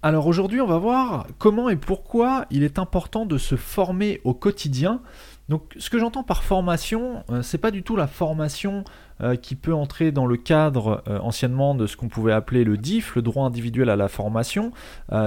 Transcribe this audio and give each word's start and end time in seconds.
alors 0.00 0.28
aujourd'hui, 0.28 0.60
on 0.60 0.66
va 0.66 0.78
voir 0.78 1.26
comment 1.38 1.68
et 1.68 1.76
pourquoi 1.76 2.46
il 2.50 2.62
est 2.62 2.78
important 2.78 3.26
de 3.26 3.36
se 3.36 3.56
former 3.56 4.20
au 4.22 4.32
quotidien. 4.32 5.00
Donc, 5.48 5.74
ce 5.78 5.88
que 5.88 5.98
j'entends 5.98 6.22
par 6.22 6.44
formation, 6.44 7.24
euh, 7.30 7.40
c'est 7.40 7.58
pas 7.58 7.70
du 7.70 7.82
tout 7.82 7.96
la 7.96 8.06
formation 8.06 8.84
euh, 9.22 9.34
qui 9.34 9.54
peut 9.54 9.72
entrer 9.72 10.12
dans 10.12 10.26
le 10.26 10.36
cadre 10.36 11.02
euh, 11.08 11.18
anciennement 11.20 11.74
de 11.74 11.86
ce 11.86 11.96
qu'on 11.96 12.08
pouvait 12.08 12.32
appeler 12.32 12.64
le 12.64 12.76
DIF, 12.76 13.16
le 13.16 13.22
droit 13.22 13.46
individuel 13.46 13.88
à 13.88 13.96
la 13.96 14.08
formation, 14.08 14.72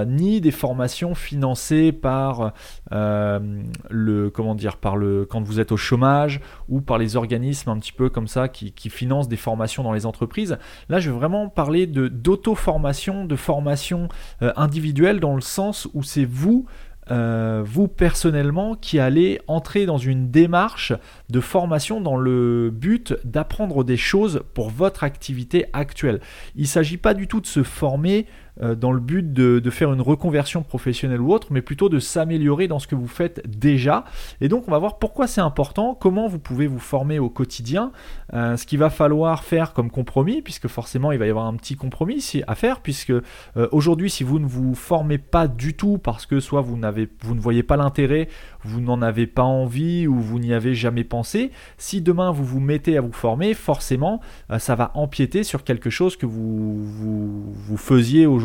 ni 0.06 0.40
des 0.40 0.50
formations 0.50 1.14
financées 1.14 1.92
par 1.92 2.52
le 2.90 4.30
comment 4.30 4.54
dire 4.54 4.76
par 4.76 4.96
le 4.96 5.24
quand 5.24 5.42
vous 5.42 5.60
êtes 5.60 5.72
au 5.72 5.76
chômage 5.76 6.40
ou 6.68 6.80
par 6.80 6.98
les 6.98 7.16
organismes 7.16 7.70
un 7.70 7.78
petit 7.78 7.92
peu 7.92 8.08
comme 8.08 8.28
ça 8.28 8.48
qui, 8.48 8.72
financent 8.90 9.28
des 9.28 9.36
formations 9.36 9.82
dans 9.82 9.92
les 9.92 10.06
entreprises. 10.06 10.58
Là, 10.88 11.00
je 11.00 11.10
vais 11.10 11.16
vraiment 11.16 11.48
parler 11.48 11.86
d'auto-formation, 11.86 13.24
de 13.24 13.36
formation 13.36 14.08
individuelle 14.40 15.20
dans 15.20 15.34
le 15.34 15.40
sens 15.40 15.88
où 15.94 16.02
c'est 16.02 16.24
vous 16.24 16.66
euh, 17.10 17.62
vous 17.64 17.88
personnellement 17.88 18.76
qui 18.76 19.00
allez 19.00 19.40
entrer 19.48 19.86
dans 19.86 19.98
une 19.98 20.30
démarche 20.30 20.92
de 21.30 21.40
formation 21.40 22.00
dans 22.00 22.16
le 22.16 22.70
but 22.70 23.14
d'apprendre 23.24 23.82
des 23.82 23.96
choses 23.96 24.42
pour 24.54 24.70
votre 24.70 25.02
activité 25.02 25.66
actuelle. 25.72 26.20
Il 26.54 26.62
ne 26.62 26.66
s'agit 26.66 26.98
pas 26.98 27.14
du 27.14 27.26
tout 27.26 27.40
de 27.40 27.46
se 27.46 27.62
former 27.62 28.26
dans 28.60 28.92
le 28.92 29.00
but 29.00 29.32
de, 29.32 29.70
faire 29.70 29.92
une 29.92 30.02
reconversion 30.02 30.62
professionnelle 30.62 31.20
ou 31.20 31.32
autre, 31.32 31.48
mais 31.50 31.62
plutôt 31.62 31.88
de 31.88 31.98
s'améliorer 31.98 32.68
dans 32.68 32.78
ce 32.78 32.86
que 32.86 32.94
vous 32.94 33.08
faites 33.08 33.42
déjà. 33.48 34.04
Et 34.42 34.48
donc 34.48 34.68
on 34.68 34.70
va 34.70 34.78
voir 34.78 34.98
pourquoi 34.98 35.26
c'est 35.26 35.40
important, 35.40 35.96
comment 35.98 36.28
vous 36.28 36.38
pouvez 36.38 36.66
vous 36.66 36.78
former 36.78 37.18
au 37.18 37.30
quotidien, 37.30 37.92
euh, 38.34 38.56
ce 38.58 38.66
qu'il 38.66 38.78
va 38.78 38.90
falloir 38.90 39.42
faire 39.42 39.72
comme 39.72 39.90
compromis, 39.90 40.42
puisque 40.42 40.68
forcément 40.68 41.12
il 41.12 41.18
va 41.18 41.26
y 41.26 41.30
avoir 41.30 41.46
un 41.46 41.54
petit 41.54 41.76
compromis 41.76 42.42
à 42.46 42.54
faire, 42.54 42.80
puisque 42.80 43.10
euh, 43.10 43.22
aujourd'hui 43.72 44.10
si 44.10 44.22
vous 44.22 44.38
ne 44.38 44.46
vous 44.46 44.74
formez 44.74 45.18
pas 45.18 45.48
du 45.48 45.74
tout 45.74 45.96
parce 45.96 46.26
que 46.26 46.38
soit 46.38 46.60
vous, 46.60 46.76
n'avez, 46.76 47.08
vous 47.22 47.34
ne 47.34 47.40
voyez 47.40 47.62
pas 47.62 47.78
l'intérêt, 47.78 48.28
vous 48.64 48.80
n'en 48.82 49.00
avez 49.00 49.26
pas 49.26 49.44
envie 49.44 50.06
ou 50.06 50.20
vous 50.20 50.38
n'y 50.38 50.52
avez 50.52 50.74
jamais 50.74 51.04
pensé, 51.04 51.52
si 51.78 52.02
demain 52.02 52.30
vous 52.30 52.44
vous 52.44 52.60
mettez 52.60 52.98
à 52.98 53.00
vous 53.00 53.12
former, 53.12 53.54
forcément 53.54 54.20
ça 54.58 54.74
va 54.74 54.90
empiéter 54.94 55.42
sur 55.42 55.64
quelque 55.64 55.88
chose 55.88 56.16
que 56.16 56.26
vous, 56.26 56.84
vous, 56.84 57.52
vous 57.52 57.76
faisiez 57.78 58.26
aujourd'hui 58.26 58.41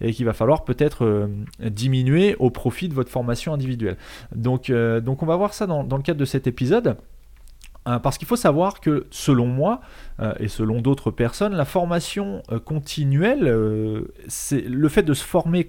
et 0.00 0.12
qu'il 0.12 0.26
va 0.26 0.32
falloir 0.32 0.64
peut-être 0.64 1.04
euh, 1.04 1.26
diminuer 1.60 2.36
au 2.38 2.50
profit 2.50 2.88
de 2.88 2.94
votre 2.94 3.10
formation 3.10 3.52
individuelle. 3.52 3.96
Donc, 4.34 4.70
euh, 4.70 5.00
on 5.22 5.26
va 5.26 5.36
voir 5.36 5.54
ça 5.54 5.66
dans, 5.66 5.82
le 5.82 6.02
cadre 6.02 6.20
de 6.20 6.24
cet 6.24 6.46
épisode. 6.46 6.96
Euh, 7.88 7.98
parce 7.98 8.18
qu'il 8.18 8.28
faut 8.28 8.36
savoir 8.36 8.80
que 8.80 9.06
selon 9.10 9.46
moi 9.46 9.80
et 10.38 10.48
selon 10.48 10.80
d'autres 10.82 11.10
personnes, 11.10 11.54
la 11.54 11.64
formation 11.64 12.42
continuelle, 12.64 13.54
c'est 14.28 14.60
le 14.60 14.88
fait 14.88 15.02
de 15.02 15.14
se 15.14 15.24
former 15.24 15.66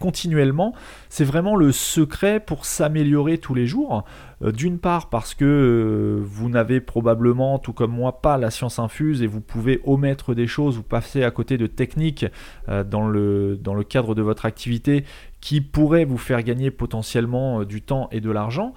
continuellement, 0.00 0.72
c'est 1.08 1.24
vraiment 1.24 1.56
le 1.56 1.72
secret 1.72 2.40
pour 2.40 2.64
s'améliorer 2.64 3.38
tous 3.38 3.54
les 3.54 3.66
jours. 3.66 4.04
Euh, 4.42 4.52
d'une 4.52 4.78
part 4.78 5.08
parce 5.08 5.34
que 5.34 5.44
euh, 5.44 6.20
vous 6.22 6.48
n'avez 6.48 6.80
probablement, 6.80 7.58
tout 7.58 7.72
comme 7.72 7.92
moi, 7.92 8.20
pas 8.20 8.38
la 8.38 8.50
science 8.50 8.78
infuse 8.78 9.22
et 9.22 9.26
vous 9.26 9.40
pouvez 9.40 9.80
omettre 9.84 10.34
des 10.34 10.46
choses 10.46 10.78
ou 10.78 10.82
passer 10.82 11.22
à 11.22 11.30
côté 11.30 11.58
de 11.58 11.66
techniques 11.66 12.26
euh, 12.68 12.84
dans 12.84 13.06
le, 13.06 13.56
dans 13.56 13.74
le 13.74 13.84
cadre 13.84 14.14
de 14.14 14.22
votre 14.22 14.46
activité 14.46 15.04
qui 15.40 15.60
pourraient 15.60 16.04
vous 16.04 16.18
faire 16.18 16.42
gagner 16.42 16.70
potentiellement 16.70 17.64
du 17.64 17.82
temps 17.82 18.08
et 18.12 18.20
de 18.20 18.30
l'argent, 18.30 18.74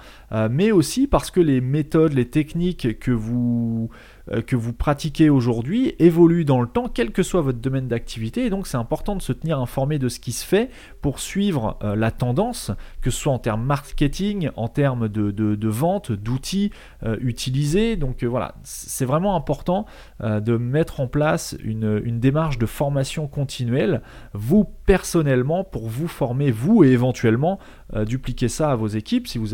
mais 0.49 0.71
aussi 0.71 1.05
parce 1.05 1.29
que 1.29 1.39
les 1.39 1.61
méthodes, 1.61 2.13
les 2.13 2.27
techniques 2.27 2.97
que 2.97 3.11
vous 3.11 3.91
euh, 3.93 4.14
que 4.47 4.55
vous 4.55 4.73
pratiquez 4.73 5.29
aujourd'hui 5.29 5.95
évolue 5.99 6.45
dans 6.45 6.61
le 6.61 6.67
temps, 6.67 6.87
quel 6.87 7.11
que 7.11 7.23
soit 7.23 7.41
votre 7.41 7.59
domaine 7.59 7.87
d'activité. 7.87 8.45
Et 8.45 8.49
donc 8.49 8.67
c'est 8.67 8.77
important 8.77 9.15
de 9.15 9.21
se 9.21 9.33
tenir 9.33 9.59
informé 9.59 9.99
de 9.99 10.09
ce 10.09 10.19
qui 10.19 10.31
se 10.31 10.45
fait 10.45 10.69
pour 11.01 11.19
suivre 11.19 11.77
euh, 11.83 11.95
la 11.95 12.11
tendance, 12.11 12.71
que 13.01 13.09
ce 13.09 13.19
soit 13.19 13.33
en 13.33 13.39
termes 13.39 13.63
marketing, 13.63 14.49
en 14.55 14.67
termes 14.67 15.07
de, 15.07 15.67
vente, 15.67 16.11
d'outils 16.11 16.71
euh, 17.03 17.17
utilisés. 17.21 17.95
Donc 17.95 18.23
voilà, 18.23 18.55
c'est 18.63 19.05
vraiment 19.05 19.35
important 19.35 19.85
de 20.21 20.57
mettre 20.57 20.99
en 20.99 21.07
place 21.07 21.55
une, 21.63 22.19
démarche 22.19 22.57
de 22.57 22.65
formation 22.65 23.27
continuelle, 23.27 24.01
vous 24.33 24.63
personnellement, 24.85 25.63
pour 25.63 25.87
vous 25.87 26.07
former, 26.07 26.51
vous, 26.51 26.83
et 26.83 26.89
éventuellement 26.89 27.59
dupliquer 28.05 28.47
ça 28.47 28.71
à 28.71 28.75
vos 28.75 28.87
équipes 28.87 29.27
si 29.27 29.37
vous, 29.37 29.47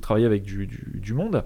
travaillez 0.00 0.26
avec 0.26 0.44
du 0.44 1.14
monde. 1.14 1.44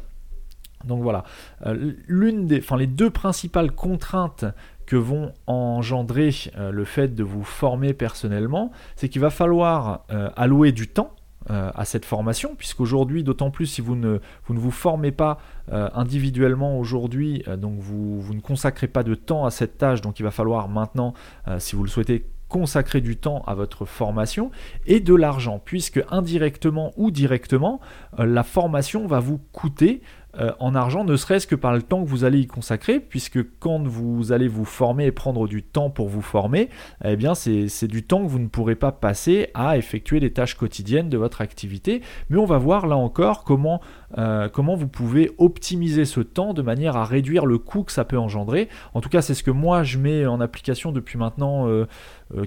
Donc 0.85 1.03
voilà, 1.03 1.25
euh, 1.67 1.93
l'une 2.07 2.47
des, 2.47 2.59
enfin 2.59 2.77
les 2.77 2.87
deux 2.87 3.11
principales 3.11 3.73
contraintes 3.73 4.45
que 4.87 4.97
vont 4.97 5.33
engendrer 5.47 6.31
euh, 6.57 6.71
le 6.71 6.85
fait 6.85 7.15
de 7.15 7.23
vous 7.23 7.45
former 7.45 7.93
personnellement, 7.93 8.73
c'est 8.97 9.09
qu'il 9.09 9.21
va 9.21 9.31
falloir 9.31 10.05
euh, 10.11 10.31
allouer 10.37 10.73
du 10.73 10.89
temps 10.89 11.13
à 11.49 11.87
cette 11.87 12.05
formation, 12.05 12.55
puisqu'aujourd'hui, 12.55 13.25
d'autant 13.25 13.51
plus 13.51 13.65
si 13.65 13.81
vous 13.81 13.97
ne 13.97 14.19
vous, 14.47 14.71
formez 14.71 15.11
pas 15.11 15.39
individuellement 15.73 16.79
aujourd'hui, 16.79 17.43
donc 17.57 17.79
vous, 17.79 18.21
vous, 18.21 18.35
ne 18.35 18.41
consacrez 18.41 18.89
pas 18.89 19.03
de 19.03 19.15
temps 19.15 19.47
à 19.47 19.51
cette 19.51 19.79
tâche, 19.79 20.03
donc 20.03 20.21
il 20.21 20.23
va 20.23 20.31
falloir 20.31 20.69
maintenant, 20.69 21.15
si 21.59 21.77
vous 21.77 21.83
le 21.83 21.89
souhaitez, 21.89 22.27
consacrer 22.51 23.01
du 23.01 23.17
temps 23.17 23.43
à 23.47 23.55
votre 23.55 23.87
formation 23.87 24.51
et 24.85 25.01
de 25.01 25.15
l'argent, 25.15 25.63
puisque 25.65 26.05
indirectement 26.11 26.93
ou 26.99 27.11
directement, 27.11 27.81
la 28.19 28.43
formation 28.43 29.07
va 29.07 29.19
vous 29.21 29.39
coûter 29.53 30.03
euh, 30.39 30.53
en 30.61 30.75
argent, 30.75 31.05
ne 31.05 31.17
serait-ce 31.17 31.47
que 31.47 31.55
par 31.55 31.73
le 31.73 31.83
temps 31.83 32.03
que 32.03 32.09
vous 32.09 32.25
allez 32.25 32.41
y 32.41 32.47
consacrer, 32.47 33.01
puisque 33.01 33.41
quand 33.59 33.87
vous 33.87 34.33
allez 34.33 34.49
vous 34.49 34.65
former 34.65 35.07
et 35.07 35.13
prendre 35.13 35.49
du 35.49 35.63
temps 35.63 35.91
pour 35.91 36.09
vous 36.09 36.23
former, 36.23 36.69
eh 37.05 37.17
bien 37.17 37.35
c'est 37.35 37.87
du 37.87 38.03
temps 38.03 38.23
que 38.23 38.29
vous 38.29 38.39
ne 38.39 38.49
pourrez 38.49 38.77
pas 38.77 38.93
passer 38.93 39.49
à 39.55 39.77
effectuer 39.77 40.21
les 40.21 40.33
tâches 40.33 40.55
quotidiennes 40.55 41.09
de 41.09 41.19
votre 41.19 41.41
activité. 41.41 42.03
Mais 42.29 42.39
on 42.39 42.45
va 42.45 42.59
voir 42.59 42.87
là 42.87 42.97
encore 42.97 43.45
comment, 43.45 43.81
euh, 44.19 44.49
comment 44.49 44.75
vous 44.75 44.89
pouvez 44.89 45.31
optimiser 45.39 46.05
ce 46.05 46.21
temps 46.21 46.55
de 46.55 46.63
manière 46.63 46.97
à 46.97 47.05
réduire 47.05 47.47
le 47.47 47.59
coût 47.59 47.85
que 47.85 47.93
ça 47.93 48.05
peut 48.05 48.19
engendrer? 48.19 48.69
En 48.95 49.01
tout 49.01 49.09
cas, 49.09 49.23
c'est 49.23 49.35
ce 49.35 49.43
que 49.43 49.51
moi 49.51 49.83
je 49.83 49.99
mets 49.99 50.27
en 50.27 50.41
application 50.41 50.93
depuis 50.93 51.19
maintenant 51.19 51.69
euh, 51.69 51.87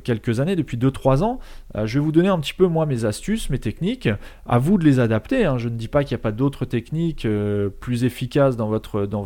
quelques 0.04 0.40
années, 0.40 0.56
depuis 0.56 0.78
2-3 0.78 1.24
ans. 1.24 1.40
je 1.76 2.00
vais 2.00 2.04
vous 2.04 2.12
donner 2.12 2.30
un 2.30 2.40
petit 2.40 2.54
peu 2.54 2.68
moi 2.68 2.86
mes 2.86 3.06
astuces, 3.06 3.50
mes 3.50 3.60
techniques. 3.60 4.10
À 4.46 4.58
vous 4.58 4.78
de 4.78 4.86
les 4.86 5.00
adapter. 5.00 5.46
Hein. 5.46 5.58
Je 5.58 5.70
ne 5.70 5.76
dis 5.76 5.88
pas 5.88 6.04
qu'il 6.04 6.16
n'y 6.16 6.22
a 6.22 6.24
pas 6.24 6.32
d'autres 6.32 6.66
techniques 6.66 7.28
plus 7.80 8.04
efficace 8.04 8.56
dans 8.56 8.68
votre, 8.68 9.06
dans 9.06 9.22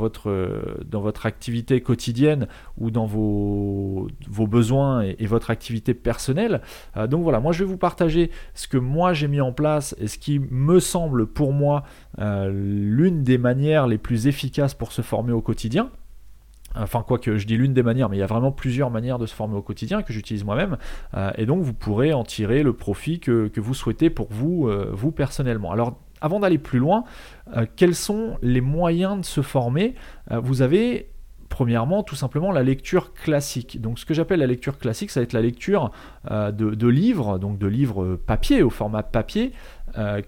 activité 1.26 1.82
quotidienne 1.82 2.48
ou 2.78 2.92
dans 2.92 3.06
vos, 3.06 4.08
besoins 4.48 5.02
et, 5.02 5.26
votre 5.26 5.50
activité 5.52 5.94
personnelle. 5.94 6.62
Euh, 6.96 7.08
donc 7.08 7.24
voilà, 7.24 7.40
moi 7.40 7.52
je 7.52 7.64
vais 7.64 7.70
vous 7.70 7.78
partager 7.78 8.32
ce 8.54 8.68
que 8.68 8.78
moi 8.78 9.14
j'ai 9.14 9.28
mis 9.28 9.42
en 9.42 9.52
place 9.52 9.96
et 10.00 10.08
ce 10.08 10.18
qui 10.18 10.40
me 10.40 10.80
semble 10.80 11.28
pour 11.28 11.54
moi 11.54 11.84
euh, 12.20 12.50
l'une 12.50 13.24
des 13.24 13.38
manières 13.38 13.88
les 13.88 13.98
plus 13.98 14.28
efficaces 14.28 14.74
pour 14.74 14.92
se 14.92 15.02
former 15.02 15.34
au 15.34 15.42
quotidien. 15.42 15.90
Enfin, 16.76 17.02
quoi 17.02 17.18
que 17.18 17.38
je 17.38 17.48
dis 17.48 17.58
l'une 17.58 17.74
des 17.74 17.82
manières, 17.82 18.08
mais 18.10 18.18
il 18.18 18.20
y 18.20 18.24
a 18.24 18.28
vraiment 18.28 18.52
plusieurs 18.52 18.92
manières 18.92 19.18
de 19.18 19.26
se 19.26 19.34
former 19.34 19.56
au 19.56 19.62
quotidien 19.64 20.04
que 20.04 20.14
j'utilise 20.14 20.44
moi-même. 20.44 20.78
Euh, 21.16 21.32
et 21.36 21.46
donc, 21.46 21.64
vous 21.64 21.74
pourrez 21.74 22.14
en 22.14 22.24
tirer 22.24 22.62
le 22.62 22.74
profit 22.74 23.20
que, 23.20 23.50
vous 23.58 23.74
souhaitez 23.74 24.10
pour 24.10 24.28
vous, 24.30 24.70
vous 24.94 25.12
personnellement. 25.12 25.72
Alors, 25.72 25.98
avant 26.22 26.40
d'aller 26.40 26.58
plus 26.58 26.80
loin, 26.80 27.04
euh, 27.56 27.66
quels 27.76 27.96
sont 27.96 28.38
les 28.42 28.62
moyens 28.62 29.20
de 29.20 29.26
se 29.26 29.42
former? 29.42 29.96
Euh, 30.32 30.40
Vous 30.40 30.62
avez 30.62 31.10
premièrement 31.50 32.04
tout 32.04 32.16
simplement 32.16 32.52
la 32.52 32.64
lecture 32.64 33.14
classique. 33.14 33.80
Donc 33.82 34.00
ce 34.00 34.06
que 34.06 34.14
j'appelle 34.14 34.42
la 34.42 34.48
lecture 34.48 34.78
classique, 34.78 35.12
ça 35.12 35.22
va 35.22 35.24
être 35.24 35.34
la 35.34 35.42
lecture 35.42 35.92
euh, 36.30 36.52
de, 36.52 36.88
livres, 36.88 37.40
donc 37.40 37.58
de 37.58 37.68
livres 37.68 38.16
papier, 38.16 38.64
au 38.64 38.70
format 38.70 39.02
papier, 39.04 39.54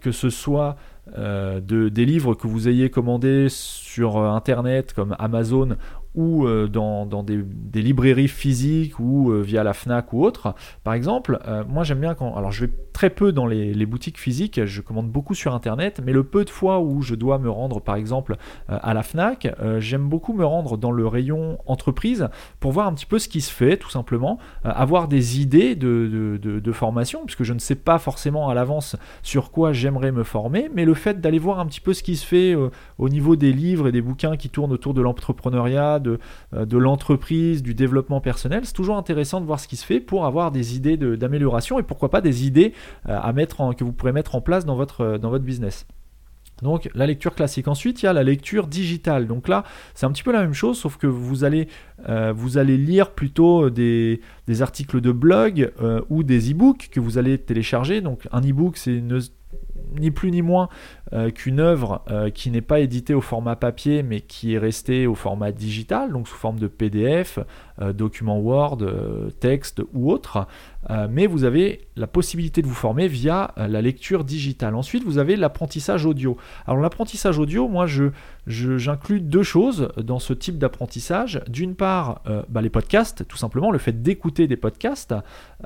que 0.01 0.11
ce 0.11 0.31
soit 0.31 0.77
de, 1.17 1.89
des 1.89 2.06
livres 2.06 2.33
que 2.33 2.47
vous 2.47 2.67
ayez 2.67 2.89
commandés 2.89 3.47
sur 3.50 4.17
Internet 4.17 4.94
comme 4.94 5.15
Amazon 5.19 5.75
ou 6.15 6.45
euh, 6.45 6.67
dans, 6.67 7.06
des, 7.23 7.81
librairies 7.81 8.27
physiques 8.27 9.00
ou 9.00 9.31
euh, 9.31 9.41
via 9.41 9.63
la 9.63 9.73
FNAC 9.73 10.11
ou 10.13 10.23
autre, 10.23 10.56
par 10.83 10.94
exemple, 10.94 11.39
euh, 11.47 11.63
moi 11.67 11.83
j'aime 11.83 12.00
bien 12.00 12.15
quand... 12.15 12.35
Alors 12.35 12.51
je 12.51 12.65
vais 12.65 12.71
très 12.94 13.09
peu 13.09 13.31
dans 13.31 13.45
les, 13.45 13.85
boutiques 13.85 14.19
physiques, 14.19 14.65
je 14.65 14.81
commande 14.81 15.09
beaucoup 15.09 15.33
sur 15.33 15.53
Internet, 15.53 16.01
mais 16.03 16.11
le 16.11 16.23
peu 16.23 16.45
de 16.45 16.50
fois 16.50 16.79
où 16.79 17.01
je 17.01 17.15
dois 17.15 17.39
me 17.39 17.50
rendre 17.50 17.79
par 17.79 17.95
exemple 17.95 18.35
à 18.67 18.94
la 18.94 19.03
FNAC, 19.03 19.47
j'aime 19.77 20.07
beaucoup 20.09 20.33
me 20.33 20.45
rendre 20.45 20.77
dans 20.77 20.91
le 20.91 21.07
rayon 21.07 21.57
entreprise 21.65 22.27
pour 22.59 22.71
voir 22.71 22.88
un 22.88 22.94
petit 22.94 23.06
peu 23.06 23.17
ce 23.17 23.29
qui 23.29 23.41
se 23.41 23.51
fait 23.51 23.77
tout 23.77 23.89
simplement, 23.89 24.38
avoir 24.63 25.07
des 25.07 25.39
idées 25.39 25.75
de, 25.75 26.38
de, 26.38 26.71
formation, 26.71 27.21
puisque 27.25 27.44
je 27.44 27.53
ne 27.53 27.59
sais 27.59 27.75
pas 27.75 27.97
forcément 27.97 28.50
à 28.50 28.53
l'avance 28.53 28.95
sur 29.23 29.50
quoi 29.50 29.71
j'aimerais 29.71 30.11
me 30.11 30.23
former, 30.23 30.69
mais 30.73 30.85
le 30.85 30.94
fait 30.94 31.21
d'aller 31.21 31.39
voir 31.39 31.59
un 31.59 31.65
petit 31.65 31.81
peu 31.81 31.94
ce 31.94 32.03
qui 32.03 32.15
se 32.15 32.25
fait 32.25 32.56
au 32.97 33.09
niveau 33.09 33.35
des 33.35 33.53
livres 33.53 33.88
et 33.88 33.91
des 33.91 34.01
bouquins 34.01 34.35
qui 34.35 34.50
tournent 34.50 34.73
autour 34.73 34.94
de 34.94 35.01
l'entrepreneuriat, 35.01 35.98
euh, 36.07 36.65
de, 36.65 36.77
l'entreprise, 36.77 37.63
du 37.63 37.73
développement 37.73 38.21
personnel. 38.21 38.61
C'est 38.65 38.73
toujours 38.73 38.97
intéressant 38.97 39.41
de 39.41 39.45
voir 39.45 39.59
ce 39.59 39.67
qui 39.67 39.75
se 39.75 39.85
fait 39.85 39.99
pour 39.99 40.25
avoir 40.25 40.51
des 40.51 40.75
idées 40.75 40.97
d'amélioration 40.97 41.79
et 41.79 41.83
pourquoi 41.83 42.09
pas 42.09 42.21
des 42.21 42.45
idées 42.45 42.73
euh, 43.07 43.19
à 43.21 43.33
mettre 43.33 43.75
que 43.75 43.83
vous 43.83 43.93
pourrez 43.93 44.11
mettre 44.11 44.35
en 44.35 44.41
place 44.41 44.65
dans 44.65 44.75
votre, 44.75 45.01
euh, 45.01 45.17
dans 45.17 45.29
votre 45.29 45.45
business. 45.45 45.85
Donc 46.61 46.89
la 46.93 47.07
lecture 47.07 47.35
classique. 47.35 47.69
Ensuite, 47.69 48.01
il 48.01 48.05
y 48.05 48.09
a 48.09 48.13
la 48.13 48.23
lecture 48.23 48.67
digitale. 48.67 49.27
Donc 49.27 49.47
là, 49.47 49.63
c'est 49.93 50.05
un 50.05 50.11
petit 50.11 50.23
peu 50.23 50.33
la 50.33 50.41
même 50.41 50.53
chose, 50.53 50.77
sauf 50.77 50.97
que 50.97 51.07
vous 51.07 51.45
allez, 51.45 51.69
vous 52.35 52.57
allez 52.57 52.75
lire 52.75 53.11
plutôt 53.11 53.69
des, 53.69 54.19
articles 54.59 54.99
de 54.99 55.13
blog 55.13 55.71
ou 56.09 56.21
des 56.23 56.51
e-books 56.51 56.89
que 56.91 56.99
vous 56.99 57.17
allez 57.17 57.37
télécharger. 57.37 58.01
Donc 58.01 58.27
un 58.33 58.41
e-book, 58.41 58.75
c'est 58.75 58.99
ni 59.97 60.12
plus 60.12 60.31
ni 60.31 60.41
moins 60.41 60.69
euh, 61.13 61.31
qu'une 61.31 61.59
œuvre 61.59 62.03
euh, 62.09 62.30
qui 62.30 62.51
n'est 62.51 62.62
pas 62.62 62.80
éditée 62.80 63.13
au 63.13 63.21
format 63.21 63.56
papier 63.56 64.03
mais 64.03 64.21
qui 64.21 64.53
est 64.53 64.57
restée 64.57 65.07
au 65.07 65.15
format 65.15 65.51
digital, 65.51 66.12
donc 66.12 66.27
sous 66.27 66.36
forme 66.36 66.59
de 66.59 66.68
PDF, 66.68 67.39
euh, 67.81 67.93
document 67.93 68.39
Word, 68.39 68.79
texte 69.39 69.81
ou 69.93 70.11
autre. 70.11 70.47
mais 71.09 71.27
vous 71.27 71.43
avez 71.43 71.87
la 71.95 72.07
possibilité 72.07 72.61
de 72.61 72.67
vous 72.67 72.73
former 72.73 73.07
via 73.07 73.53
la 73.57 73.81
lecture 73.81 74.23
digitale. 74.23 74.75
Ensuite, 74.75 75.03
vous 75.03 75.17
avez 75.17 75.35
l'apprentissage 75.35 76.05
audio. 76.05 76.37
Alors 76.65 76.81
l'apprentissage 76.81 77.37
audio, 77.37 77.67
moi 77.67 77.85
je 77.85 78.11
j'inclus 78.47 79.19
deux 79.19 79.43
choses 79.43 79.89
dans 79.97 80.19
ce 80.19 80.33
type 80.33 80.57
d'apprentissage. 80.57 81.41
D'une 81.47 81.75
part, 81.75 82.23
bah, 82.49 82.61
les 82.61 82.69
podcasts, 82.69 83.27
tout 83.27 83.37
simplement, 83.37 83.71
le 83.71 83.77
fait 83.77 84.01
d'écouter 84.01 84.47
des 84.47 84.57
podcasts. 84.57 85.13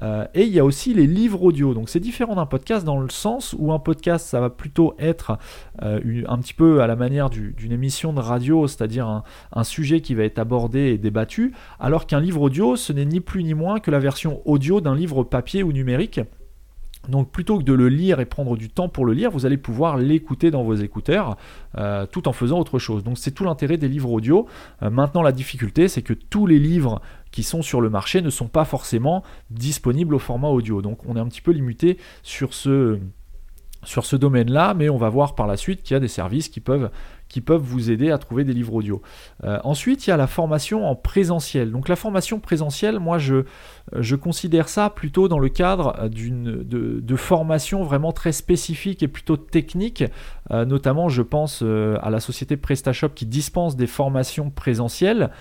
et 0.01 0.43
il 0.43 0.53
y 0.53 0.59
a 0.59 0.65
aussi 0.65 0.93
les 0.93 1.07
livres 1.07 1.43
audio. 1.43 1.73
Donc 1.73 1.89
c'est 1.89 1.99
différent 1.99 2.35
d'un 2.35 2.45
podcast 2.45 2.85
dans 2.85 2.99
le 2.99 3.09
sens 3.09 3.55
où 3.57 3.71
un 3.71 3.79
podcast, 3.79 4.27
ça 4.27 4.39
va 4.39 4.49
plutôt 4.49 4.95
être 4.99 5.37
euh, 5.81 6.23
un 6.27 6.37
petit 6.37 6.53
peu 6.53 6.81
à 6.81 6.87
la 6.87 6.95
manière 6.95 7.29
d'une 7.29 7.71
émission 7.71 8.13
de 8.13 8.19
radio, 8.19 8.67
c'est-à-dire 8.67 9.07
un, 9.07 9.63
sujet 9.63 10.01
qui 10.01 10.13
va 10.13 10.23
être 10.23 10.39
abordé 10.39 10.79
et 10.89 10.97
débattu, 10.97 11.53
alors 11.79 12.02
qu'un 12.05 12.19
livre 12.19 12.41
audio, 12.41 12.75
ce 12.75 12.93
n'est 12.93 13.05
ni 13.05 13.19
plus 13.19 13.43
ni 13.43 13.53
moins 13.53 13.79
que 13.79 13.91
la 13.91 13.99
version 13.99 14.41
audio 14.45 14.81
d'un 14.81 14.95
livre 14.95 15.23
papier 15.23 15.63
ou 15.63 15.71
numérique. 15.71 16.21
Donc 17.09 17.31
plutôt 17.31 17.57
que 17.57 17.63
de 17.63 17.73
le 17.73 17.89
lire 17.89 18.21
et 18.21 18.25
prendre 18.25 18.55
du 18.55 18.69
temps 18.69 18.87
pour 18.87 19.05
le 19.05 19.13
lire, 19.13 19.29
vous 19.29 19.45
allez 19.45 19.57
pouvoir 19.57 19.97
l'écouter 19.97 20.51
dans 20.51 20.63
vos 20.63 20.75
écouteurs 20.75 21.35
euh, 21.77 22.05
tout 22.05 22.29
en 22.29 22.33
faisant 22.33 22.59
autre 22.59 22.79
chose. 22.79 23.03
Donc 23.03 23.17
c'est 23.17 23.31
tout 23.31 23.43
l'intérêt 23.43 23.77
des 23.77 23.89
livres 23.89 24.09
audio. 24.09 24.47
Euh, 24.81 24.89
maintenant 24.89 25.21
la 25.21 25.33
difficulté 25.33 25.89
c'est 25.89 26.01
que 26.01 26.13
tous 26.13 26.47
les 26.47 26.59
livres 26.59 27.01
qui 27.31 27.43
sont 27.43 27.61
sur 27.61 27.81
le 27.81 27.89
marché 27.89 28.21
ne 28.21 28.29
sont 28.29 28.47
pas 28.47 28.63
forcément 28.63 29.23
disponibles 29.49 30.15
au 30.15 30.19
format 30.19 30.47
audio. 30.47 30.81
Donc 30.81 30.99
on 31.05 31.17
est 31.17 31.19
un 31.19 31.27
petit 31.27 31.41
peu 31.41 31.51
limité 31.51 31.97
sur 32.21 32.53
ce, 32.53 32.99
sur 33.83 34.05
ce 34.05 34.15
domaine-là, 34.15 34.73
mais 34.73 34.89
on 34.89 34.97
va 34.97 35.09
voir 35.09 35.35
par 35.35 35.47
la 35.47 35.57
suite 35.57 35.83
qu'il 35.83 35.95
y 35.95 35.97
a 35.97 35.99
des 35.99 36.07
services 36.07 36.47
qui 36.47 36.61
peuvent, 36.61 36.89
qui 37.33 37.41
peuvent 37.41 37.63
vous 37.63 37.89
aider 37.89 38.11
à 38.11 38.19
trouver 38.19 38.43
des 38.43 38.53
livres 38.53 38.75
audio. 38.75 39.01
Euh, 39.43 39.57
ensuite, 39.63 40.05
il 40.05 40.11
y 40.11 40.13
a 40.13 40.17
la 40.17 40.27
formation 40.27 40.87
en 40.87 40.95
présentiel. 40.95 41.71
Donc 41.71 41.89
la 41.89 41.95
formation 41.95 42.39
présentielle, 42.39 42.99
moi 42.99 43.17
je, 43.17 43.45
je 43.97 44.15
considère 44.15 44.69
ça 44.69 44.91
plutôt 44.91 45.27
dans 45.27 45.39
le 45.39 45.49
cadre 45.49 46.09
d'une 46.09 46.61
de, 46.61 47.15
formation 47.15 47.83
vraiment 47.83 48.11
très 48.11 48.33
spécifique 48.33 49.01
et 49.01 49.07
plutôt 49.07 49.37
technique. 49.37 50.03
Euh, 50.51 50.65
notamment, 50.65 51.09
je 51.09 51.23
pense 51.23 51.61
euh, 51.63 51.97
à 52.03 52.11
la 52.11 52.19
société 52.19 52.55
PrestaShop 52.55 53.09
qui 53.09 53.25
dispense 53.25 53.75
des 53.75 53.87
formations 53.87 54.51
présentielles 54.51 55.31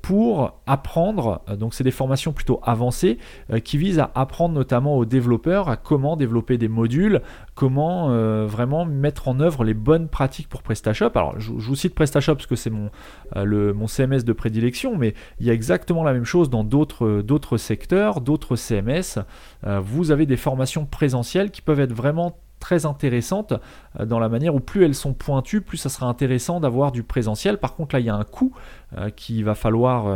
pour 0.00 0.60
apprendre. 0.66 1.42
donc 1.58 1.74
c'est 1.74 1.82
des 1.82 1.90
formations 1.90 2.32
plutôt 2.32 2.60
avancées 2.62 3.18
qui 3.64 3.76
visent 3.76 3.98
à 3.98 4.12
apprendre 4.14 4.54
notamment 4.54 4.96
aux 4.96 5.04
développeurs 5.04 5.68
à 5.68 5.76
comment 5.76 6.16
développer 6.16 6.58
des 6.58 6.68
modules, 6.68 7.20
comment 7.56 8.08
vraiment 8.46 8.84
mettre 8.84 9.26
en 9.26 9.40
œuvre 9.40 9.64
les 9.64 9.74
bonnes 9.74 10.08
pratiques 10.08 10.48
pour 10.48 10.62
PrestaShop. 10.62 11.10
Alors 11.16 11.33
je, 11.38 11.52
vous 11.52 11.76
cite 11.76 11.94
PrestaShop 11.94 12.34
parce 12.34 12.46
que 12.46 12.56
c'est 12.56 12.70
mon, 12.70 12.90
mon 13.34 13.86
CMS 13.86 14.24
de 14.24 14.32
prédilection, 14.32 14.96
mais 14.96 15.14
il 15.40 15.46
y 15.46 15.50
a 15.50 15.52
exactement 15.52 16.04
la 16.04 16.12
même 16.12 16.24
chose 16.24 16.50
dans 16.50 16.64
d'autres 16.64 17.56
secteurs 17.56 18.20
d'autres 18.20 18.56
CMS, 18.56 19.18
euh, 19.66 19.80
vous 19.80 20.10
avez 20.10 20.26
des 20.26 20.36
formations 20.36 20.86
présentielles 20.86 21.50
qui 21.50 21.62
peuvent 21.62 21.80
être 21.80 21.92
vraiment 21.92 22.36
très 22.60 22.86
intéressantes 22.86 23.52
euh, 24.00 24.06
dans 24.06 24.18
la 24.18 24.28
manière 24.28 24.54
où 24.54 24.60
plus 24.60 24.84
elles 24.84 24.94
sont 24.94 25.12
pointues, 25.12 25.60
plus 25.60 25.76
ça 25.76 25.88
sera 25.88 26.06
intéressant 26.06 26.60
d'avoir 26.60 26.92
du 26.92 27.02
présentiel. 27.02 27.58
Par 27.58 27.74
contre, 27.74 27.94
là, 27.94 28.00
il 28.00 28.06
y 28.06 28.10
a 28.10 28.14
un 28.14 28.24
coût 28.24 28.54
euh, 28.96 29.10
qui, 29.10 29.42
va 29.42 29.54
falloir, 29.54 30.06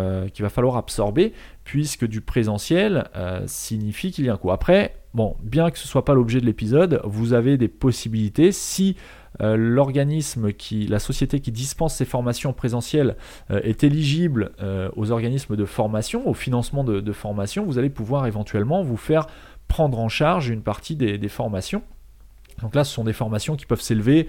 absorber, 0.77 1.33
puisque 1.65 2.07
du 2.07 2.21
présentiel 2.21 3.09
signifie 3.47 4.11
qu'il 4.11 4.25
y 4.25 4.31
a 4.31 4.35
un 4.35 4.37
coût. 4.37 4.51
Après, 4.51 4.95
bon, 5.13 5.37
bien 5.43 5.71
que 5.71 5.79
ce 5.79 5.87
soit 5.87 6.05
pas 6.05 6.15
l'objet 6.15 6.41
de 6.41 6.47
l'épisode, 6.47 7.01
vous 7.05 7.35
avez 7.35 7.59
des 7.59 7.69
possibilités 7.69 8.53
si 8.53 8.97
euh, 9.41 9.57
l'organisme 9.57 10.53
qui, 10.53 10.87
la 10.87 10.99
société 10.99 11.41
qui 11.41 11.53
dispense 11.53 11.95
ces 11.95 12.05
formations 12.05 12.53
présentielles 12.53 13.17
euh, 13.51 13.61
est 13.63 13.85
éligible 13.85 14.53
euh, 14.61 14.89
aux 14.97 15.11
organismes 15.11 15.57
de 15.57 15.65
formation, 15.65 16.29
au 16.29 16.35
financement 16.35 16.85
de, 16.85 17.13
formation, 17.13 17.65
vous 17.65 17.79
allez 17.79 17.91
pouvoir 17.91 18.27
éventuellement 18.27 18.83
vous 18.83 18.97
faire 18.97 19.27
prendre 19.67 19.99
en 19.99 20.09
charge 20.09 20.49
une 20.49 20.63
partie 20.63 20.97
des, 20.97 21.29
formations. 21.29 21.83
Donc 22.63 22.75
là, 22.75 22.85
ce 22.85 22.93
sont 22.93 23.05
des 23.05 23.13
formations 23.13 23.57
qui 23.57 23.67
peuvent 23.67 23.81
s'élever 23.81 24.29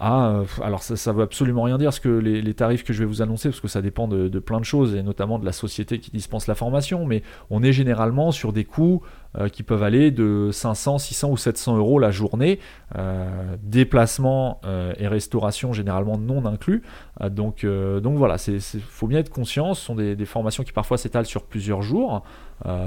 à... 0.00 0.42
alors 0.62 0.82
ça 0.82 1.12
ne 1.12 1.16
veut 1.16 1.22
absolument 1.22 1.62
rien 1.62 1.78
dire, 1.78 1.86
parce 1.86 2.00
que 2.00 2.08
les, 2.08 2.54
tarifs 2.54 2.84
que 2.84 2.92
je 2.92 3.00
vais 3.00 3.04
vous 3.04 3.22
annoncer, 3.22 3.48
parce 3.48 3.60
que 3.60 3.68
ça 3.68 3.82
dépend 3.82 4.08
de, 4.08 4.38
plein 4.38 4.60
de 4.60 4.64
choses, 4.64 4.94
et 4.94 5.02
notamment 5.02 5.38
de 5.38 5.44
la 5.44 5.52
société 5.52 5.98
qui 5.98 6.10
dispense 6.10 6.46
la 6.46 6.54
formation, 6.54 7.06
mais 7.06 7.22
on 7.50 7.62
est 7.62 7.72
généralement 7.72 8.32
sur 8.32 8.52
des 8.52 8.64
coûts 8.64 9.02
euh, 9.38 9.48
qui 9.48 9.62
peuvent 9.62 9.82
aller 9.82 10.10
de 10.10 10.50
500, 10.52 10.98
600 10.98 11.30
ou 11.30 11.36
700 11.36 11.76
euros 11.76 11.98
la 11.98 12.10
journée, 12.10 12.58
euh, 12.96 13.56
déplacement 13.62 14.60
euh, 14.64 14.92
et 14.98 15.08
restauration 15.08 15.72
généralement 15.72 16.18
non 16.18 16.44
inclus. 16.44 16.82
donc, 17.30 17.64
donc 17.64 18.18
voilà, 18.18 18.36
il 18.48 18.60
faut 18.60 19.06
bien 19.06 19.20
être 19.20 19.30
conscient, 19.30 19.74
ce 19.74 19.84
sont 19.84 19.94
des, 19.94 20.16
des 20.16 20.26
formations 20.26 20.64
qui 20.64 20.72
parfois 20.72 20.98
s'étalent 20.98 21.26
sur 21.26 21.44
plusieurs 21.44 21.82
jours. 21.82 22.22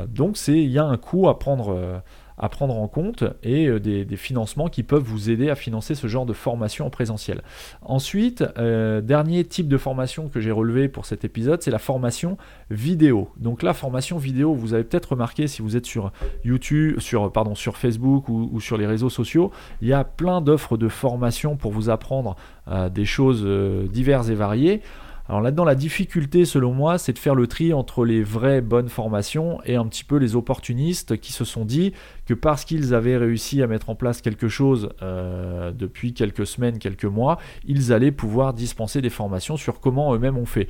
donc 0.07 0.37
il 0.47 0.69
y 0.69 0.79
a 0.79 0.85
un 0.85 0.97
coût 0.97 1.29
à 1.29 1.39
prendre 1.39 2.01
à 2.37 2.49
prendre 2.49 2.75
en 2.75 2.87
compte 2.87 3.23
et 3.43 3.67
euh, 3.67 3.79
des, 3.79 4.05
financements 4.15 4.69
qui 4.69 4.83
peuvent 4.83 5.03
vous 5.03 5.29
aider 5.29 5.49
à 5.49 5.55
financer 5.55 5.95
ce 5.95 6.07
genre 6.07 6.25
de 6.25 6.33
formation 6.33 6.85
en 6.85 6.89
présentiel. 6.89 7.41
Ensuite, 7.81 8.43
euh, 8.57 9.01
dernier 9.01 9.43
type 9.43 9.67
de 9.67 9.77
formation 9.77 10.29
que 10.29 10.39
j'ai 10.39 10.51
relevé 10.51 10.87
pour 10.87 11.05
cet 11.05 11.25
épisode, 11.25 11.61
c'est 11.61 11.71
la 11.71 11.79
formation 11.79 12.37
vidéo. 12.69 13.29
Donc 13.37 13.61
la 13.61 13.73
formation 13.73 14.17
vidéo, 14.17 14.53
vous 14.53 14.73
avez 14.73 14.83
peut-être 14.83 15.11
remarqué 15.11 15.47
si 15.47 15.61
vous 15.61 15.75
êtes 15.75 15.85
sur 15.85 16.11
YouTube, 16.43 16.99
sur, 16.99 17.31
pardon, 17.31 17.55
sur 17.55 17.77
Facebook 17.77 18.29
ou, 18.29 18.59
sur 18.59 18.77
les 18.77 18.87
réseaux 18.87 19.09
sociaux, 19.09 19.51
il 19.81 19.87
y 19.87 19.93
a 19.93 20.03
plein 20.03 20.41
d'offres 20.41 20.77
de 20.77 20.87
formation 20.87 21.57
pour 21.57 21.71
vous 21.71 21.89
apprendre 21.89 22.35
euh, 22.67 22.89
des 22.89 23.05
choses 23.05 23.45
diverses 23.89 24.29
et 24.29 24.35
variées. 24.35 24.81
Alors 25.27 25.41
là-dedans, 25.41 25.63
la 25.65 25.73
difficulté, 25.73 26.45
selon 26.45 26.71
moi, 26.71 26.99
c'est 26.99 27.13
de 27.13 27.17
faire 27.17 27.33
le 27.33 27.47
tri 27.47 27.73
entre 27.73 28.05
les 28.05 28.21
vraies 28.21 28.61
bonnes 28.61 28.89
formations 28.89 29.59
et 29.65 29.75
un 29.75 29.85
petit 29.87 30.03
peu 30.03 30.17
les 30.17 30.35
opportunistes 30.35 31.19
qui 31.19 31.33
se 31.33 31.43
sont 31.45 31.65
dit 31.65 31.93
que 32.27 32.35
parce 32.35 32.63
qu'ils 32.63 32.93
avaient 32.93 33.17
réussi 33.17 33.63
à 33.63 33.67
mettre 33.67 33.89
en 33.89 33.95
place 33.95 34.21
quelque 34.21 34.47
chose 34.47 34.89
euh, 35.01 35.71
depuis 35.71 36.13
quelques 36.13 36.45
semaines, 36.45 36.77
quelques 36.77 37.05
mois, 37.05 37.39
ils 37.65 37.91
allaient 37.91 38.11
pouvoir 38.11 38.53
dispenser 38.53 39.01
des 39.01 39.09
formations 39.09 39.57
sur 39.57 39.79
comment 39.79 40.13
eux-mêmes 40.13 40.37
ont 40.37 40.45
fait. 40.45 40.67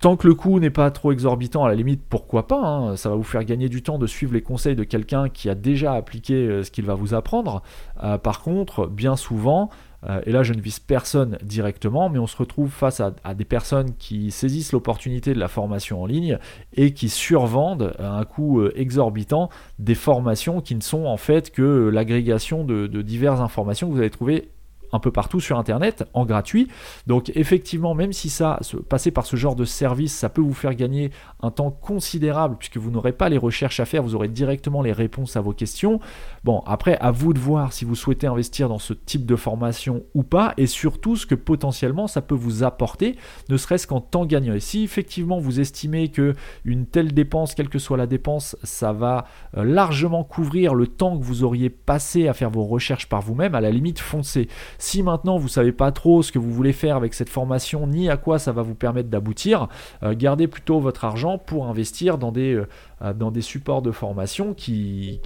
Tant 0.00 0.16
que 0.16 0.26
le 0.26 0.34
coût 0.34 0.58
n'est 0.60 0.70
pas 0.70 0.90
trop 0.90 1.12
exorbitant, 1.12 1.62
à 1.62 1.68
la 1.68 1.74
limite, 1.74 2.00
pourquoi 2.08 2.46
pas 2.46 2.62
hein, 2.62 2.96
Ça 2.96 3.10
va 3.10 3.16
vous 3.16 3.22
faire 3.22 3.44
gagner 3.44 3.68
du 3.68 3.82
temps 3.82 3.98
de 3.98 4.06
suivre 4.06 4.32
les 4.32 4.40
conseils 4.40 4.74
de 4.74 4.84
quelqu'un 4.84 5.28
qui 5.28 5.50
a 5.50 5.54
déjà 5.54 5.92
appliqué 5.92 6.32
euh, 6.32 6.62
ce 6.62 6.70
qu'il 6.70 6.86
va 6.86 6.94
vous 6.94 7.12
apprendre. 7.12 7.62
Euh, 8.02 8.16
par 8.16 8.40
contre, 8.40 8.86
bien 8.86 9.16
souvent, 9.16 9.68
euh, 10.08 10.20
et 10.24 10.32
là, 10.32 10.42
je 10.42 10.52
ne 10.52 10.60
vise 10.60 10.78
personne 10.78 11.38
directement, 11.42 12.08
mais 12.08 12.18
on 12.18 12.26
se 12.26 12.36
retrouve 12.36 12.70
face 12.70 13.00
à, 13.00 13.34
des 13.34 13.44
personnes 13.44 13.94
qui 13.98 14.30
saisissent 14.30 14.72
l'opportunité 14.72 15.34
de 15.34 15.38
la 15.38 15.48
formation 15.48 16.02
en 16.02 16.06
ligne 16.06 16.38
et 16.74 16.94
qui 16.94 17.08
survendent 17.08 17.94
à 17.98 18.12
un 18.12 18.24
coût 18.24 18.60
euh, 18.60 18.72
exorbitant 18.76 19.50
des 19.78 19.94
formations 19.94 20.60
qui 20.60 20.74
ne 20.74 20.80
sont 20.80 21.04
en 21.04 21.16
fait 21.16 21.50
que 21.50 21.88
l'agrégation 21.88 22.64
de, 22.64 22.86
diverses 23.02 23.40
informations 23.40 23.88
que 23.88 23.92
vous 23.94 24.00
allez 24.00 24.10
trouver 24.10 24.50
un 24.92 24.98
peu 24.98 25.10
partout 25.10 25.40
sur 25.40 25.58
Internet 25.58 26.04
en 26.14 26.24
gratuit. 26.24 26.68
Donc 27.06 27.30
effectivement, 27.34 27.94
même 27.94 28.12
si 28.12 28.30
ça, 28.30 28.58
passer 28.88 29.10
par 29.10 29.26
ce 29.26 29.36
genre 29.36 29.56
de 29.56 29.64
service, 29.64 30.14
ça 30.14 30.28
peut 30.28 30.40
vous 30.40 30.54
faire 30.54 30.74
gagner 30.74 31.10
un 31.42 31.50
temps 31.50 31.70
considérable 31.70 32.56
puisque 32.58 32.76
vous 32.76 32.90
n'aurez 32.90 33.12
pas 33.12 33.28
les 33.28 33.38
recherches 33.38 33.80
à 33.80 33.84
faire, 33.84 34.02
vous 34.02 34.14
aurez 34.14 34.28
directement 34.28 34.82
les 34.82 34.92
réponses 34.92 35.36
à 35.36 35.40
vos 35.40 35.52
questions. 35.52 36.00
Bon, 36.44 36.62
après, 36.66 36.96
à 36.98 37.10
vous 37.10 37.32
de 37.32 37.38
voir 37.38 37.72
si 37.72 37.84
vous 37.84 37.94
souhaitez 37.94 38.26
investir 38.26 38.68
dans 38.68 38.78
ce 38.78 38.92
type 38.92 39.26
de 39.26 39.36
formation 39.36 40.02
ou 40.14 40.22
pas 40.22 40.54
et 40.56 40.66
surtout 40.66 41.16
ce 41.16 41.26
que 41.26 41.34
potentiellement 41.34 42.06
ça 42.06 42.22
peut 42.22 42.34
vous 42.34 42.62
apporter, 42.62 43.16
ne 43.48 43.56
serait-ce 43.56 43.86
qu'en 43.86 44.00
temps 44.00 44.26
gagnant. 44.26 44.54
Et 44.54 44.60
si 44.60 44.82
effectivement 44.82 45.38
vous 45.38 45.60
estimez 45.60 46.08
que 46.08 46.34
une 46.64 46.86
telle 46.86 47.12
dépense, 47.12 47.54
quelle 47.54 47.68
que 47.68 47.78
soit 47.78 47.96
la 47.96 48.06
dépense, 48.06 48.56
ça 48.62 48.92
va 48.92 49.26
euh, 49.56 49.64
largement 49.64 50.24
couvrir 50.24 50.74
le 50.74 50.86
temps 50.86 51.18
que 51.18 51.24
vous 51.24 51.44
auriez 51.44 51.70
passé 51.70 52.28
à 52.28 52.34
faire 52.34 52.50
vos 52.50 52.64
recherches 52.64 53.08
par 53.08 53.20
vous-même, 53.20 53.54
à 53.54 53.60
la 53.60 53.70
limite 53.70 53.98
foncez. 53.98 54.48
Si 54.80 55.02
maintenant 55.02 55.36
vous 55.36 55.48
savez 55.48 55.72
pas 55.72 55.92
trop 55.92 56.22
ce 56.22 56.32
que 56.32 56.38
vous 56.38 56.50
voulez 56.50 56.72
faire 56.72 56.96
avec 56.96 57.12
cette 57.12 57.28
formation 57.28 57.86
ni 57.86 58.08
à 58.08 58.16
quoi 58.16 58.38
ça 58.38 58.50
va 58.50 58.62
vous 58.62 58.74
permettre 58.74 59.10
d'aboutir, 59.10 59.68
euh, 60.02 60.14
gardez 60.16 60.48
plutôt 60.48 60.80
votre 60.80 61.04
argent 61.04 61.36
pour 61.36 61.66
investir 61.66 62.16
dans 62.16 62.32
des, 62.32 62.58
euh, 63.02 63.30
des 63.30 63.42
supports 63.42 63.82
de 63.82 63.92
formation 63.92 64.54
qui, 64.54 65.20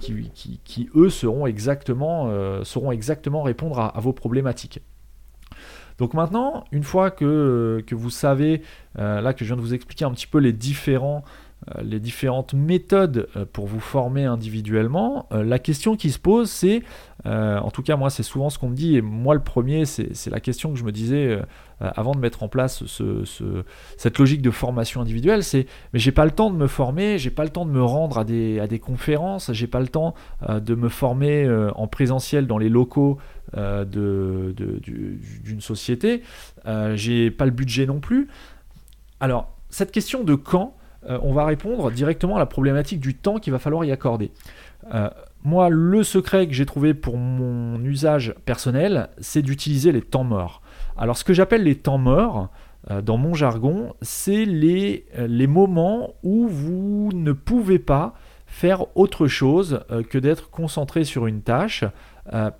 eux 0.93 1.09
seront 1.09 1.47
exactement, 1.47 2.27
répondre 3.43 3.79
à, 3.79 3.93
vos 4.01 4.11
problématiques. 4.11 4.81
Donc 5.99 6.13
maintenant, 6.13 6.65
une 6.73 6.83
fois 6.83 7.09
que, 7.09 7.81
vous 7.91 8.09
savez, 8.09 8.61
là 8.95 9.33
que 9.33 9.45
je 9.45 9.45
viens 9.45 9.55
de 9.55 9.61
vous 9.61 9.73
expliquer 9.73 10.03
un 10.03 10.11
petit 10.11 10.27
peu 10.27 10.39
les 10.39 10.51
différents 10.51 11.23
euh, 11.23 11.44
les 11.81 11.99
différentes 11.99 12.53
méthodes 12.53 13.27
euh, 13.35 13.45
pour 13.51 13.65
vous 13.65 13.79
former 13.79 14.25
individuellement, 14.25 15.27
euh, 15.31 15.43
la 15.43 15.57
question 15.57 15.95
qui 15.95 16.11
se 16.11 16.19
pose, 16.19 16.49
c'est, 16.49 16.83
en 17.25 17.71
tout 17.71 17.81
cas 17.81 17.95
moi 17.95 18.11
c'est 18.11 18.21
souvent 18.21 18.51
ce 18.51 18.59
qu'on 18.59 18.69
me 18.69 18.75
dit, 18.75 18.97
et 18.97 19.01
moi 19.01 19.33
le 19.33 19.41
premier, 19.41 19.85
c'est 19.85 20.29
la 20.29 20.39
question 20.39 20.71
que 20.71 20.77
je 20.77 20.83
me 20.83 20.91
disais 20.91 21.39
avant 21.79 22.11
de 22.11 22.19
mettre 22.19 22.43
en 22.43 22.47
place 22.47 22.83
cette 23.97 24.19
logique 24.19 24.43
de 24.43 24.51
formation 24.51 25.01
individuelle, 25.01 25.43
c'est 25.43 25.65
mais 25.91 25.97
j'ai 25.97 26.11
pas 26.11 26.25
le 26.25 26.29
temps 26.29 26.51
de 26.51 26.55
me 26.55 26.67
former, 26.67 27.17
j'ai 27.17 27.31
pas 27.31 27.43
le 27.43 27.49
temps 27.49 27.65
de 27.65 27.71
me 27.71 27.81
rendre 27.81 28.19
à 28.19 28.25
des, 28.25 28.59
à 28.59 28.67
des 28.67 28.77
conférences, 28.77 29.51
j'ai 29.53 29.65
pas 29.65 29.79
le 29.79 29.87
temps 29.87 30.13
de 30.47 30.75
me 30.75 30.87
former 30.87 31.49
en 31.75 31.87
présentiel 31.87 32.45
dans 32.45 32.59
les 32.59 32.69
locaux 32.69 33.17
d'une 33.55 33.87
de, 33.87 35.61
société, 35.61 36.21
j'ai 36.93 37.31
pas 37.31 37.45
le 37.45 37.51
budget 37.51 37.87
non 37.87 38.01
plus. 38.01 38.27
Alors 39.19 39.55
cette 39.71 39.91
question 39.91 40.23
de 40.23 40.35
quand, 40.35 40.75
euh, 41.07 41.19
on 41.21 41.33
va 41.33 41.45
répondre 41.45 41.91
directement 41.91 42.35
à 42.35 42.39
la 42.39 42.45
problématique 42.45 42.99
du 42.99 43.13
temps 43.15 43.37
qu'il 43.37 43.53
va 43.53 43.59
falloir 43.59 43.85
y 43.85 43.91
accorder. 43.91 44.31
Euh, 44.93 45.09
moi, 45.43 45.69
le 45.69 46.03
secret 46.03 46.47
que 46.47 46.53
j'ai 46.53 46.65
trouvé 46.65 46.93
pour 46.93 47.17
mon 47.17 47.83
usage 47.83 48.33
personnel, 48.45 49.09
c'est 49.19 49.41
d'utiliser 49.41 49.91
les 49.91 50.01
temps 50.01 50.23
morts. 50.23 50.61
Alors, 50.97 51.17
ce 51.17 51.23
que 51.23 51.33
j'appelle 51.33 51.63
les 51.63 51.75
temps 51.75 51.97
morts, 51.97 52.49
euh, 52.89 53.01
dans 53.01 53.17
mon 53.17 53.33
jargon, 53.33 53.93
c'est 54.01 54.45
les, 54.45 55.05
moments 55.47 56.15
où 56.23 56.47
vous 56.47 57.09
ne 57.13 57.31
pouvez 57.31 57.79
pas 57.79 58.13
faire 58.47 58.85
autre 58.97 59.27
chose 59.27 59.81
que 60.09 60.17
d'être 60.17 60.49
concentré 60.49 61.03
sur 61.03 61.27
une 61.27 61.41
tâche. 61.41 61.83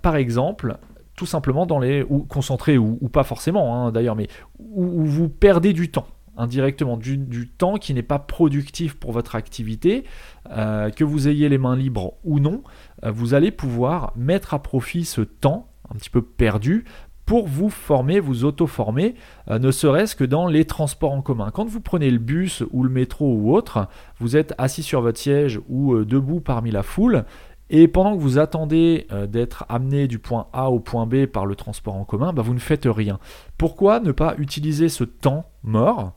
par 0.02 0.16
exemple, 0.16 0.76
tout 1.16 1.26
simplement 1.26 1.64
dans 1.64 1.78
les... 1.78 2.04
ou 2.08 2.18
concentré 2.18 2.76
ou, 2.76 2.96
pas 3.10 3.24
forcément 3.24 3.86
hein, 3.86 3.92
d'ailleurs, 3.92 4.16
mais 4.16 4.28
où 4.58 5.06
vous 5.06 5.28
perdez 5.30 5.72
du 5.72 5.90
temps 5.90 6.06
indirectement 6.36 6.96
du, 6.96 7.48
temps 7.48 7.76
qui 7.76 7.94
n'est 7.94 8.02
pas 8.02 8.18
productif 8.18 8.94
pour 8.94 9.12
votre 9.12 9.34
activité, 9.34 10.04
euh, 10.50 10.90
que 10.90 11.04
vous 11.04 11.28
ayez 11.28 11.48
les 11.48 11.58
mains 11.58 11.76
libres 11.76 12.14
ou 12.24 12.38
non, 12.38 12.62
euh, 13.04 13.10
vous 13.10 13.34
allez 13.34 13.50
pouvoir 13.50 14.12
mettre 14.16 14.54
à 14.54 14.62
profit 14.62 15.04
ce 15.04 15.20
temps 15.20 15.68
un 15.90 15.96
petit 15.96 16.10
peu 16.10 16.22
perdu 16.22 16.84
pour 17.24 17.48
vous 17.48 17.70
former, 17.70 18.20
vous 18.20 18.44
auto-former, 18.44 19.16
euh, 19.50 19.58
ne 19.58 19.72
serait-ce 19.72 20.14
que 20.14 20.24
dans 20.24 20.46
les 20.46 20.64
transports 20.64 21.12
en 21.12 21.22
commun. 21.22 21.50
Quand 21.52 21.64
vous 21.64 21.80
prenez 21.80 22.10
le 22.10 22.18
bus 22.18 22.62
ou 22.70 22.84
le 22.84 22.90
métro 22.90 23.34
ou 23.34 23.52
autre, 23.52 23.88
vous 24.20 24.36
êtes 24.36 24.54
assis 24.58 24.84
sur 24.84 25.00
votre 25.00 25.18
siège 25.18 25.60
ou 25.68 26.04
debout 26.04 26.40
parmi 26.40 26.70
la 26.70 26.84
foule, 26.84 27.24
et 27.68 27.88
pendant 27.88 28.16
que 28.16 28.22
vous 28.22 28.38
attendez 28.38 29.08
d'être 29.28 29.64
amené 29.68 30.06
du 30.06 30.20
point 30.20 30.46
A 30.52 30.70
au 30.70 30.78
point 30.78 31.04
B 31.04 31.26
par 31.26 31.46
le 31.46 31.56
transport 31.56 31.96
en 31.96 32.04
commun, 32.04 32.32
bah, 32.32 32.42
vous 32.42 32.54
ne 32.54 32.60
faites 32.60 32.86
rien. 32.86 33.18
Pourquoi 33.58 33.98
ne 33.98 34.12
pas 34.12 34.36
utiliser 34.38 34.88
ce 34.88 35.02
temps 35.02 35.50
mort 35.64 36.12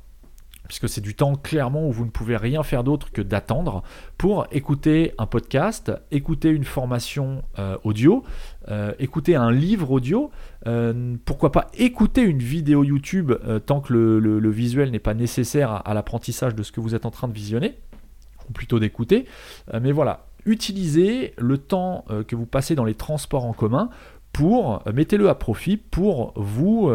puisque 0.69 0.88
c'est 0.88 1.01
du 1.01 1.15
temps 1.15 1.35
clairement 1.35 1.88
où 1.88 1.91
vous 1.91 2.05
ne 2.05 2.11
pouvez 2.11 2.38
rien 2.38 2.61
faire 2.61 2.83
d'autre 2.83 3.11
que 3.11 3.23
d'attendre 3.23 3.83
pour 4.19 4.45
écouter 4.51 5.13
un 5.17 5.25
podcast, 5.25 5.91
écouter 6.11 6.49
une 6.49 6.63
formation 6.63 7.43
euh, 7.57 7.75
audio, 7.83 8.23
euh, 8.69 8.93
écouter 8.99 9.35
un 9.35 9.51
livre 9.51 9.89
audio, 9.91 10.29
euh, 10.67 11.15
pourquoi 11.25 11.51
pas 11.51 11.67
écouter 11.73 12.21
une 12.21 12.38
vidéo 12.38 12.83
YouTube 12.83 13.33
tant 13.65 13.81
que 13.81 13.93
le, 13.93 14.49
visuel 14.51 14.91
n'est 14.91 14.99
pas 14.99 15.15
nécessaire 15.15 15.81
à, 15.85 15.93
l'apprentissage 15.95 16.53
de 16.53 16.61
ce 16.61 16.71
que 16.71 16.79
vous 16.79 16.93
êtes 16.93 17.07
en 17.07 17.11
train 17.11 17.27
de 17.27 17.33
visionner, 17.33 17.79
ou 18.47 18.53
plutôt 18.53 18.79
d'écouter. 18.79 19.25
mais 19.81 19.91
voilà, 19.91 20.27
utilisez 20.45 21.33
le 21.39 21.57
temps 21.57 22.05
que 22.27 22.35
vous 22.35 22.45
passez 22.45 22.75
dans 22.75 22.85
les 22.85 22.93
transports 22.93 23.45
en 23.45 23.53
commun 23.53 23.89
pour, 24.33 24.83
mettez-le 24.93 25.29
à 25.29 25.35
profit 25.35 25.77
pour 25.77 26.33
vous 26.35 26.91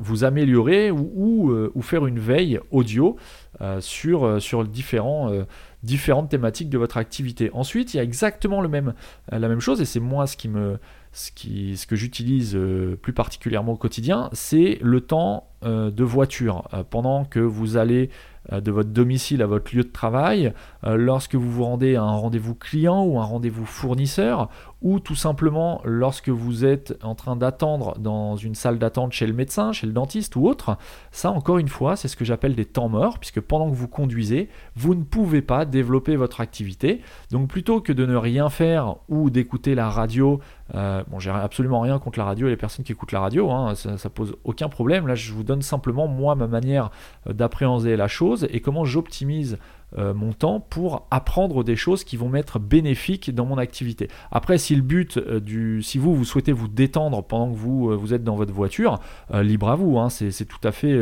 vous 0.00 0.24
améliorer 0.24 0.90
ou, 0.90 1.50
euh, 1.50 1.70
ou, 1.74 1.82
faire 1.82 2.06
une 2.06 2.18
veille 2.18 2.60
audio 2.70 3.16
euh, 3.60 3.80
sur, 3.80 4.24
euh, 4.24 5.44
différentes 5.82 6.28
thématiques 6.28 6.70
de 6.70 6.78
votre 6.78 6.96
activité. 6.96 7.50
Ensuite, 7.52 7.94
il 7.94 7.98
y 7.98 8.00
a 8.00 8.02
exactement 8.02 8.60
la 8.60 8.68
même 8.68 9.60
chose, 9.60 9.80
et 9.80 9.84
c'est 9.84 10.00
moi 10.00 10.26
ce, 10.26 10.36
qui 10.36 10.48
me, 10.48 10.78
ce, 11.12 11.30
qui, 11.30 11.76
ce 11.76 11.86
que 11.86 11.96
j'utilise 11.96 12.58
plus 13.00 13.12
particulièrement 13.12 13.72
au 13.72 13.76
quotidien, 13.76 14.28
c'est 14.32 14.78
le 14.82 15.00
temps 15.00 15.48
de 15.62 16.04
voiture. 16.04 16.68
pendant 16.90 17.24
que 17.24 17.40
vous 17.40 17.76
allez 17.76 18.10
de 18.50 18.70
votre 18.70 18.90
domicile 18.90 19.42
à 19.42 19.46
votre 19.46 19.74
lieu 19.74 19.84
de 19.84 19.92
travail, 19.92 20.52
lorsque 20.84 21.36
vous 21.36 21.50
vous 21.50 21.64
rendez 21.64 21.94
à 21.96 22.02
un 22.02 22.16
rendez-vous 22.16 22.54
client 22.54 23.04
ou 23.04 23.20
un 23.20 23.24
rendez-vous 23.24 23.66
fournisseur, 23.66 24.48
ou 24.80 25.00
tout 25.00 25.14
simplement 25.14 25.80
lorsque 25.84 26.28
vous 26.28 26.64
êtes 26.64 26.96
en 27.02 27.14
train 27.14 27.36
d'attendre 27.36 27.98
dans 27.98 28.36
une 28.36 28.54
salle 28.54 28.78
d'attente 28.78 29.12
chez 29.12 29.26
le 29.26 29.32
médecin, 29.32 29.72
chez 29.72 29.86
le 29.86 29.92
dentiste 29.92 30.36
ou 30.36 30.46
autre, 30.46 30.76
ça 31.10 31.30
encore 31.30 31.58
une 31.58 31.68
fois, 31.68 31.96
c'est 31.96 32.08
ce 32.08 32.16
que 32.16 32.24
j'appelle 32.24 32.54
des 32.54 32.64
temps 32.64 32.88
morts, 32.88 33.18
puisque 33.18 33.40
pendant 33.40 33.70
que 33.70 33.74
vous 33.74 33.88
conduisez, 33.88 34.48
vous 34.76 34.94
ne 34.94 35.02
pouvez 35.02 35.42
pas 35.42 35.64
développer 35.64 36.16
votre 36.16 36.40
activité. 36.40 37.02
Donc 37.30 37.48
plutôt 37.48 37.80
que 37.80 37.92
de 37.92 38.06
ne 38.06 38.16
rien 38.16 38.48
faire 38.50 38.96
ou 39.08 39.30
d'écouter 39.30 39.74
la 39.74 39.88
radio, 39.88 40.40
euh, 40.74 41.02
bon 41.08 41.18
j'ai 41.18 41.30
absolument 41.30 41.80
rien 41.80 41.98
contre 41.98 42.18
la 42.18 42.24
radio 42.24 42.46
et 42.46 42.50
les 42.50 42.56
personnes 42.56 42.84
qui 42.84 42.92
écoutent 42.92 43.12
la 43.12 43.20
radio, 43.20 43.50
hein, 43.50 43.74
ça, 43.74 43.98
ça 43.98 44.10
pose 44.10 44.36
aucun 44.44 44.68
problème, 44.68 45.06
là 45.06 45.14
je 45.14 45.32
vous 45.32 45.42
donne 45.42 45.62
simplement 45.62 46.06
moi 46.06 46.34
ma 46.34 46.46
manière 46.46 46.90
d'appréhender 47.28 47.96
la 47.96 48.08
chose 48.08 48.46
et 48.50 48.60
comment 48.60 48.84
j'optimise 48.84 49.58
euh, 49.96 50.12
mon 50.12 50.32
temps 50.32 50.60
pour 50.60 51.06
apprendre 51.10 51.64
des 51.64 51.76
choses 51.76 52.04
qui 52.04 52.18
vont 52.18 52.28
m'être 52.28 52.58
bénéfiques 52.58 53.34
dans 53.34 53.46
mon 53.46 53.56
activité. 53.56 54.08
Après, 54.30 54.58
si 54.58 54.76
le 54.76 54.82
but 54.82 55.16
euh, 55.16 55.40
du, 55.40 55.82
si 55.82 55.96
vous 55.96 56.14
vous 56.14 56.26
souhaitez 56.26 56.52
vous 56.52 56.68
détendre 56.68 57.22
pendant 57.24 57.50
que 57.50 57.56
vous 57.56 57.90
euh, 57.90 58.14
êtes 58.14 58.22
dans 58.22 58.36
votre 58.36 58.52
voiture, 58.52 58.98
libre 59.32 59.68
à 59.68 59.76
vous, 59.76 59.98
hein, 59.98 60.08
c'est 60.10 60.44
tout 60.44 60.60
à 60.64 60.72
fait 60.72 60.98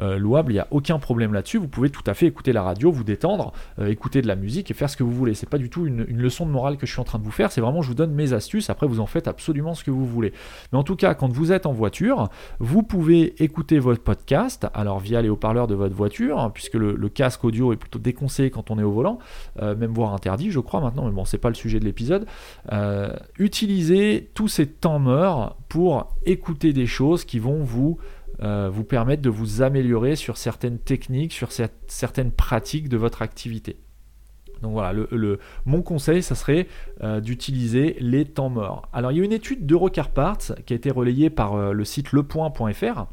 louable, 0.00 0.52
il 0.52 0.56
n'y 0.56 0.60
a 0.60 0.68
aucun 0.70 0.98
problème 0.98 1.32
là-dessus. 1.32 1.58
Vous 1.58 1.68
pouvez 1.68 1.90
tout 1.90 2.02
à 2.06 2.14
fait 2.14 2.26
écouter 2.26 2.52
la 2.52 2.62
radio, 2.62 2.90
vous 2.90 3.04
détendre, 3.04 3.52
écouter 3.86 4.22
de 4.22 4.26
la 4.26 4.36
musique 4.36 4.70
et 4.70 4.74
faire 4.74 4.90
ce 4.90 4.96
que 4.96 5.02
vous 5.02 5.12
voulez. 5.12 5.34
C'est 5.34 5.48
pas 5.48 5.58
du 5.58 5.70
tout 5.70 5.86
une, 5.86 6.04
leçon 6.04 6.46
de 6.46 6.50
morale 6.50 6.76
que 6.76 6.86
je 6.86 6.92
suis 6.92 7.00
en 7.00 7.04
train 7.04 7.18
de 7.18 7.24
vous 7.24 7.30
faire, 7.30 7.52
c'est 7.52 7.60
vraiment 7.60 7.82
je 7.82 7.88
vous 7.88 7.94
donne 7.94 8.12
mes 8.12 8.32
astuces. 8.32 8.70
Après, 8.70 8.86
vous 8.86 9.00
en 9.00 9.06
faites 9.06 9.28
absolument 9.28 9.74
ce 9.74 9.84
que 9.84 9.90
vous 9.90 10.06
voulez. 10.06 10.32
Mais 10.72 10.78
en 10.78 10.84
tout 10.84 10.96
cas, 10.96 11.14
quand 11.14 11.32
vous 11.32 11.52
êtes 11.52 11.66
en 11.66 11.72
voiture, 11.72 12.28
vous 12.58 12.82
pouvez 12.82 13.42
écouter 13.42 13.78
votre 13.78 14.02
podcast, 14.02 14.66
alors 14.74 15.00
via 15.00 15.22
les 15.22 15.28
haut-parleurs 15.28 15.66
de 15.66 15.74
votre 15.74 15.94
voiture, 15.94 16.38
hein, 16.38 16.50
puisque 16.50 16.74
le, 16.74 16.94
le 16.94 17.08
casque 17.08 17.44
audio 17.44 17.72
est 17.72 17.76
plutôt 17.76 17.98
déconseillé 18.14 18.50
quand 18.50 18.70
on 18.70 18.78
est 18.78 18.82
au 18.82 18.92
volant, 18.92 19.18
euh, 19.60 19.74
même 19.74 19.92
voire 19.92 20.14
interdit, 20.14 20.50
je 20.50 20.60
crois 20.60 20.80
maintenant, 20.80 21.06
mais 21.06 21.12
bon, 21.12 21.24
c'est 21.24 21.38
pas 21.38 21.48
le 21.48 21.54
sujet 21.54 21.80
de 21.80 21.84
l'épisode. 21.84 22.26
Euh, 22.72 23.14
utilisez 23.38 24.30
tous 24.34 24.48
ces 24.48 24.66
temps 24.66 25.00
morts 25.00 25.56
pour 25.68 26.14
écouter 26.24 26.72
des 26.72 26.86
choses 26.86 27.24
qui 27.24 27.38
vont 27.38 27.62
vous 27.62 27.98
euh, 28.42 28.70
permettre 28.88 29.22
de 29.22 29.30
vous 29.30 29.62
améliorer 29.62 30.16
sur 30.16 30.36
certaines 30.36 30.78
techniques, 30.78 31.32
sur 31.32 31.50
certaines 31.86 32.30
pratiques 32.30 32.88
de 32.88 32.96
votre 32.96 33.22
activité. 33.22 33.78
Donc 34.62 34.72
voilà, 34.72 34.94
mon 35.66 35.82
conseil, 35.82 36.22
ça 36.22 36.34
serait 36.34 36.68
d'utiliser 37.20 37.96
les 38.00 38.24
temps 38.24 38.48
morts. 38.48 38.88
Alors 38.94 39.12
il 39.12 39.18
y 39.18 39.20
a 39.20 39.24
une 39.24 39.32
étude 39.32 39.66
d'Eurocarparts 39.66 40.54
qui 40.64 40.72
a 40.72 40.76
été 40.76 40.90
relayée 40.90 41.28
par 41.28 41.74
le 41.74 41.84
site 41.84 42.12
lepoint.fr 42.12 43.06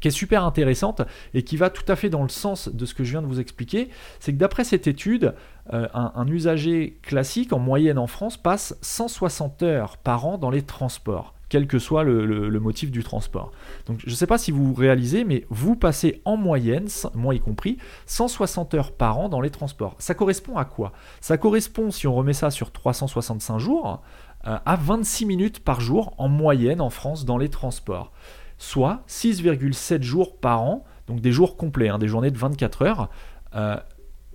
qui 0.00 0.08
est 0.08 0.12
super 0.12 0.44
intéressante 0.44 1.02
et 1.34 1.42
qui 1.42 1.56
va 1.56 1.70
tout 1.70 1.84
à 1.88 1.96
fait 1.96 2.10
dans 2.10 2.22
le 2.22 2.28
sens 2.28 2.68
de 2.68 2.86
ce 2.86 2.94
que 2.94 3.04
je 3.04 3.12
viens 3.12 3.22
de 3.22 3.26
vous 3.26 3.40
expliquer, 3.40 3.88
c'est 4.20 4.32
que 4.32 4.38
d'après 4.38 4.64
cette 4.64 4.86
étude, 4.86 5.34
euh, 5.72 5.88
un, 5.94 6.26
usager 6.28 6.98
classique 7.02 7.52
en 7.52 7.58
moyenne 7.58 7.98
en 7.98 8.06
France 8.06 8.36
passe 8.36 8.76
160 8.82 9.62
heures 9.62 9.96
par 9.96 10.26
an 10.26 10.38
dans 10.38 10.50
les 10.50 10.62
transports 10.62 11.34
quel 11.48 11.68
que 11.68 11.78
soit 11.78 12.02
le, 12.02 12.58
motif 12.58 12.90
du 12.90 13.04
transport. 13.04 13.52
Donc 13.86 14.00
je 14.04 14.10
ne 14.10 14.16
sais 14.16 14.26
pas 14.26 14.36
si 14.36 14.50
vous 14.50 14.74
réalisez, 14.74 15.22
mais 15.24 15.46
vous 15.48 15.76
passez 15.76 16.20
en 16.24 16.36
moyenne, 16.36 16.88
moi 17.14 17.36
y 17.36 17.40
compris, 17.40 17.78
160 18.06 18.74
heures 18.74 18.92
par 18.92 19.18
an 19.18 19.28
dans 19.28 19.40
les 19.40 19.50
transports. 19.50 19.94
Ça 20.00 20.14
correspond 20.14 20.56
à 20.56 20.64
quoi? 20.64 20.92
Ça 21.20 21.38
correspond, 21.38 21.92
si 21.92 22.08
on 22.08 22.14
remet 22.16 22.32
ça 22.32 22.50
sur 22.50 22.72
365 22.72 23.58
jours, 23.58 24.02
à 24.42 24.76
26 24.76 25.26
minutes 25.26 25.60
par 25.60 25.80
jour 25.80 26.14
en 26.18 26.28
moyenne 26.28 26.80
en 26.80 26.90
France 26.90 27.24
dans 27.24 27.38
les 27.38 27.48
transports, 27.48 28.12
soit 28.58 29.02
6,7 29.08 30.02
jours 30.02 30.38
par 30.38 30.62
an, 30.62 30.84
donc 31.06 31.20
des 31.20 31.32
jours 31.32 31.56
complets, 31.56 31.88
hein, 31.88 31.98
des 31.98 32.08
journées 32.08 32.30
de 32.30 32.38
24 32.38 32.82
heures. 32.82 33.10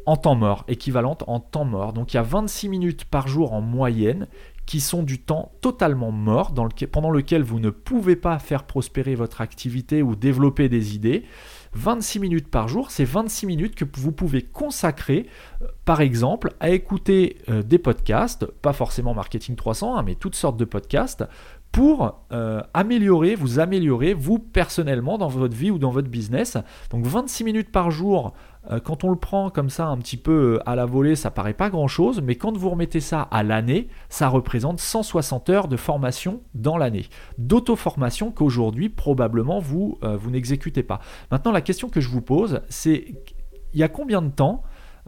en 0.08 0.18
temps 0.18 0.34
mort, 0.34 0.64
équivalente 0.68 1.24
en 1.28 1.40
temps 1.40 1.64
mort. 1.64 1.94
Donc 1.94 2.14
il 2.14 2.18
y 2.18 2.20
a 2.20 2.24
26 2.24 2.70
minutes 2.70 3.06
par 3.06 3.28
jour 3.28 3.54
en 3.54 3.62
moyenne 3.62 4.28
qui 4.66 4.80
sont 4.80 5.04
du 5.04 5.20
temps 5.20 5.52
totalement 5.62 6.12
mort, 6.12 6.54
pendant 6.92 7.12
lequel 7.12 7.44
vous 7.44 7.60
ne 7.60 7.70
pouvez 7.70 8.16
pas 8.16 8.40
faire 8.40 8.64
prospérer 8.64 9.16
votre 9.16 9.42
activité 9.42 10.02
ou 10.02 10.16
développer 10.16 10.70
des 10.70 10.96
idées. 10.96 11.26
26 11.74 12.20
minutes 12.20 12.48
par 12.50 12.68
jour, 12.68 12.92
c'est 12.92 13.06
26 13.06 13.46
minutes 13.48 13.76
que 13.76 13.86
vous 14.00 14.12
pouvez 14.12 14.42
consacrer, 14.42 15.28
euh, 15.62 15.68
par 15.86 16.02
exemple, 16.02 16.54
à 16.60 16.70
écouter 16.70 17.38
euh, 17.50 17.64
des 17.64 17.80
podcasts, 17.80 18.46
pas 18.46 18.74
forcément 18.74 19.14
Marketing 19.14 19.56
300, 19.56 19.98
hein, 19.98 20.04
mais 20.04 20.16
toutes 20.16 20.36
sortes 20.36 20.58
de 20.58 20.66
podcasts, 20.66 21.24
pour 21.72 22.26
euh, 22.34 22.62
améliorer, 22.74 23.36
vous 23.36 23.60
améliorer, 23.60 24.14
vous 24.14 24.40
personnellement, 24.40 25.18
dans 25.18 25.30
votre 25.30 25.56
vie 25.56 25.72
ou 25.72 25.78
dans 25.78 25.90
votre 25.90 26.10
business. 26.10 26.58
Donc 26.90 27.06
26 27.06 27.44
minutes 27.46 27.72
par 27.72 27.92
jour 27.92 28.34
euh, 28.70 28.80
quand 28.80 29.04
on 29.04 29.10
le 29.10 29.16
prend 29.16 29.50
comme 29.50 29.70
ça 29.70 29.88
un 29.88 29.98
petit 29.98 30.18
peu 30.18 30.56
euh, 30.56 30.70
à 30.70 30.76
la 30.76 30.86
volée, 30.86 31.16
ça 31.16 31.32
paraît 31.32 31.54
pas 31.54 31.70
grand-chose, 31.70 32.22
mais 32.22 32.36
quand 32.36 32.56
vous 32.56 32.70
remettez 32.70 33.00
ça 33.00 33.22
à 33.22 33.42
l'année, 33.42 33.88
ça 34.10 34.28
représente 34.28 34.80
160 34.80 35.50
heures 35.50 35.68
de 35.70 35.78
formation 35.78 36.42
dans 36.54 36.78
l'année, 36.78 37.06
d'auto-formation 37.38 38.32
qu'aujourd'hui 38.32 38.90
probablement 38.90 39.60
vous, 39.60 39.98
vous 40.02 40.30
n'exécutez 40.30 40.84
pas. 40.84 41.00
Maintenant, 41.32 41.52
la 41.52 41.62
question 41.62 41.90
que 41.90 42.02
je 42.02 42.10
vous 42.10 42.22
pose, 42.22 42.62
c'est 42.70 43.16
il 43.74 43.80
y 43.80 43.84
a 43.84 43.88
combien 43.88 44.22
de 44.22 44.30
temps 44.30 44.64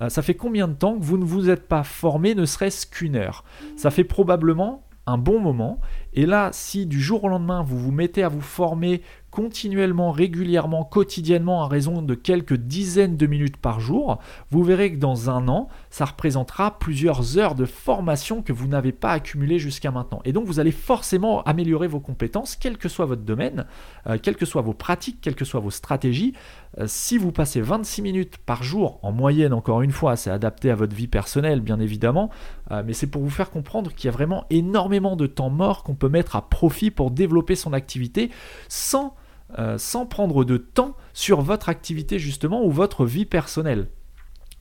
ça 0.08 0.24
fait 0.24 0.34
combien 0.34 0.68
de 0.68 0.74
temps 0.74 0.98
que 0.98 1.04
vous 1.04 1.18
ne 1.18 1.24
vous 1.24 1.52
êtes 1.52 1.68
pas 1.68 1.84
formé 1.84 2.34
ne 2.34 2.46
serait-ce 2.46 2.88
qu'une 2.88 3.16
heure? 3.16 3.44
Ça 3.76 3.92
fait 3.92 4.04
probablement 4.04 4.84
un 5.06 5.18
bon 5.18 5.40
moment. 5.40 5.80
Et 6.14 6.26
là, 6.26 6.50
si 6.54 6.86
du 6.86 7.02
jour 7.02 7.24
au 7.24 7.30
lendemain, 7.30 7.64
vous 7.64 7.78
vous 7.78 7.92
mettez 7.92 8.24
à 8.24 8.30
vous 8.30 8.42
former 8.42 9.02
continuellement, 9.34 10.12
régulièrement, 10.12 10.84
quotidiennement, 10.84 11.64
à 11.64 11.68
raison 11.68 12.04
de 12.04 12.14
quelques 12.14 12.54
dizaines 12.54 13.18
de 13.18 13.26
minutes 13.26 13.58
par 13.58 13.80
jour, 13.80 14.20
vous 14.52 14.64
verrez 14.64 14.94
que 14.94 15.00
dans 15.00 15.32
un 15.32 15.48
an, 15.48 15.70
ça 15.90 16.06
représentera 16.06 16.78
plusieurs 16.78 17.40
heures 17.40 17.56
de 17.56 17.66
formation 17.66 18.44
que 18.44 18.54
vous 18.54 18.68
n'avez 18.68 18.92
pas 18.92 19.12
accumulées 19.12 19.58
jusqu'à 19.58 19.90
maintenant. 19.90 20.22
Et 20.24 20.34
donc 20.34 20.46
vous 20.46 20.60
allez 20.60 20.72
forcément 20.72 21.42
améliorer 21.44 21.88
vos 21.88 22.00
compétences, 22.00 22.56
quel 22.56 22.78
que 22.78 22.88
soit 22.88 23.08
votre 23.08 23.24
domaine, 23.24 23.66
euh, 24.06 24.20
quelles 24.22 24.36
que 24.36 24.46
soient 24.46 24.62
vos 24.62 24.76
pratiques, 24.76 25.18
quelles 25.20 25.34
que 25.34 25.46
soient 25.46 25.62
vos 25.62 25.72
stratégies. 25.72 26.34
Euh, 26.78 26.86
si 26.88 27.18
vous 27.18 27.32
passez 27.32 27.60
26 27.60 28.04
minutes 28.04 28.38
par 28.38 28.62
jour, 28.62 29.00
en 29.02 29.12
moyenne 29.12 29.54
encore 29.54 29.82
une 29.82 29.92
fois, 29.92 30.16
c'est 30.16 30.30
adapté 30.30 30.70
à 30.70 30.76
votre 30.76 30.96
vie 30.96 31.08
personnelle 31.08 31.60
bien 31.60 31.80
évidemment, 31.80 32.30
euh, 32.70 32.84
mais 32.86 32.94
c'est 32.94 33.08
pour 33.08 33.24
vous 33.24 33.32
faire 33.32 33.50
comprendre 33.50 33.92
qu'il 33.94 34.06
y 34.06 34.10
a 34.10 34.12
vraiment 34.12 34.46
énormément 34.52 35.16
de 35.16 35.26
temps 35.26 35.50
mort 35.50 35.84
qu'on 35.84 35.96
mettre 36.10 36.36
à 36.36 36.50
profit 36.50 36.92
pour 36.92 37.12
développer 37.12 37.56
son 37.56 37.74
activité 37.74 38.30
sans 38.70 39.16
euh, 39.60 39.78
sans 39.78 40.08
prendre 40.08 40.46
de 40.46 40.58
temps 40.58 40.96
sur 41.14 41.42
votre 41.42 41.70
activité 41.70 42.18
justement 42.18 42.66
ou 42.66 42.72
votre 42.72 43.06
vie 43.06 43.26
personnelle. 43.26 43.88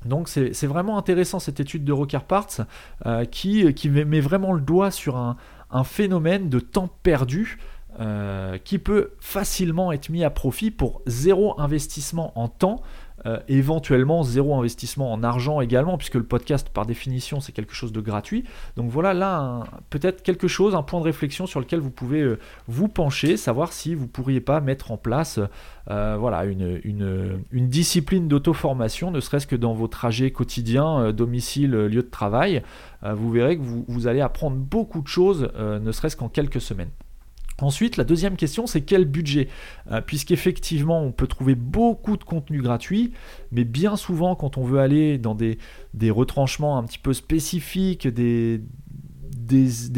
Donc 0.05 0.29
c'est 0.29 0.67
vraiment 0.67 0.99
intéressant 0.99 1.39
cette 1.39 1.61
étude 1.61 1.85
de 1.85 1.93
Rocker 1.93 2.25
Parts 2.27 2.67
euh, 3.07 3.25
qui, 3.25 3.65
met 3.89 4.21
vraiment 4.21 4.53
le 4.53 4.61
doigt 4.61 4.91
sur 4.91 5.17
un, 5.17 5.37
phénomène 5.85 6.51
de 6.51 6.61
temps 6.61 6.91
perdu 7.03 7.59
euh, 8.01 8.59
qui 8.59 8.79
peut 8.79 9.13
facilement 9.21 9.93
être 9.93 10.11
mis 10.11 10.25
à 10.25 10.31
profit 10.31 10.71
pour 10.71 11.01
zéro 11.07 11.59
investissement 11.59 12.39
en 12.39 12.49
temps 12.49 12.83
euh, 13.27 13.39
éventuellement 13.49 14.23
zéro 14.23 14.57
investissement 14.57 15.13
en 15.13 15.23
argent 15.23 15.61
également, 15.61 15.97
puisque 15.97 16.15
le 16.15 16.25
podcast 16.25 16.69
par 16.69 16.87
définition 16.87 17.41
c'est 17.41 17.53
quelque 17.53 17.75
chose 17.75 17.93
de 17.93 18.01
gratuit. 18.01 18.45
Donc 18.77 18.91
voilà 18.91 19.15
là 19.15 19.65
peut-être 19.91 20.23
quelque 20.23 20.49
chose, 20.49 20.75
un 20.75 20.83
point 20.83 21.01
de 21.01 21.05
réflexion 21.05 21.47
sur 21.47 21.61
lequel 21.61 21.81
vous 21.81 21.91
pouvez 21.91 22.21
euh, 22.21 22.39
vous 22.67 22.89
pencher, 22.89 23.37
savoir 23.37 23.73
si 23.73 23.95
vous 23.95 24.09
pourriez 24.09 24.41
pas 24.41 24.61
mettre 24.61 24.91
en 24.91 24.97
place 24.97 25.39
euh, 25.91 26.17
voilà, 26.19 26.45
une, 26.45 26.81
une, 26.85 27.69
discipline 27.69 28.29
d'auto-formation, 28.29 29.11
ne 29.11 29.21
serait-ce 29.21 29.47
que 29.47 29.57
dans 29.57 29.73
vos 29.73 29.89
trajets 29.89 30.31
quotidiens, 30.31 31.13
domicile, 31.13 31.71
lieu 31.71 32.03
de 32.03 32.11
travail. 32.11 32.63
vous 33.03 33.31
verrez 33.31 33.57
que 33.57 33.63
vous, 33.63 33.85
vous, 33.89 34.07
allez 34.07 34.21
apprendre 34.21 34.57
beaucoup 34.57 35.01
de 35.01 35.09
choses, 35.09 35.51
ne 35.59 35.91
serait-ce 35.91 36.17
qu'en 36.17 36.29
quelques 36.29 36.61
semaines. 36.61 36.91
Ensuite, 37.61 37.97
la 37.97 38.05
deuxième 38.05 38.37
question, 38.37 38.67
c'est 38.67 38.81
quel 38.81 39.05
budget? 39.05 39.49
Euh, 39.91 40.01
Puisqu'effectivement, 40.01 41.01
on 41.03 41.13
peut 41.13 41.27
trouver 41.27 41.55
beaucoup 41.55 42.17
de 42.17 42.25
contenu 42.25 42.61
gratuit, 42.61 43.13
mais 43.51 43.65
bien 43.65 43.97
souvent, 43.97 44.35
quand 44.35 44.57
on 44.59 44.65
veut 44.65 44.81
aller 44.81 45.19
dans 45.19 45.35
des, 45.35 45.59
retranchements 46.11 46.79
un 46.79 46.85
petit 46.85 46.99
peu 46.99 47.13
spécifiques, 47.13 48.09
des, 48.09 48.61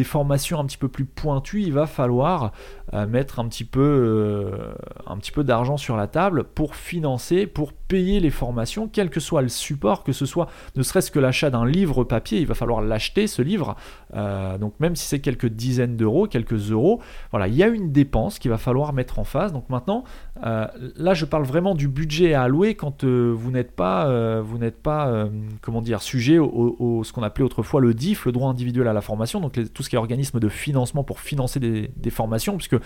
formations 0.04 0.58
un 0.58 0.66
petit 0.66 0.76
peu 0.76 0.88
plus 0.88 1.04
pointues, 1.04 1.62
il 1.62 1.72
va 1.72 1.86
falloir 1.86 2.52
euh, 2.92 3.06
mettre 3.06 3.40
euh, 3.40 4.74
un 5.06 5.16
petit 5.16 5.32
peu 5.32 5.44
d'argent 5.44 5.76
sur 5.76 5.96
la 5.96 6.06
table 6.06 6.44
pour 6.44 6.74
financer, 6.74 7.46
pour 7.46 7.72
payer 7.72 8.20
les 8.20 8.30
formations, 8.30 8.88
quel 8.88 9.10
que 9.10 9.20
soit 9.20 9.42
le 9.42 9.48
support, 9.48 10.04
que 10.04 10.12
ce 10.12 10.26
soit 10.26 10.48
ne 10.76 10.82
serait-ce 10.82 11.10
que 11.10 11.18
l'achat 11.20 11.50
d'un 11.50 11.64
livre 11.64 12.04
papier, 12.04 12.40
il 12.40 12.46
va 12.46 12.54
falloir 12.54 12.82
l'acheter 12.82 13.26
ce 13.26 13.42
livre. 13.42 13.76
Euh, 14.14 14.58
donc 14.58 14.74
même 14.80 14.96
si 14.96 15.06
c'est 15.06 15.20
quelques 15.20 15.48
dizaines 15.48 15.96
d'euros, 15.96 16.26
quelques 16.26 16.70
euros, 16.70 17.00
voilà, 17.30 17.48
il 17.48 17.54
y 17.54 17.62
a 17.62 17.68
une 17.68 17.92
dépense 17.92 18.38
qu'il 18.38 18.50
va 18.50 18.58
falloir 18.58 18.92
mettre 18.92 19.18
en 19.18 19.24
face. 19.24 19.52
Donc 19.52 19.68
maintenant, 19.70 20.04
là 20.40 21.14
je 21.14 21.24
parle 21.24 21.44
vraiment 21.44 21.74
du 21.74 21.88
budget 21.88 22.34
à 22.34 22.42
allouer 22.42 22.74
quand 22.74 23.04
vous 23.04 23.50
n'êtes 23.50 23.72
pas, 23.72 24.40
vous 24.40 24.58
n'êtes 24.58 24.82
pas, 24.82 25.28
comment 25.60 25.82
dire, 25.82 26.02
sujet 26.02 26.38
au, 26.38 27.02
ce 27.04 27.12
qu'on 27.12 27.22
appelait 27.22 27.44
autrefois 27.44 27.80
le 27.80 27.94
DIF, 27.94 28.26
le 28.26 28.32
droit 28.32 28.50
individuel 28.50 28.88
à 28.88 28.92
la 28.92 29.00
formation 29.00 29.40
donc 29.40 29.58
tout 29.72 29.82
ce 29.82 29.88
qui 29.88 29.96
est 29.96 29.98
organisme 29.98 30.40
de 30.40 30.48
financement 30.48 31.04
pour 31.04 31.20
financer 31.20 31.60
des, 31.60 32.10
formations, 32.10 32.56
puisque 32.56 32.74
euh, 32.74 32.78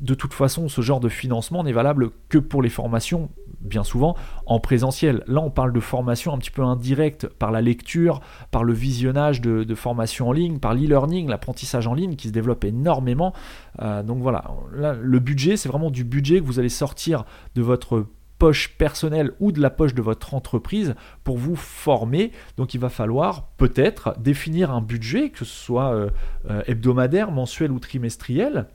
de 0.00 0.14
toute 0.14 0.34
façon, 0.34 0.68
ce 0.68 0.80
genre 0.80 1.00
de 1.00 1.08
financement 1.08 1.64
n'est 1.64 1.72
valable 1.72 2.10
que 2.28 2.38
pour 2.38 2.62
les 2.62 2.68
formations, 2.68 3.30
bien 3.60 3.84
souvent, 3.84 4.16
en 4.46 4.60
présentiel. 4.60 5.24
Là, 5.26 5.40
on 5.40 5.50
parle 5.50 5.72
de 5.72 5.80
formation 5.80 6.32
un 6.32 6.38
petit 6.38 6.50
peu 6.50 6.62
indirecte 6.62 7.26
par 7.26 7.50
la 7.50 7.60
lecture, 7.60 8.20
par 8.50 8.64
le 8.64 8.72
visionnage 8.72 9.40
de, 9.40 9.74
formations 9.74 10.28
en 10.28 10.32
ligne, 10.32 10.58
par 10.58 10.74
l'e-learning, 10.74 11.28
l'apprentissage 11.28 11.86
en 11.86 11.94
ligne 11.94 12.16
qui 12.16 12.28
se 12.28 12.32
développe 12.32 12.64
énormément. 12.64 13.32
Euh, 13.80 14.02
donc 14.02 14.18
voilà, 14.22 14.44
le 14.72 15.18
budget, 15.18 15.56
c'est 15.56 15.68
vraiment 15.68 15.90
du 15.90 16.04
budget 16.04 16.40
que 16.40 16.44
vous 16.44 16.58
allez 16.58 16.68
sortir 16.68 17.24
de 17.54 17.62
votre 17.62 18.06
poche 18.38 18.76
personnelle 18.78 19.32
ou 19.40 19.52
de 19.52 19.60
la 19.60 19.70
poche 19.70 19.94
de 19.94 20.02
votre 20.02 20.34
entreprise 20.34 20.94
pour 21.24 21.38
vous 21.38 21.56
former. 21.56 22.32
Donc 22.56 22.74
il 22.74 22.80
va 22.80 22.88
falloir 22.88 23.48
peut-être 23.56 24.14
définir 24.18 24.70
un 24.70 24.80
budget, 24.80 25.30
que 25.30 25.38
ce 25.40 25.44
soit 25.44 25.92
euh, 25.92 26.10
euh, 26.48 26.62
hebdomadaire, 26.66 27.30
mensuel 27.30 27.72
ou 27.72 27.80
trimestriel. 27.80 28.66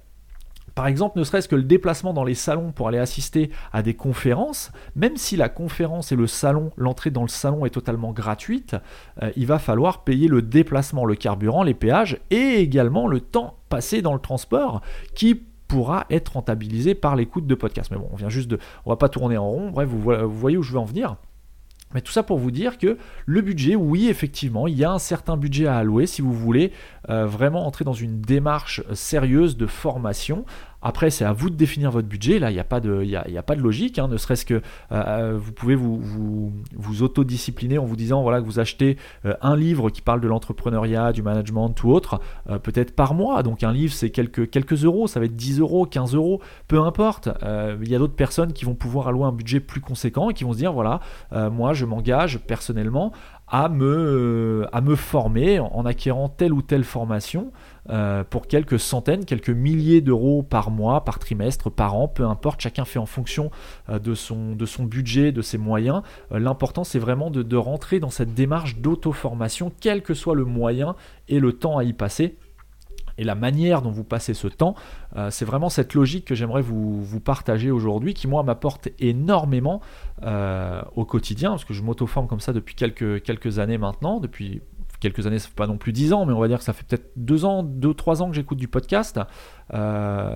Par 0.76 0.88
exemple, 0.88 1.20
ne 1.20 1.24
serait-ce 1.24 1.48
que 1.48 1.56
le 1.56 1.64
déplacement 1.64 2.14
dans 2.14 2.24
les 2.24 2.34
salons 2.34 2.72
pour 2.72 2.88
aller 2.88 2.98
assister 2.98 3.52
à 3.72 3.84
des 3.84 3.94
conférences, 3.94 4.72
même 4.96 5.18
si 5.18 5.36
la 5.36 5.50
conférence 5.50 6.12
et 6.12 6.16
le 6.16 6.28
salon, 6.28 6.72
l'entrée 6.78 7.12
dans 7.12 7.22
le 7.22 7.28
salon 7.28 7.66
est 7.66 7.70
totalement 7.72 8.12
gratuite, 8.12 8.76
euh, 9.22 9.32
il 9.36 9.46
va 9.46 9.60
falloir 9.60 10.04
payer 10.04 10.28
le 10.28 10.42
déplacement, 10.42 11.06
le 11.06 11.16
carburant, 11.16 11.64
les 11.64 11.74
péages 11.74 12.20
et 12.32 12.56
également 12.60 13.08
le 13.08 13.20
temps 13.20 13.58
passé 13.70 14.02
dans 14.02 14.14
le 14.14 14.20
transport 14.20 14.82
qui 15.16 15.36
pourra 15.68 16.06
être 16.10 16.34
rentabilisé 16.34 16.96
par 16.96 17.16
l'écoute 17.16 17.48
de 17.48 17.56
podcast. 17.56 17.90
Mais 17.92 17.98
bon, 17.98 18.10
on 18.12 18.16
vient 18.16 18.30
juste 18.30 18.50
de. 18.50 18.60
On 18.86 18.90
va 18.90 18.98
pas 18.98 19.10
tourner 19.10 19.38
en 19.38 19.50
rond. 19.50 19.72
Bref, 19.72 19.90
vous, 19.90 20.30
voyez 20.30 20.58
où 20.58 20.64
je 20.64 20.72
veux 20.72 20.80
en 20.80 20.86
venir. 20.86 21.16
Mais 21.94 22.02
tout 22.02 22.12
ça 22.12 22.24
pour 22.24 22.38
vous 22.38 22.52
dire 22.52 22.78
que 22.78 22.98
le 23.26 23.42
budget, 23.42 23.76
oui, 23.76 24.08
effectivement, 24.08 24.68
il 24.68 24.78
y 24.78 24.84
a 24.84 24.92
un 24.92 25.00
certain 25.00 25.38
budget 25.38 25.68
à 25.68 25.78
allouer 25.78 26.08
si 26.08 26.22
vous 26.22 26.34
voulez 26.34 26.72
euh, 27.10 27.26
vraiment 27.26 27.66
entrer 27.66 27.86
dans 27.86 27.94
une 27.94 28.22
démarche 28.22 28.82
sérieuse 28.94 29.58
de 29.58 29.68
formation 29.68 30.46
après, 30.84 31.10
c'est 31.10 31.24
à 31.24 31.32
vous 31.32 31.50
de 31.50 31.56
définir 31.56 31.92
votre 31.92 32.10
budget. 32.10 32.40
Là, 32.40 32.52
il 32.52 32.54
n'y 32.54 32.60
a, 32.60 32.66
pas 32.66 32.82
de, 32.82 33.04
y 33.04 33.16
a, 33.16 33.44
pas 33.44 33.56
de 33.56 33.62
logique. 33.62 34.00
Hein. 34.00 34.10
ne 34.10 34.18
serait-ce 34.18 34.46
que 34.46 34.56
euh, 34.56 34.62
euh, 34.92 35.38
vous 35.38 35.54
pouvez 35.54 35.76
vous, 35.76 35.98
vous, 35.98 36.54
vous, 36.76 37.04
autodiscipliner 37.04 37.78
en 37.78 37.86
vous 37.86 37.96
disant 37.96 38.22
voilà, 38.22 38.42
que 38.42 38.46
vous 38.46 38.60
achetez 38.60 38.98
euh, 39.26 39.34
un 39.42 39.56
livre 39.56 39.90
qui 39.90 40.02
parle 40.02 40.20
de 40.20 40.28
l'entrepreneuriat, 40.28 41.14
du 41.14 41.24
management 41.24 41.74
ou 41.84 41.92
autre, 41.92 42.20
peut-être 42.64 42.94
par 42.96 43.14
mois. 43.14 43.44
Donc 43.44 43.64
un 43.64 43.72
livre, 43.72 43.94
c'est 43.94 44.10
quelques, 44.10 44.84
euros. 44.84 45.08
Ça 45.08 45.22
va 45.22 45.26
être 45.26 45.38
10 45.38 45.62
euros, 45.62 45.86
15 45.86 46.16
euros, 46.16 46.42
peu 46.68 46.82
importe. 46.82 47.30
Il 47.82 47.90
y 47.90 47.96
a 47.96 48.00
d'autres 48.00 48.16
personnes 48.16 48.52
qui 48.52 48.66
vont 48.66 48.76
pouvoir 48.76 49.08
allouer 49.08 49.26
un 49.26 49.32
budget 49.32 49.62
plus 49.62 49.82
conséquent 49.82 50.30
et 50.30 50.34
qui 50.34 50.44
vont 50.44 50.52
se 50.52 50.58
dire 50.58 50.74
voilà, 50.74 51.00
moi, 51.32 51.74
je 51.74 51.86
m'engage 51.86 52.40
personnellement 52.40 53.14
à 53.48 53.70
me, 53.70 54.68
à 54.72 54.82
me 54.82 54.96
former 54.96 55.60
en 55.60 55.86
acquérant 55.86 56.28
telle 56.28 56.54
ou 56.54 56.62
telle 56.62 56.84
formation. 56.84 57.52
Euh, 57.90 58.24
pour 58.24 58.48
quelques 58.48 58.80
centaines, 58.80 59.26
quelques 59.26 59.50
milliers 59.50 60.00
d'euros 60.00 60.42
par 60.42 60.72
mois, 60.72 61.04
par 61.04 61.20
trimestre, 61.20 61.70
par 61.70 61.96
an, 61.96 62.08
peu 62.08 62.26
importe, 62.26 62.62
chacun 62.62 62.86
fait 62.86 63.00
en 63.00 63.06
fonction 63.06 63.52
euh, 63.90 64.00
de, 64.00 64.16
son, 64.16 64.56
de 64.56 64.66
son 64.66 64.86
budget, 64.86 65.32
de 65.32 65.42
ses 65.42 65.58
moyens. 65.58 66.02
Euh, 66.32 66.40
l'important 66.40 66.86
c'est 66.86 67.00
vraiment 67.00 67.30
de, 67.30 67.44
de 67.44 67.58
rentrer 67.58 68.00
dans 68.00 68.10
cette 68.10 68.34
démarche 68.34 68.78
d'auto-formation, 68.78 69.72
quel 69.82 70.02
que 70.02 70.14
soit 70.14 70.36
le 70.36 70.46
moyen 70.46 70.96
et 71.28 71.40
le 71.40 71.54
temps 71.54 71.78
à 71.78 71.84
y 71.84 71.94
passer 71.94 72.38
et 73.20 73.24
la 73.24 73.36
manière 73.36 73.84
dont 73.84 73.92
vous 73.92 74.04
passez 74.04 74.34
ce 74.34 74.48
temps, 74.48 74.74
c'est 75.30 75.46
vraiment 75.46 75.70
cette 75.70 75.94
logique 75.94 76.26
que 76.26 76.34
j'aimerais 76.34 76.64
vous, 76.64 77.04
vous, 77.04 77.20
partager 77.20 77.70
aujourd'hui, 77.70 78.16
qui 78.16 78.28
moi 78.28 78.42
m'apporte 78.42 78.90
énormément 78.98 79.82
au 80.24 81.06
quotidien, 81.06 81.52
parce 81.52 81.64
que 81.64 81.76
je 81.76 81.84
m'auto-forme 81.84 82.26
comme 82.26 82.40
ça 82.40 82.54
depuis 82.54 82.74
quelques, 82.74 83.22
quelques 83.22 83.60
années 83.60 83.78
maintenant, 83.78 84.20
depuis 84.20 84.64
quelques 85.04 85.28
années, 85.28 85.38
ça 85.38 85.50
fait 85.50 85.56
pas 85.56 85.68
non 85.68 85.78
plus 85.78 85.92
10 85.92 86.14
ans, 86.14 86.26
mais 86.26 86.34
on 86.34 86.40
va 86.40 86.48
dire 86.48 86.58
que 86.58 86.64
ça 86.64 86.74
fait 86.74 86.86
peut-être 86.88 87.12
2 87.18 87.46
ans, 87.46 87.64
2-3 87.64 88.22
ans 88.22 88.30
que 88.30 88.36
j'écoute 88.36 88.58
du 88.58 88.70
podcast. 88.70 89.20
Euh, 89.74 90.34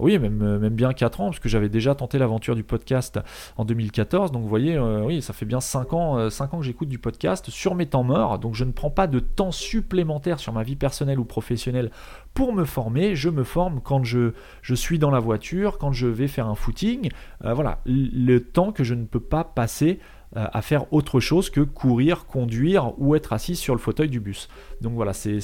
oui, 0.00 0.18
même, 0.18 0.58
même 0.58 0.74
bien 0.74 0.92
4 0.92 1.20
ans, 1.20 1.24
parce 1.26 1.40
que 1.40 1.48
j'avais 1.48 1.68
déjà 1.68 1.94
tenté 1.94 2.18
l'aventure 2.18 2.54
du 2.54 2.62
podcast 2.62 3.18
en 3.56 3.64
2014. 3.64 4.30
Donc 4.30 4.42
vous 4.42 4.48
voyez, 4.48 4.76
euh, 4.76 5.02
oui, 5.04 5.20
ça 5.20 5.32
fait 5.32 5.46
bien 5.46 5.60
5 5.60 5.92
ans, 5.92 6.30
5 6.30 6.54
ans 6.54 6.58
que 6.58 6.64
j'écoute 6.64 6.88
du 6.88 6.98
podcast 6.98 7.50
sur 7.50 7.74
mes 7.74 7.86
temps 7.86 8.04
morts. 8.04 8.38
Donc 8.38 8.54
je 8.54 8.64
ne 8.64 8.72
prends 8.72 8.90
pas 8.90 9.08
de 9.08 9.18
temps 9.18 9.50
supplémentaire 9.50 10.38
sur 10.38 10.52
ma 10.52 10.62
vie 10.62 10.76
personnelle 10.76 11.18
ou 11.18 11.24
professionnelle 11.24 11.90
pour 12.34 12.52
me 12.52 12.64
former. 12.64 13.16
Je 13.16 13.30
me 13.30 13.42
forme 13.42 13.80
quand 13.82 14.04
je, 14.04 14.32
je 14.62 14.74
suis 14.74 15.00
dans 15.00 15.10
la 15.10 15.20
voiture, 15.20 15.76
quand 15.78 15.92
je 15.92 16.06
vais 16.06 16.28
faire 16.28 16.46
un 16.46 16.54
footing. 16.54 17.10
voilà, 17.42 17.80
le 17.84 18.38
temps 18.38 18.70
que 18.70 18.84
je 18.84 18.94
ne 18.94 19.04
peux 19.04 19.20
pas 19.20 19.42
passer 19.42 19.98
euh, 19.98 20.02
à 20.34 20.60
faire 20.62 20.92
autre 20.92 21.20
chose 21.20 21.50
que 21.50 21.60
courir, 21.60 22.26
conduire 22.26 22.92
ou 22.98 23.14
être 23.14 23.32
assis 23.32 23.56
sur 23.56 23.74
le 23.74 23.80
fauteuil 23.80 24.08
du 24.08 24.20
bus. 24.20 24.48
Donc 24.80 24.94
voilà, 24.94 25.12
c'est 25.12 25.40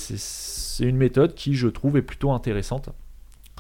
une 0.81 0.97
méthode 0.97 1.35
qui 1.35 1.55
je 1.55 1.69
trouve 1.69 1.97
est 1.97 2.03
plutôt 2.03 2.33
intéressante 2.33 2.91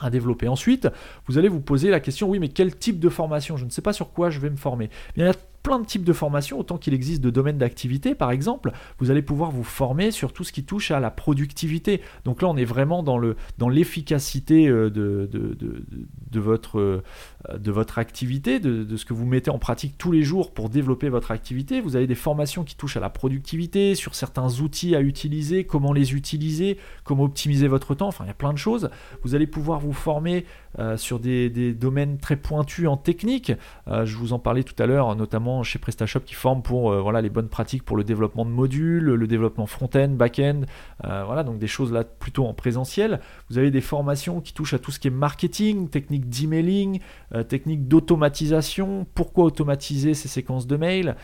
à 0.00 0.10
développer. 0.10 0.48
Ensuite, 0.48 0.88
vous 1.26 1.38
allez 1.38 1.48
vous 1.48 1.60
poser 1.60 1.90
la 1.90 2.00
question, 2.00 2.28
oui, 2.28 2.38
mais 2.38 2.48
quel 2.48 2.76
type 2.76 2.98
de 2.98 3.08
formation? 3.08 3.56
Je 3.56 3.64
ne 3.64 3.70
sais 3.70 3.82
pas 3.82 3.92
sur 3.92 4.12
quoi 4.12 4.30
je 4.30 4.40
vais 4.40 4.50
me 4.50 4.56
former. 4.56 4.90
il 5.16 5.22
y 5.22 5.26
a 5.26 5.32
plein 5.64 5.80
de 5.80 5.86
types 5.86 6.04
de 6.04 6.12
formations, 6.12 6.60
autant 6.60 6.76
qu'il 6.76 6.92
existe 6.92 7.22
de 7.22 7.30
domaines 7.30 7.56
d'activité. 7.56 8.14
Par 8.14 8.30
exemple, 8.30 8.70
vous 8.98 9.10
allez 9.10 9.22
pouvoir 9.22 9.50
vous 9.50 9.64
former 9.64 10.10
sur 10.10 10.32
tout 10.32 10.44
ce 10.44 10.52
qui 10.52 10.62
touche 10.62 10.90
à 10.90 11.00
la 11.00 11.10
productivité. 11.10 12.02
Donc 12.24 12.42
là, 12.42 12.48
on 12.48 12.56
est 12.56 12.66
vraiment 12.66 13.02
dans, 13.02 13.16
le, 13.16 13.34
dans 13.56 13.70
l'efficacité 13.70 14.68
euh, 14.68 14.90
de, 14.90 16.38
votre, 16.38 16.78
euh, 16.78 17.02
de 17.52 17.70
votre 17.70 17.98
activité, 17.98 18.60
de, 18.60 18.96
ce 18.96 19.04
que 19.04 19.12
vous 19.12 19.26
mettez 19.26 19.50
en 19.50 19.58
pratique 19.58 19.98
tous 19.98 20.12
les 20.12 20.22
jours 20.22 20.52
pour 20.52 20.68
développer 20.68 21.08
votre 21.08 21.30
activité. 21.30 21.80
Vous 21.80 21.96
avez 21.96 22.06
des 22.06 22.14
formations 22.14 22.64
qui 22.64 22.76
touchent 22.76 22.96
à 22.96 23.00
la 23.00 23.10
productivité, 23.10 23.94
sur 23.94 24.14
certains 24.14 24.60
outils 24.60 24.94
à 24.96 25.00
utiliser, 25.00 25.64
comment 25.64 25.92
les 25.92 26.14
utiliser, 26.14 26.78
comment 27.04 27.24
optimiser 27.24 27.68
votre 27.68 27.94
temps. 27.94 28.08
Enfin, 28.08 28.24
il 28.24 28.28
y 28.28 28.30
a 28.30 28.34
plein 28.34 28.52
de 28.52 28.58
choses. 28.58 28.90
Vous 29.22 29.34
allez 29.34 29.46
pouvoir 29.46 29.80
vous 29.80 29.92
former 29.92 30.44
euh, 30.78 30.96
sur 30.96 31.18
des, 31.20 31.50
domaines 31.74 32.18
très 32.18 32.36
pointus 32.36 32.88
en 32.88 32.96
technique. 32.96 33.52
je 33.86 34.16
vous 34.16 34.32
en 34.32 34.38
parlais 34.38 34.62
tout 34.62 34.80
à 34.82 34.86
l'heure, 34.86 35.14
notamment 35.16 35.62
chez 35.62 35.78
PrestaShop 35.78 36.20
qui 36.20 36.34
forment 36.34 36.62
pour 36.62 36.92
euh, 36.92 37.00
voilà, 37.00 37.20
les 37.20 37.30
bonnes 37.30 37.48
pratiques 37.48 37.84
pour 37.84 37.96
le 37.96 38.04
développement 38.04 38.44
de 38.44 38.50
modules, 38.50 39.04
le 39.04 39.26
développement 39.26 39.66
front-end, 39.66 40.08
back-end, 40.08 40.62
euh, 41.04 41.24
voilà, 41.24 41.44
donc 41.44 41.58
des 41.58 41.66
choses 41.66 41.92
là 41.92 42.04
plutôt 42.04 42.46
en 42.46 42.54
présentiel. 42.54 43.20
Vous 43.50 43.58
avez 43.58 43.70
des 43.70 43.80
formations 43.80 44.40
qui 44.40 44.52
touchent 44.52 44.74
à 44.74 44.78
tout 44.78 44.90
ce 44.90 44.98
qui 44.98 45.08
est 45.08 45.12
marketing, 45.12 45.88
technique 45.88 46.28
d'emailing, 46.28 47.00
euh, 47.34 47.42
technique 47.42 47.88
d'automatisation, 47.88 49.06
pourquoi 49.14 49.44
automatiser 49.44 50.14
ces 50.14 50.28
séquences 50.28 50.66
de 50.66 50.76
mails? 50.76 51.16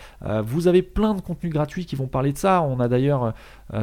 vous 0.44 0.68
avez 0.68 0.82
plein 0.82 1.14
de 1.14 1.20
contenus 1.20 1.52
gratuits 1.52 1.86
qui 1.86 1.96
vont 1.96 2.06
parler 2.06 2.32
de 2.32 2.38
ça. 2.38 2.62
On 2.62 2.78
a 2.80 2.88
d'ailleurs 2.88 3.34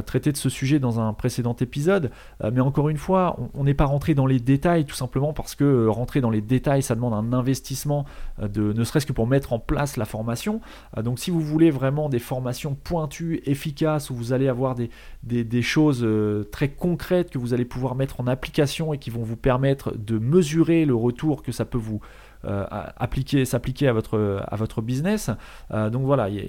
traité 0.05 0.31
de 0.31 0.37
ce 0.37 0.49
sujet 0.49 0.79
dans 0.79 0.99
un 0.99 1.13
précédent 1.13 1.55
épisode, 1.59 2.11
mais 2.51 2.59
encore 2.59 2.89
une 2.89 2.97
fois, 2.97 3.37
on 3.53 3.63
n'est 3.63 3.73
pas 3.73 3.85
rentré 3.85 4.13
dans 4.13 4.25
les 4.25 4.39
détails 4.39 4.85
tout 4.85 4.95
simplement 4.95 5.33
parce 5.33 5.55
que 5.55 5.87
rentrer 5.87 6.21
dans 6.21 6.29
les 6.29 6.41
détails, 6.41 6.83
ça 6.83 6.95
demande 6.95 7.13
un 7.13 7.33
investissement 7.37 8.05
de 8.41 8.73
ne 8.73 8.83
serait-ce 8.83 9.05
que 9.05 9.13
pour 9.13 9.27
mettre 9.27 9.53
en 9.53 9.59
place 9.59 9.97
la 9.97 10.05
formation 10.05 10.61
euh, 10.97 11.01
donc 11.01 11.19
si 11.19 11.31
vous 11.31 11.41
voulez 11.41 11.71
vraiment 11.71 12.09
des 12.09 12.19
formations 12.19 12.75
pointues, 12.75 13.41
efficaces, 13.45 14.09
où 14.09 14.15
vous 14.15 14.33
allez 14.33 14.47
avoir 14.47 14.75
des, 14.75 14.89
des, 15.27 15.61
choses 15.61 16.03
euh, 16.03 16.43
très 16.51 16.69
concrètes 16.69 17.29
que 17.29 17.37
vous 17.37 17.53
allez 17.53 17.65
pouvoir 17.65 17.95
mettre 17.95 18.19
en 18.19 18.27
application 18.27 18.93
et 18.93 18.97
qui 18.97 19.09
vont 19.09 19.23
vous 19.23 19.35
permettre 19.35 19.95
de 19.97 20.17
mesurer 20.17 20.85
le 20.85 20.95
retour 20.95 21.43
que 21.43 21.51
ça 21.51 21.65
peut 21.65 21.77
vous 21.77 21.99
euh, 22.45 22.65
appliquer, 22.69 23.45
s'appliquer 23.45 23.87
à 23.87 23.93
votre, 23.93 24.43
à 24.47 24.55
votre 24.55 24.81
business. 24.81 25.29
donc 25.71 26.03
voilà, 26.03 26.29
il 26.29 26.35
y 26.35 26.39
a 26.39 26.43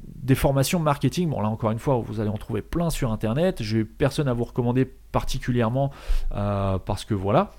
des 0.00 0.34
formations 0.34 0.78
marketing, 0.78 1.30
bon 1.30 1.40
là 1.40 1.48
encore 1.48 1.70
une 1.70 1.78
fois, 1.78 1.96
vous 1.96 2.20
allez 2.20 2.30
en 2.30 2.36
trouver 2.36 2.62
plein 2.62 2.90
sur 2.90 3.12
internet. 3.12 3.62
Je 3.62 3.78
n'ai 3.78 3.84
personne 3.84 4.28
à 4.28 4.32
vous 4.32 4.44
recommander 4.44 4.84
particulièrement 4.84 5.90
parce 6.30 7.04
que 7.04 7.14
voilà. 7.14 7.50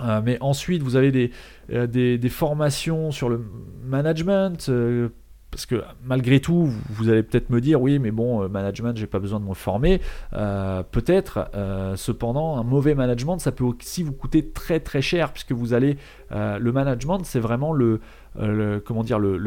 Euh, 0.00 0.20
mais 0.24 0.38
ensuite, 0.40 0.82
vous 0.82 0.96
avez 0.96 1.30
euh, 1.70 1.86
des, 1.86 2.28
formations 2.28 3.10
sur 3.10 3.28
le 3.28 3.44
management, 3.84 4.68
euh, 4.68 5.10
parce 5.54 5.66
que 5.66 5.84
malgré 6.02 6.40
tout, 6.40 6.68
vous 6.90 7.08
allez 7.08 7.22
peut-être 7.22 7.48
me 7.50 7.60
dire, 7.60 7.80
oui, 7.80 8.00
mais 8.00 8.10
bon, 8.10 8.48
management, 8.48 8.96
j'ai 8.96 9.06
pas 9.06 9.20
besoin 9.20 9.38
de 9.38 9.44
me 9.44 9.54
former. 9.54 10.00
peut-être, 10.32 11.48
cependant, 11.96 12.58
un 12.58 12.64
mauvais 12.64 12.96
management, 12.96 13.38
ça 13.38 13.52
peut 13.52 13.64
aussi 13.64 14.02
vous 14.02 14.12
coûter 14.12 14.48
très 14.48 14.80
très 14.80 15.00
cher, 15.00 15.32
puisque 15.32 15.52
vous 15.52 15.72
allez, 15.72 15.96
le 16.30 16.72
management, 16.72 17.20
c'est 17.22 17.38
vraiment 17.38 17.72
le, 17.72 17.84
euh, 17.84 17.98
le, 18.36 18.80
comment 18.80 19.04
dire, 19.04 19.18
euh, 19.20 19.38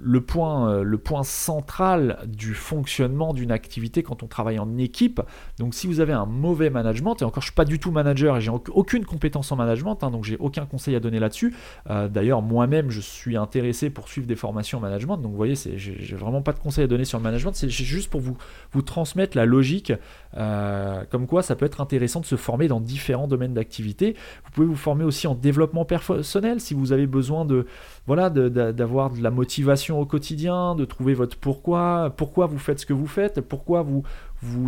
le 0.00 0.98
point 0.98 1.22
central 1.22 2.18
du 2.26 2.54
fonctionnement 2.54 3.34
d'une 3.34 3.52
activité 3.52 4.02
quand 4.02 4.22
on 4.22 4.26
travaille 4.26 4.58
en 4.58 4.78
équipe. 4.78 5.20
Donc 5.58 5.74
si 5.74 5.86
vous 5.86 6.00
avez 6.00 6.12
un 6.12 6.26
mauvais 6.26 6.70
management, 6.70 7.20
et 7.20 7.24
encore 7.24 7.42
je 7.42 7.48
suis 7.48 7.54
pas 7.54 7.64
du 7.64 7.78
tout 7.78 7.90
manager 7.90 8.36
et 8.36 8.40
j'ai 8.40 8.50
aucune 8.50 9.04
compétence 9.04 9.52
en 9.52 9.56
management, 9.56 10.02
hein, 10.02 10.10
donc 10.10 10.24
j'ai 10.24 10.36
aucun 10.38 10.64
conseil 10.66 10.96
à 10.96 11.00
donner 11.00 11.18
là-dessus. 11.18 11.54
Euh, 11.90 12.08
d'ailleurs 12.08 12.42
moi-même 12.42 12.90
je 12.90 13.00
suis 13.00 13.36
intéressé 13.36 13.90
pour 13.90 14.08
suivre 14.08 14.26
des 14.26 14.36
formations 14.36 14.78
en 14.78 14.80
management, 14.80 15.18
donc 15.18 15.32
vous 15.32 15.36
voyez, 15.36 15.54
j'ai 15.54 16.16
vraiment 16.16 16.42
pas 16.42 16.52
de 16.52 16.58
conseil 16.58 16.84
à 16.84 16.86
donner 16.86 17.04
sur 17.04 17.18
le 17.18 17.24
management, 17.24 17.52
c'est 17.54 17.68
juste 17.68 18.10
pour 18.10 18.20
vous, 18.20 18.36
vous 18.72 18.82
transmettre 18.82 19.36
la 19.36 19.44
logique, 19.44 19.92
comme 20.34 21.26
quoi 21.26 21.42
ça 21.42 21.56
peut 21.56 21.66
être 21.66 21.80
intéressant 21.80 22.20
de 22.20 22.26
se 22.26 22.36
former 22.36 22.68
dans 22.68 22.80
différents 22.80 23.28
domaines 23.28 23.54
d'activité. 23.54 24.16
Vous 24.44 24.50
pouvez 24.52 24.66
vous 24.66 24.76
former 24.76 25.04
aussi 25.04 25.26
en 25.26 25.34
développement 25.34 25.84
personnel 25.84 26.60
si 26.60 26.74
vous 26.74 26.92
avez 26.92 27.06
besoin 27.06 27.44
de 27.44 27.66
voilà, 28.06 28.30
d'avoir 28.30 29.10
de, 29.10 29.22
la 29.22 29.30
motivation 29.30 30.00
au 30.00 30.06
quotidien, 30.06 30.74
de 30.74 30.84
trouver 30.84 31.14
votre 31.14 31.36
pourquoi, 31.36 32.12
pourquoi 32.16 32.46
vous 32.46 32.58
faites 32.58 32.80
ce 32.80 32.86
que 32.86 32.92
vous 32.92 33.06
faites, 33.06 33.40
pourquoi 33.40 33.82
vous, 33.82 34.02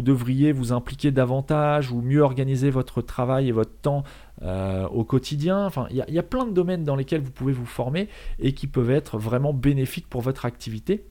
devriez 0.03 0.53
vous 0.53 0.73
impliquer 0.73 1.11
davantage 1.11 1.91
ou 1.91 2.01
mieux 2.01 2.21
organiser 2.21 2.71
votre 2.71 3.03
travail 3.03 3.49
et 3.49 3.53
votre 3.53 3.75
temps 3.83 4.05
euh, 4.43 4.87
au 4.89 5.05
quotidien? 5.05 5.67
Enfin, 5.67 5.87
il 5.91 5.97
y, 5.97 6.19
a 6.19 6.23
plein 6.23 6.47
de 6.47 6.53
domaines 6.53 6.85
dans 6.85 6.97
lesquels 6.97 7.21
vous 7.21 7.33
pouvez 7.33 7.53
vous 7.53 7.67
former 7.67 8.09
et 8.39 8.53
qui 8.53 8.67
peuvent 8.67 8.91
être 8.91 9.19
vraiment 9.19 9.53
bénéfiques 9.53 10.09
pour 10.09 10.21
votre 10.21 10.45
activité. 10.45 11.07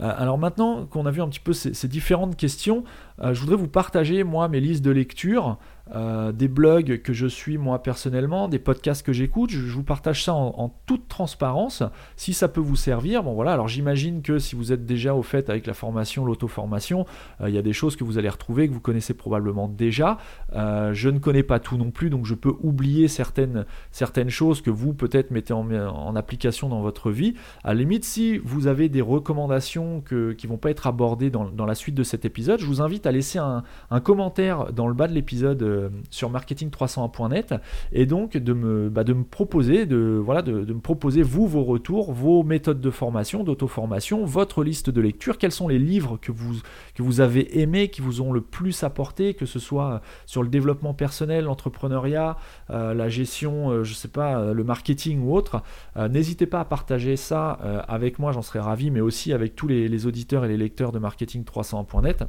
Euh, 0.00 0.12
alors 0.16 0.38
maintenant 0.38 0.86
qu'on 0.86 1.06
a 1.06 1.10
vu 1.10 1.20
un 1.20 1.28
petit 1.28 1.40
peu 1.40 1.52
ces, 1.52 1.88
différentes 1.88 2.36
questions, 2.36 2.84
euh, 3.22 3.34
je 3.34 3.40
voudrais 3.40 3.56
vous 3.56 3.68
partager 3.68 4.24
moi 4.24 4.48
mes 4.48 4.60
listes 4.60 4.84
de 4.84 4.90
lecture. 4.90 5.58
Euh, 5.94 6.32
des 6.32 6.48
blogs 6.48 7.00
que 7.00 7.14
je 7.14 7.26
suis 7.26 7.56
moi 7.56 7.82
personnellement, 7.82 8.48
des 8.48 8.58
podcasts 8.58 9.04
que 9.04 9.12
j'écoute. 9.12 9.50
Je, 9.50 9.58
vous 9.58 9.82
partage 9.82 10.22
ça 10.22 10.34
en, 10.34 10.74
toute 10.84 11.08
transparence. 11.08 11.82
Si 12.16 12.34
ça 12.34 12.48
peut 12.48 12.60
vous 12.60 12.76
servir, 12.76 13.22
bon 13.22 13.32
voilà. 13.32 13.54
Alors 13.54 13.68
j'imagine 13.68 14.20
que 14.20 14.38
si 14.38 14.54
vous 14.54 14.72
êtes 14.72 14.84
déjà 14.84 15.14
au 15.14 15.22
fait 15.22 15.48
avec 15.48 15.66
la 15.66 15.72
formation, 15.72 16.26
l'auto-formation, 16.26 17.06
euh, 17.40 17.48
il 17.48 17.54
y 17.54 17.58
a 17.58 17.62
des 17.62 17.72
choses 17.72 17.96
que 17.96 18.04
vous 18.04 18.18
allez 18.18 18.28
retrouver 18.28 18.68
que 18.68 18.74
vous 18.74 18.80
connaissez 18.80 19.14
probablement 19.14 19.68
déjà. 19.68 20.18
Je 20.52 21.08
ne 21.08 21.18
connais 21.18 21.42
pas 21.42 21.58
tout 21.58 21.76
non 21.76 21.90
plus, 21.90 22.10
donc 22.10 22.26
je 22.26 22.34
peux 22.34 22.54
oublier 22.60 23.08
certaines, 23.08 23.64
certaines 23.92 24.30
choses 24.30 24.60
que 24.60 24.70
vous 24.70 24.92
peut-être 24.92 25.30
mettez 25.30 25.52
en, 25.52 26.16
application 26.16 26.68
dans 26.68 26.80
votre 26.80 27.10
vie. 27.10 27.34
À 27.64 27.68
la 27.68 27.80
limite, 27.80 28.04
si 28.04 28.38
vous 28.38 28.66
avez 28.66 28.88
des 28.88 29.00
recommandations 29.00 30.00
que, 30.00 30.32
qui 30.32 30.46
vont 30.46 30.56
pas 30.56 30.70
être 30.70 30.86
abordées 30.86 31.30
dans, 31.30 31.44
dans, 31.48 31.66
la 31.66 31.74
suite 31.74 31.94
de 31.94 32.02
cet 32.02 32.24
épisode, 32.24 32.60
je 32.60 32.66
vous 32.66 32.82
invite 32.82 33.06
à 33.06 33.07
laisser 33.12 33.38
un, 33.38 33.62
commentaire 34.00 34.72
dans 34.72 34.86
le 34.86 34.94
bas 34.94 35.08
de 35.08 35.12
l'épisode 35.12 35.62
euh, 35.62 35.88
sur 36.10 36.30
marketing301.net 36.30 37.54
et 37.92 38.06
donc 38.06 38.36
de 38.36 38.52
me, 38.52 38.88
bah, 38.88 39.04
de 39.04 39.12
me 39.12 39.24
proposer, 39.24 39.86
de, 39.86 40.20
voilà, 40.22 40.42
de, 40.42 40.72
me 40.72 40.80
proposer 40.80 41.22
vous 41.22 41.46
vos 41.46 41.64
retours, 41.64 42.12
vos 42.12 42.42
méthodes 42.42 42.80
de 42.80 42.90
formation, 42.90 43.44
d'auto-formation, 43.44 44.24
votre 44.24 44.62
liste 44.62 44.90
de 44.90 45.00
lecture, 45.00 45.38
quels 45.38 45.52
sont 45.52 45.68
les 45.68 45.78
livres 45.78 46.18
que 46.20 46.32
vous, 46.32 46.54
que 46.94 47.02
vous 47.02 47.20
avez 47.20 47.60
aimés, 47.60 47.88
qui 47.88 48.00
vous 48.00 48.20
ont 48.20 48.32
le 48.32 48.40
plus 48.40 48.82
apporté, 48.82 49.34
que 49.34 49.46
ce 49.46 49.58
soit 49.58 50.00
sur 50.26 50.42
le 50.42 50.48
développement 50.48 50.94
personnel, 50.94 51.44
l'entrepreneuriat, 51.44 52.36
euh, 52.70 52.94
la 52.94 53.08
gestion, 53.08 53.70
euh, 53.70 53.84
je 53.84 53.94
sais 53.94 54.08
pas, 54.08 54.52
le 54.52 54.64
marketing 54.64 55.22
ou 55.22 55.34
autre. 55.34 55.62
N'hésitez 55.96 56.46
pas 56.46 56.60
à 56.60 56.64
partager 56.64 57.16
ça 57.16 57.50
avec 57.88 58.18
moi, 58.18 58.32
j'en 58.32 58.42
serais 58.42 58.60
ravi, 58.60 58.90
mais 58.90 59.00
aussi 59.00 59.32
avec 59.32 59.54
tous 59.56 59.66
les 59.66 60.06
auditeurs 60.06 60.44
et 60.44 60.48
les 60.48 60.56
lecteurs 60.56 60.92
de 60.92 60.98
marketing301.net 60.98 62.24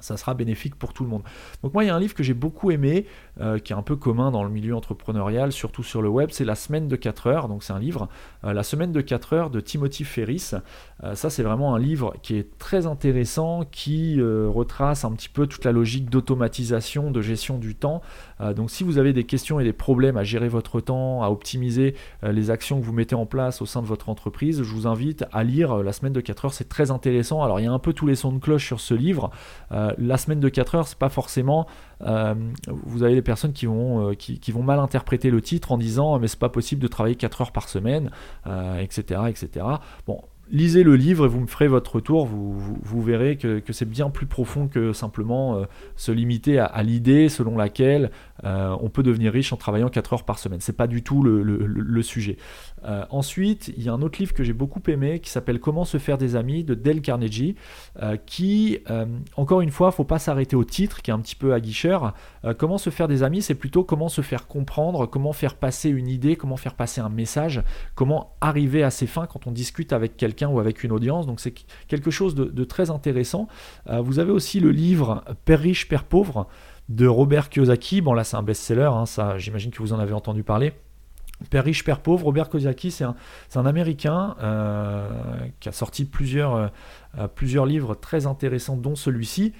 ça 0.00 0.16
sera 0.16 0.34
bénéfique 0.34 0.74
pour 0.74 0.92
tout 0.92 1.04
le 1.04 1.10
monde. 1.10 1.22
Donc 1.62 1.74
moi, 1.74 1.84
il 1.84 1.88
y 1.88 1.90
a 1.90 1.94
un 1.94 2.00
livre 2.00 2.14
que 2.14 2.22
j'ai 2.22 2.34
beaucoup 2.34 2.70
aimé, 2.70 3.06
euh, 3.40 3.58
qui 3.58 3.72
est 3.72 3.76
un 3.76 3.82
peu 3.82 3.96
commun 3.96 4.30
dans 4.30 4.44
le 4.44 4.50
milieu 4.50 4.74
entrepreneurial, 4.74 5.52
surtout 5.52 5.82
sur 5.82 6.02
le 6.02 6.08
web, 6.08 6.30
c'est 6.32 6.44
La 6.44 6.54
semaine 6.54 6.88
de 6.88 6.96
4 6.96 7.26
heures. 7.26 7.48
Donc 7.48 7.62
c'est 7.62 7.72
un 7.72 7.78
livre, 7.78 8.08
euh, 8.44 8.52
La 8.52 8.62
semaine 8.62 8.92
de 8.92 9.00
4 9.00 9.32
heures 9.32 9.50
de 9.50 9.60
Timothy 9.60 10.04
Ferris. 10.04 10.52
Euh, 11.04 11.14
ça, 11.14 11.30
c'est 11.30 11.42
vraiment 11.42 11.74
un 11.74 11.78
livre 11.78 12.14
qui 12.22 12.36
est 12.36 12.58
très 12.58 12.86
intéressant, 12.86 13.64
qui 13.70 14.20
retrace 14.20 15.04
un 15.04 15.12
petit 15.12 15.28
peu 15.28 15.46
toute 15.46 15.64
la 15.64 15.72
logique 15.72 16.10
d'automatisation, 16.10 17.10
de 17.10 17.20
gestion 17.20 17.58
du 17.58 17.74
temps. 17.74 18.02
donc 18.54 18.70
si 18.70 18.84
vous 18.84 18.98
avez 18.98 19.12
des 19.12 19.24
questions 19.24 19.60
et 19.60 19.64
des 19.64 19.72
problèmes 19.72 20.16
à 20.16 20.24
gérer 20.24 20.48
votre 20.48 20.80
temps, 20.80 21.22
à 21.22 21.28
optimiser 21.28 21.94
les 22.22 22.50
actions 22.50 22.80
que 22.80 22.84
vous 22.84 22.92
mettez 22.92 23.14
en 23.14 23.26
place 23.26 23.62
au 23.62 23.66
sein 23.66 23.82
de 23.82 23.86
votre 23.86 24.08
entreprise, 24.08 24.62
je 24.62 24.74
vous 24.74 24.86
invite 24.86 25.24
à 25.32 25.44
lire 25.44 25.76
La 25.82 25.92
semaine 25.92 26.12
de 26.12 26.20
4 26.20 26.46
heures. 26.46 26.54
C'est 26.54 26.68
très 26.68 26.90
intéressant. 26.90 27.42
Alors 27.42 27.60
il 27.60 27.64
y 27.64 27.68
a 27.68 27.72
un 27.72 27.78
peu 27.78 27.92
tous 27.92 28.06
les 28.06 28.14
sons 28.14 28.32
de 28.32 28.38
cloche 28.38 28.66
sur 28.66 28.80
ce 28.80 28.94
livre 28.94 29.30
la 29.98 30.16
semaine 30.16 30.40
de 30.40 30.48
4 30.48 30.74
heures, 30.74 30.88
c'est 30.88 30.98
pas 30.98 31.08
forcément. 31.08 31.66
Euh, 32.02 32.34
vous 32.68 33.02
avez 33.02 33.14
des 33.14 33.22
personnes 33.22 33.52
qui 33.52 33.66
vont, 33.66 34.10
euh, 34.10 34.14
qui, 34.14 34.52
vont 34.52 34.62
mal 34.62 34.78
interpréter 34.78 35.30
le 35.30 35.40
titre 35.40 35.72
en 35.72 35.78
disant 35.78 36.18
mais 36.18 36.28
c'est 36.28 36.38
pas 36.38 36.48
possible 36.48 36.82
de 36.82 36.88
travailler 36.88 37.16
4 37.16 37.42
heures 37.42 37.52
par 37.52 37.68
semaine, 37.68 38.10
etc., 38.80 39.04
euh, 39.12 39.26
etc. 39.26 39.66
Bon, 40.06 40.22
lisez 40.50 40.82
le 40.82 40.96
livre 40.96 41.26
et 41.26 41.28
vous 41.28 41.40
me 41.40 41.46
ferez 41.46 41.68
votre 41.68 41.96
retour. 41.96 42.26
Vous, 42.26 43.02
verrez 43.02 43.36
que, 43.36 43.62
c'est 43.70 43.88
bien 43.88 44.10
plus 44.10 44.26
profond 44.26 44.68
que 44.68 44.92
simplement 44.92 45.62
se 45.96 46.10
limiter 46.10 46.58
à, 46.58 46.82
l'idée 46.82 47.28
selon 47.28 47.56
laquelle 47.56 48.10
euh, 48.44 48.76
on 48.80 48.88
peut 48.88 49.02
devenir 49.02 49.32
riche 49.32 49.52
en 49.52 49.56
travaillant 49.56 49.88
4 49.88 50.12
heures 50.12 50.24
par 50.24 50.38
semaine. 50.38 50.60
C'est 50.60 50.76
pas 50.76 50.86
du 50.86 51.02
tout 51.02 51.22
le, 51.22 52.02
sujet. 52.02 52.36
Euh, 52.84 53.04
ensuite, 53.10 53.72
il 53.76 53.82
y 53.82 53.88
a 53.88 53.92
un 53.92 54.02
autre 54.02 54.18
livre 54.18 54.32
que 54.32 54.42
j'ai 54.42 54.52
beaucoup 54.52 54.80
aimé 54.88 55.20
qui 55.20 55.30
s'appelle 55.30 55.60
Comment 55.60 55.84
se 55.84 55.98
faire 55.98 56.18
des 56.18 56.34
amis 56.36 56.64
de 56.64 56.74
Dale 56.74 57.02
Carnegie, 57.02 57.56
qui, 58.26 58.78
encore 59.36 59.60
une 59.60 59.70
fois, 59.70 59.92
faut 59.92 60.04
pas 60.04 60.18
s'arrêter 60.18 60.56
au 60.56 60.64
titre 60.64 61.02
qui 61.02 61.10
est 61.10 61.14
un 61.14 61.20
petit 61.20 61.36
peu 61.36 61.52
aguicheur. 61.52 62.14
comment 62.58 62.78
se 62.78 62.90
faire 62.90 63.08
des 63.08 63.22
amis, 63.22 63.42
c'est 63.42 63.54
plutôt 63.54 63.84
comment 63.84 64.08
se 64.08 64.22
faire 64.22 64.46
comprendre, 64.46 65.06
comment 65.06 65.32
faire 65.32 65.54
passer 65.54 65.90
une 65.90 66.08
idée, 66.08 66.36
comment 66.36 66.56
faire 66.56 66.74
passer 66.74 67.00
un 67.00 67.08
message, 67.08 67.62
comment 67.94 68.36
arriver 68.40 68.82
à 68.82 68.90
ses 68.90 69.06
fins 69.06 69.26
quand 69.26 69.46
on 69.46 69.52
discute 69.52 69.92
avec 69.92 70.16
quelqu'un 70.16 70.48
ou 70.48 70.60
avec 70.60 70.82
une 70.84 70.92
audience. 70.92 71.26
Donc 71.26 71.40
c'est 71.40 71.54
quelque 71.88 72.10
chose 72.10 72.34
de, 72.34 72.64
très 72.64 72.90
intéressant. 72.90 73.48
Euh, 73.88 74.00
vous 74.00 74.18
avez 74.18 74.32
aussi 74.32 74.60
le 74.60 74.70
livre 74.70 75.24
Père 75.44 75.60
riche, 75.60 75.88
Père 75.88 76.04
pauvre 76.04 76.46
de 76.90 77.06
Robert 77.06 77.48
Kiyosaki. 77.48 78.02
Bon 78.02 78.12
là 78.12 78.24
c'est 78.24 78.36
un 78.36 78.42
best-seller, 78.42 78.90
hein, 78.92 79.06
ça 79.06 79.38
j'imagine 79.38 79.70
que 79.70 79.78
vous 79.78 79.94
en 79.94 79.98
avez 79.98 80.12
entendu 80.12 80.42
parler. 80.42 80.74
Père 81.48 81.64
riche, 81.64 81.84
Père 81.84 82.00
pauvre, 82.00 82.26
Robert 82.26 82.50
Kiyosaki, 82.50 82.90
c'est 82.90 83.04
un, 83.04 83.64
Américain 83.64 84.36
euh, 84.42 85.08
qui 85.58 85.70
a 85.70 85.72
sorti 85.72 86.04
plusieurs, 86.04 86.54
euh, 87.16 87.28
plusieurs 87.34 87.64
livres 87.64 87.94
très 87.94 88.26
intéressants, 88.26 88.76
dont 88.76 88.94
celui-ci, 88.94 89.54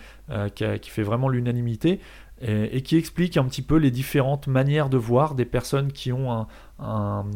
qui, 0.55 0.64
qui, 0.81 0.90
fait 0.90 1.03
vraiment 1.03 1.31
l'unanimité, 1.31 2.01
et, 2.40 2.83
qui 2.83 2.96
explique 2.96 3.37
un 3.37 3.44
petit 3.44 3.62
peu 3.62 3.76
les 3.76 3.90
différentes 3.90 4.46
manières 4.46 4.88
de 4.88 4.96
voir 4.96 5.35
des 5.35 5.44
personnes 5.44 5.92
qui 5.92 6.11
ont 6.11 6.46
un, 6.79 7.26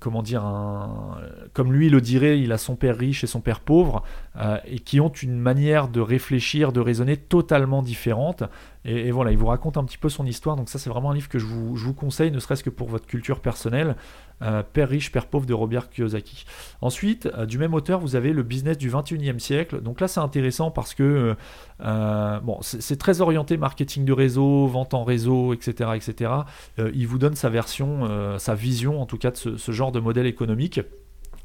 comment 0.00 0.22
dire, 0.22 0.44
un, 0.44 1.18
comme 1.52 1.72
lui 1.72 1.88
le 1.88 2.00
dirait, 2.00 2.40
il 2.40 2.52
a 2.52 2.58
son 2.58 2.74
père 2.74 2.96
riche 2.96 3.22
et 3.22 3.26
son 3.26 3.40
père 3.40 3.60
pauvre, 3.60 4.02
euh, 4.36 4.58
et 4.64 4.80
qui 4.80 5.00
ont 5.00 5.10
une 5.10 5.38
manière 5.38 5.88
de 5.88 6.00
réfléchir, 6.00 6.72
de 6.72 6.80
raisonner 6.80 7.16
totalement 7.16 7.82
différente. 7.82 8.42
Et, 8.84 9.10
voilà, 9.10 9.30
il 9.30 9.38
vous 9.38 9.46
raconte 9.46 9.76
un 9.76 9.84
petit 9.84 9.98
peu 9.98 10.08
son 10.08 10.26
histoire. 10.26 10.56
Donc 10.56 10.68
ça, 10.68 10.78
c'est 10.78 10.90
vraiment 10.90 11.12
un 11.12 11.14
livre 11.14 11.28
que 11.28 11.38
je 11.38 11.46
vous, 11.46 11.76
je 11.76 11.84
vous 11.84 11.94
conseille, 11.94 12.30
ne 12.30 12.38
serait-ce 12.38 12.64
que 12.64 12.70
pour 12.70 12.88
votre 12.88 13.06
culture 13.06 13.40
personnelle. 13.40 13.96
Euh, 14.42 14.62
père 14.62 14.88
riche, 14.88 15.12
Père 15.12 15.26
pauvre 15.26 15.46
de 15.46 15.54
Robert 15.54 15.90
Kiyosaki. 15.90 16.44
Ensuite, 16.80 17.26
euh, 17.26 17.46
du 17.46 17.58
même 17.58 17.74
auteur, 17.74 18.00
vous 18.00 18.16
avez 18.16 18.32
le 18.32 18.42
business 18.42 18.78
du 18.78 18.90
21e 18.90 19.38
siècle. 19.38 19.80
Donc 19.80 20.00
là, 20.00 20.08
c'est 20.08 20.20
intéressant 20.20 20.70
parce 20.70 20.94
que 20.94 21.36
bon, 21.78 22.58
c'est 22.62 22.98
très 22.98 23.20
orienté 23.20 23.56
marketing 23.56 24.04
de 24.04 24.12
réseau, 24.12 24.66
vente 24.66 24.94
en 24.94 25.04
réseau, 25.04 25.52
etc. 25.52 25.90
etc. 25.94 26.32
il 26.78 27.06
vous 27.06 27.18
donne 27.18 27.34
sa 27.34 27.48
version, 27.48 28.38
sa 28.38 28.54
vision 28.54 29.00
en 29.00 29.06
tout 29.06 29.18
cas 29.18 29.30
de 29.30 29.36
ce, 29.36 29.72
genre 29.72 29.92
de 29.92 30.00
modèle 30.00 30.26
économique. 30.26 30.80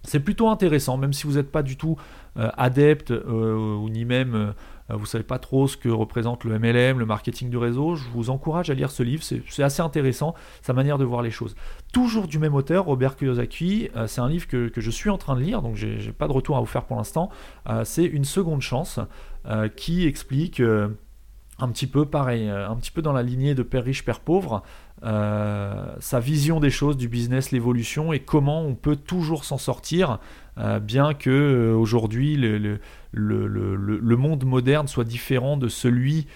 C'est 0.05 0.19
plutôt 0.19 0.49
intéressant, 0.49 0.97
même 0.97 1.13
si 1.13 1.25
vous 1.25 1.33
n'êtes 1.33 1.51
pas 1.51 1.63
du 1.63 1.77
tout 1.77 1.97
euh, 2.37 2.49
adepte 2.57 3.11
euh, 3.11 3.75
ou 3.75 3.89
ni 3.89 4.05
même 4.05 4.53
euh, 4.91 4.95
vous 4.95 5.05
savez 5.05 5.23
pas 5.23 5.39
trop 5.39 5.67
ce 5.67 5.77
que 5.77 5.89
représente 5.89 6.43
le 6.43 6.57
MLM, 6.59 6.99
le 6.99 7.05
marketing 7.05 7.49
du 7.49 7.57
réseau, 7.57 7.95
je 7.95 8.07
vous 8.09 8.29
encourage 8.29 8.69
à 8.69 8.73
lire 8.73 8.91
ce 8.91 9.03
livre, 9.03 9.23
c'est 9.23 9.63
assez 9.63 9.81
intéressant, 9.81 10.35
sa 10.61 10.73
manière 10.73 10.97
de 10.97 11.05
voir 11.05 11.21
les 11.21 11.31
choses. 11.31 11.55
Toujours 11.93 12.27
du 12.27 12.39
même 12.39 12.55
auteur, 12.55 12.85
Robert 12.85 13.15
Kiyosaki, 13.15 13.89
c'est 14.07 14.21
un 14.21 14.29
livre 14.29 14.47
que, 14.47 14.71
je 14.75 14.91
suis 14.91 15.09
en 15.09 15.17
train 15.17 15.35
de 15.35 15.41
lire, 15.41 15.61
donc 15.61 15.75
j'ai 15.75 16.11
pas 16.11 16.27
de 16.27 16.33
retour 16.33 16.57
à 16.57 16.59
vous 16.59 16.65
faire 16.65 16.85
pour 16.85 16.97
l'instant, 16.97 17.29
c'est 17.83 18.03
Une 18.03 18.25
seconde 18.25 18.61
chance, 18.61 18.99
qui 19.75 20.05
explique 20.05 20.61
un 21.59 21.69
petit 21.69 21.87
peu 21.87 22.05
pareil, 22.05 22.49
un 22.49 22.75
petit 22.75 22.91
peu 22.91 23.01
dans 23.01 23.13
la 23.13 23.23
lignée 23.23 23.55
de 23.55 23.63
Père 23.63 23.83
riche, 23.83 24.03
Père 24.03 24.19
pauvre, 24.19 24.55
euh, 24.55 24.59
sa 25.01 26.19
vision 26.19 26.59
des 26.59 26.69
choses, 26.69 26.97
du 26.97 27.07
business, 27.07 27.51
l'évolution 27.51 28.13
et 28.13 28.19
comment 28.19 28.61
on 28.61 28.75
peut 28.75 28.95
toujours 28.95 29.45
s'en 29.45 29.57
sortir, 29.57 30.19
euh, 30.57 30.79
bien 30.79 31.13
que 31.13 31.29
euh, 31.29 31.75
aujourd'hui 31.75 32.37
le, 32.37 32.79
le, 33.11 34.15
monde 34.15 34.45
moderne 34.45 34.87
soit 34.87 35.03
différent 35.03 35.57
de 35.57 35.67
celui 35.67 36.27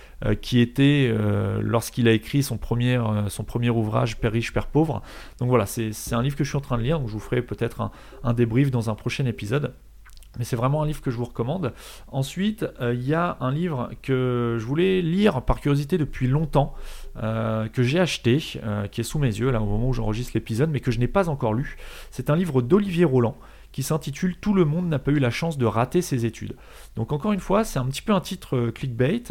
qui 0.41 0.59
était 0.59 1.13
lorsqu'il 1.61 2.07
a 2.07 2.11
écrit 2.11 2.43
son 2.43 2.57
premier, 2.57 3.01
son 3.27 3.43
premier 3.43 3.69
ouvrage 3.69 4.17
Père 4.17 4.31
riche, 4.31 4.53
Père 4.53 4.67
pauvre. 4.67 5.01
Donc 5.39 5.49
voilà, 5.49 5.65
c'est 5.65 6.13
un 6.13 6.21
livre 6.21 6.35
que 6.35 6.43
je 6.43 6.49
suis 6.49 6.57
en 6.57 6.61
train 6.61 6.77
de 6.77 6.83
lire, 6.83 6.99
donc 6.99 7.07
je 7.07 7.13
vous 7.13 7.19
ferai 7.19 7.41
peut-être 7.41 7.81
un, 7.81 7.91
un 8.23 8.33
débrief 8.33 8.71
dans 8.71 8.89
un 8.89 8.95
prochain 8.95 9.25
épisode. 9.25 9.73
Mais 10.37 10.45
c'est 10.45 10.55
vraiment 10.55 10.83
un 10.83 10.85
livre 10.85 11.01
que 11.01 11.09
je 11.11 11.17
vous 11.17 11.25
recommande. 11.25 11.73
Ensuite, 12.07 12.65
il 12.81 13.01
y 13.01 13.13
a 13.13 13.37
un 13.39 13.51
livre 13.51 13.89
que 14.01 14.57
je 14.59 14.65
voulais 14.65 15.01
lire 15.01 15.41
par 15.41 15.59
curiosité 15.59 15.97
depuis 15.97 16.27
longtemps. 16.27 16.75
Euh, 17.21 17.67
que 17.67 17.83
j'ai 17.83 17.99
acheté, 17.99 18.41
euh, 18.63 18.87
qui 18.87 19.01
est 19.01 19.03
sous 19.03 19.19
mes 19.19 19.27
yeux 19.27 19.51
là 19.51 19.61
au 19.61 19.65
moment 19.65 19.89
où 19.89 19.93
j'enregistre 19.93 20.31
l'épisode, 20.35 20.69
mais 20.69 20.79
que 20.79 20.89
je 20.89 20.99
n'ai 20.99 21.07
pas 21.07 21.27
encore 21.27 21.53
lu. 21.53 21.75
C'est 22.11 22.29
un 22.29 22.35
livre 22.35 22.61
d'Olivier 22.61 23.03
Roland 23.03 23.37
qui 23.73 23.83
s'intitule 23.83 24.35
Tout 24.37 24.53
le 24.53 24.63
monde 24.63 24.87
n'a 24.87 24.99
pas 24.99 25.11
eu 25.11 25.19
la 25.19 25.29
chance 25.29 25.57
de 25.57 25.65
rater 25.65 26.01
ses 26.01 26.25
études. 26.25 26.55
Donc 26.95 27.11
encore 27.11 27.33
une 27.33 27.41
fois, 27.41 27.63
c'est 27.65 27.77
un 27.77 27.85
petit 27.85 28.01
peu 28.01 28.13
un 28.13 28.21
titre 28.21 28.55
euh, 28.55 28.71
clickbait, 28.71 29.23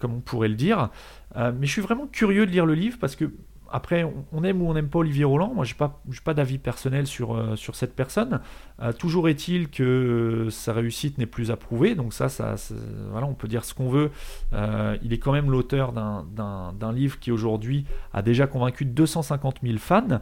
comme 0.00 0.14
on 0.14 0.20
pourrait 0.20 0.48
le 0.48 0.54
dire, 0.54 0.90
mais 1.36 1.66
je 1.66 1.72
suis 1.72 1.82
vraiment 1.82 2.06
curieux 2.06 2.46
de 2.46 2.50
lire 2.50 2.66
le 2.66 2.74
livre 2.74 2.98
parce 3.00 3.16
que 3.16 3.32
après, 3.70 4.10
on 4.32 4.44
aime 4.44 4.62
ou 4.62 4.68
on 4.68 4.74
n'aime 4.74 4.88
pas 4.88 5.00
Olivier 5.00 5.24
Roland. 5.24 5.52
Moi, 5.54 5.64
je 5.64 5.74
n'ai 5.74 5.78
pas, 5.78 6.00
pas 6.24 6.34
d'avis 6.34 6.58
personnel 6.58 7.06
sur, 7.06 7.34
euh, 7.34 7.56
sur 7.56 7.76
cette 7.76 7.94
personne. 7.94 8.40
Euh, 8.80 8.92
toujours 8.92 9.28
est-il 9.28 9.68
que 9.68 9.82
euh, 9.82 10.50
sa 10.50 10.72
réussite 10.72 11.18
n'est 11.18 11.26
plus 11.26 11.50
approuvée. 11.50 11.94
Donc 11.94 12.14
ça, 12.14 12.28
ça 12.28 12.54
voilà, 13.10 13.26
on 13.26 13.34
peut 13.34 13.48
dire 13.48 13.64
ce 13.64 13.74
qu'on 13.74 13.88
veut. 13.88 14.10
il 15.02 15.12
est 15.12 15.18
quand 15.18 15.32
même 15.32 15.50
l'auteur 15.50 15.92
d'un 15.92 16.92
livre 16.92 17.18
qui 17.18 17.30
aujourd'hui 17.30 17.84
a 18.12 18.22
déjà 18.22 18.46
convaincu 18.46 18.84
250 18.84 19.60
000 19.62 19.78
fans. 19.78 20.20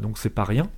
donc 0.00 0.18
c'est 0.18 0.30
pas 0.30 0.44
rien. 0.44 0.68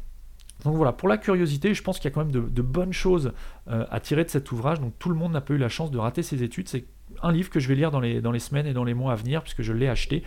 Donc 0.65 0.75
voilà, 0.75 0.93
pour 0.93 1.09
la 1.09 1.19
curiosité, 1.19 1.73
je 1.73 1.83
pense 1.83 1.99
qu'il 1.99 2.11
y 2.11 2.13
a 2.13 2.15
quand 2.15 2.25
même 2.25 2.33
de, 2.33 2.41
de 2.41 2.63
bonnes 2.63 2.93
choses 2.93 3.33
à 3.67 4.01
tirer 4.01 4.25
de 4.25 4.31
cet 4.31 4.51
ouvrage. 4.51 4.81
Donc 4.81 4.95
tout 4.99 5.09
le 5.09 5.15
monde 5.15 5.33
n'a 5.33 5.41
pas 5.41 5.55
eu 5.55 5.59
la 5.59 5.69
chance 5.69 5.91
de 5.91 5.99
rater 5.99 6.23
ses 6.23 6.43
études. 6.43 6.69
C'est 6.69 6.85
un 7.23 7.33
livre 7.33 7.51
que 7.51 7.61
je 7.61 7.69
vais 7.69 7.75
lire 7.75 7.91
dans 7.91 8.01
les, 8.01 8.39
semaines 8.39 8.67
et 8.67 8.73
dans 8.73 8.85
les 8.85 8.95
mois 8.95 9.13
à 9.13 9.17
venir, 9.17 9.43
puisque 9.43 9.63
je 9.63 9.73
l'ai 9.73 9.89
acheté. 9.89 10.23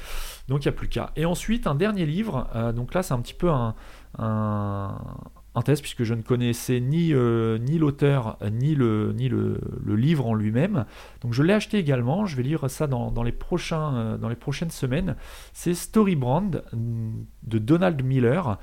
Donc 0.48 0.66
il 0.66 0.68
n'y 0.68 0.74
a 0.74 0.78
plus 0.78 0.88
qu'à. 0.88 1.12
Et 1.16 1.26
ensuite, 1.26 1.68
un 1.68 1.76
dernier 1.76 2.06
livre. 2.06 2.50
Euh, 2.56 2.72
donc 2.72 2.94
là, 2.94 3.04
c'est 3.04 3.14
un 3.14 3.22
petit 3.22 3.34
peu 3.34 3.50
un, 3.50 3.76
un, 4.18 5.62
test, 5.64 5.82
puisque 5.82 6.04
je 6.04 6.14
ne 6.14 6.22
connaissais 6.22 6.80
ni, 6.80 7.14
euh, 7.14 7.58
ni 7.58 7.78
l'auteur, 7.78 8.38
ni, 8.52 8.76
le, 8.76 9.14
ni 9.14 9.30
le, 9.30 9.60
livre 9.96 10.28
en 10.28 10.34
lui-même. 10.34 10.86
Donc 11.22 11.34
je 11.34 11.44
l'ai 11.44 11.54
acheté 11.54 11.78
également. 11.78 12.26
Je 12.26 12.36
vais 12.36 12.44
lire 12.44 12.70
ça 12.70 12.88
dans, 12.88 13.24
les, 13.24 13.32
prochains, 13.32 13.96
euh, 13.96 14.18
dans 14.18 14.30
les 14.30 14.36
prochaines 14.36 14.72
semaines. 14.72 15.16
C'est 15.54 15.74
Storybrand 15.74 16.52
de 16.74 17.58
Donald 17.58 18.04
Miller. 18.04 18.58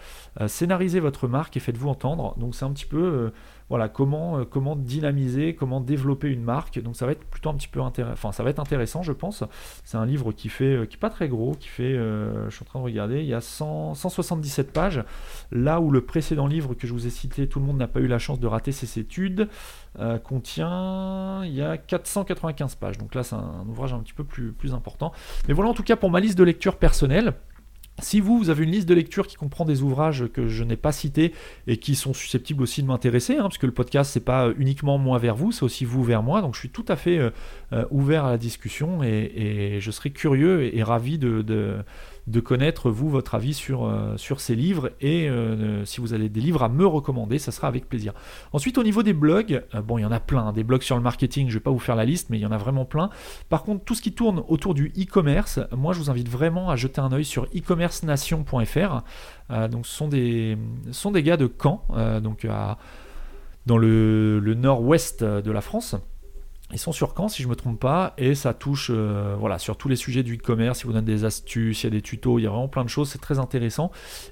scénarisez 0.46 1.00
votre 1.00 1.28
marque 1.28 1.56
et 1.56 1.60
faites-vous 1.60 1.88
entendre. 1.88 2.36
Donc 2.38 2.54
c'est 2.54 2.64
un 2.64 2.72
petit 2.72 2.86
peu 2.86 3.32
voilà, 3.68 3.88
comment, 3.88 4.38
euh, 4.38 4.44
comment 4.44 4.76
dynamiser, 4.76 5.54
comment 5.54 5.80
développer 5.80 6.28
une 6.28 6.42
marque. 6.42 6.80
Donc 6.80 6.96
ça 6.96 7.06
va 7.06 7.12
être 7.12 7.24
plutôt 7.24 7.50
un 7.50 7.54
petit 7.54 7.68
peu 7.68 7.80
intéressant, 7.80 8.12
enfin 8.12 8.32
ça 8.32 8.42
va 8.42 8.50
être 8.50 8.58
intéressant 8.58 9.02
je 9.02 9.12
pense. 9.12 9.44
C'est 9.84 9.96
un 9.96 10.06
livre 10.06 10.32
qui 10.32 10.48
fait, 10.48 10.74
euh, 10.76 10.86
qui 10.86 10.96
est 10.96 11.00
pas 11.00 11.10
très 11.10 11.28
gros, 11.28 11.54
qui 11.54 11.68
fait, 11.68 11.94
euh, 11.94 12.48
je 12.48 12.56
suis 12.56 12.64
en 12.64 12.66
train 12.66 12.78
de 12.80 12.84
regarder, 12.84 13.20
il 13.20 13.26
y 13.26 13.34
a 13.34 13.40
177 13.40 14.72
pages. 14.72 15.04
Là 15.52 15.80
où 15.80 15.90
le 15.90 16.00
précédent 16.00 16.46
livre 16.46 16.74
que 16.74 16.86
je 16.86 16.92
vous 16.92 17.06
ai 17.06 17.10
cité, 17.10 17.48
tout 17.48 17.60
le 17.60 17.66
monde 17.66 17.78
n'a 17.78 17.88
pas 17.88 18.00
eu 18.00 18.06
la 18.06 18.18
chance 18.18 18.40
de 18.40 18.46
rater 18.46 18.72
ses 18.72 18.98
études, 18.98 19.48
contient, 20.24 21.44
il 21.44 21.54
y 21.54 21.62
a 21.62 21.76
495 21.76 22.76
pages. 22.76 22.98
Donc 22.98 23.14
là 23.14 23.22
c'est 23.22 23.34
un, 23.34 23.64
ouvrage 23.68 23.92
un 23.92 24.00
petit 24.00 24.12
peu 24.12 24.24
plus, 24.24 24.52
plus 24.52 24.74
important. 24.74 25.12
Mais 25.48 25.54
voilà 25.54 25.70
en 25.70 25.74
tout 25.74 25.82
cas 25.82 25.96
pour 25.96 26.10
ma 26.10 26.20
liste 26.20 26.38
de 26.38 26.44
lecture 26.44 26.76
personnelle. 26.76 27.34
Si 28.00 28.20
vous, 28.20 28.38
vous 28.38 28.48
avez 28.48 28.64
une 28.64 28.70
liste 28.70 28.88
de 28.88 28.94
lecture 28.94 29.26
qui 29.26 29.34
comprend 29.34 29.64
des 29.64 29.82
ouvrages 29.82 30.26
que 30.32 30.46
je 30.46 30.62
n'ai 30.62 30.76
pas 30.76 30.92
cités 30.92 31.32
et 31.66 31.78
qui 31.78 31.96
sont 31.96 32.14
susceptibles 32.14 32.62
aussi 32.62 32.82
de 32.82 32.86
m'intéresser, 32.86 33.36
hein, 33.36 33.42
parce 33.42 33.58
que 33.58 33.66
le 33.66 33.72
podcast 33.72 34.12
c'est 34.12 34.24
pas 34.24 34.50
uniquement 34.56 34.98
moi 34.98 35.18
vers 35.18 35.34
vous, 35.34 35.50
c'est 35.50 35.64
aussi 35.64 35.84
vous 35.84 36.04
vers 36.04 36.22
moi, 36.22 36.40
donc 36.40 36.54
je 36.54 36.60
suis 36.60 36.70
tout 36.70 36.84
à 36.86 36.94
fait 36.94 37.18
euh, 37.18 37.30
euh, 37.72 37.84
ouvert 37.90 38.24
à 38.24 38.30
la 38.30 38.38
discussion 38.38 39.02
et, 39.02 39.78
je 39.80 39.90
serai 39.90 40.10
curieux 40.10 40.74
et, 40.74 40.82
ravi 40.82 41.18
de, 41.18 41.42
de 41.42 41.76
connaître, 42.40 42.90
vous, 42.90 43.08
votre 43.08 43.34
avis 43.34 43.54
sur, 43.54 43.84
euh, 43.84 44.16
ces 44.16 44.54
livres 44.54 44.90
et 45.00 45.28
euh, 45.28 45.84
si 45.84 46.00
vous 46.00 46.12
avez 46.12 46.28
des 46.28 46.40
livres 46.40 46.62
à 46.62 46.68
me 46.68 46.86
recommander, 46.86 47.38
ça 47.38 47.52
sera 47.52 47.68
avec 47.68 47.88
plaisir. 47.88 48.12
Ensuite, 48.52 48.78
au 48.78 48.82
niveau 48.82 49.02
des 49.02 49.12
blogs, 49.12 49.64
euh, 49.74 49.82
bon, 49.82 49.98
il 49.98 50.02
y 50.02 50.04
en 50.04 50.12
a 50.12 50.20
plein, 50.20 50.52
des 50.52 50.64
blogs 50.64 50.82
sur 50.82 50.96
le 50.96 51.02
marketing, 51.02 51.48
je 51.48 51.54
ne 51.54 51.58
vais 51.58 51.62
pas 51.62 51.70
vous 51.70 51.78
faire 51.78 51.96
la 51.96 52.04
liste, 52.04 52.30
mais 52.30 52.38
il 52.38 52.42
y 52.42 52.46
en 52.46 52.52
a 52.52 52.58
vraiment 52.58 52.84
plein. 52.84 53.10
Par 53.48 53.62
contre, 53.62 53.84
tout 53.84 53.94
ce 53.94 54.02
qui 54.02 54.12
tourne 54.12 54.42
autour 54.48 54.74
du 54.74 54.92
e-commerce, 54.98 55.60
moi, 55.76 55.92
je 55.92 56.00
vous 56.00 56.10
invite 56.10 56.28
vraiment 56.28 56.70
à 56.70 56.76
jeter 56.76 57.00
un 57.00 57.12
œil 57.12 57.24
sur 57.24 57.44
e-commercenation.fr. 57.44 59.02
donc, 59.70 59.86
ce 59.86 59.96
sont 59.96 60.08
des, 60.08 61.22
gars 61.22 61.36
de 61.36 61.50
Caen, 61.62 61.84
donc 62.22 62.46
dans 63.66 63.78
le 63.78 64.54
nord-ouest 64.54 65.24
de 65.24 65.50
la 65.50 65.60
France. 65.60 65.96
Ils 66.70 66.78
sont 66.78 66.92
sur 66.92 67.14
Caen, 67.16 67.28
si 67.28 67.42
je 67.42 67.46
ne 67.46 67.50
me 67.52 67.56
trompe 67.56 67.80
pas, 67.80 68.12
et 68.18 68.34
ça 68.34 68.52
touche 68.52 68.90
euh, 68.92 69.34
voilà, 69.38 69.58
sur 69.58 69.78
tous 69.78 69.88
les 69.88 69.96
sujets 69.96 70.22
du 70.22 70.36
e-commerce. 70.36 70.82
Ils 70.82 70.86
vous 70.86 70.92
donnent 70.92 71.04
des 71.04 71.24
astuces, 71.24 71.82
il 71.82 71.84
y 71.84 71.86
a 71.86 71.90
des 71.90 72.02
tutos, 72.02 72.38
il 72.38 72.42
y 72.42 72.46
a 72.46 72.50
vraiment 72.50 72.68
plein 72.68 72.84
de 72.84 72.90
choses, 72.90 73.08
c'est 73.08 73.20
très 73.20 73.38
intéressant. 73.38 73.90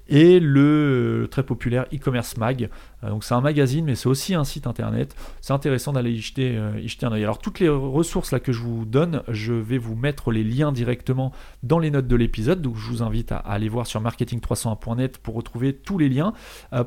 Et 0.08 0.38
le 0.38 1.22
euh, 1.22 1.28
très 1.28 1.44
populaire 1.44 1.86
e-commerce 1.94 2.36
mag, 2.36 2.68
euh, 3.04 3.08
donc 3.08 3.24
c'est 3.24 3.32
un 3.32 3.40
magazine, 3.40 3.86
mais 3.86 3.94
c'est 3.94 4.08
aussi 4.08 4.34
un 4.34 4.44
site 4.44 4.66
internet. 4.66 5.16
C'est 5.40 5.54
intéressant 5.54 5.94
d'aller 5.94 6.10
y 6.10 6.20
jeter, 6.20 6.58
un 6.58 7.12
oeil. 7.12 7.24
Alors, 7.24 7.38
toutes 7.38 7.58
les 7.58 7.70
ressources 7.70 8.32
là 8.32 8.40
que 8.40 8.52
je 8.52 8.60
vous 8.60 8.84
donne, 8.84 9.22
je 9.28 9.54
vais 9.54 9.78
vous 9.78 9.94
mettre 9.94 10.30
les 10.30 10.44
liens 10.44 10.72
directement 10.72 11.32
dans 11.62 11.78
les 11.78 11.90
notes 11.90 12.06
de 12.06 12.16
l'épisode. 12.16 12.60
Donc, 12.60 12.76
je 12.76 12.86
vous 12.86 13.02
invite 13.02 13.32
à, 13.32 13.38
aller 13.38 13.70
voir 13.70 13.86
sur 13.86 14.02
marketing301.net 14.02 15.18
pour 15.18 15.36
retrouver 15.36 15.72
tous 15.72 15.96
les 15.96 16.10
liens. 16.10 16.34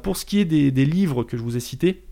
pour 0.03 0.15
ce 0.15 0.25
qui 0.25 0.39
est 0.39 0.45
des 0.45 0.85
livres 0.85 1.23
que 1.23 1.37
je 1.37 1.41
vous 1.41 1.57
ai 1.57 1.59
cités, 1.59 2.08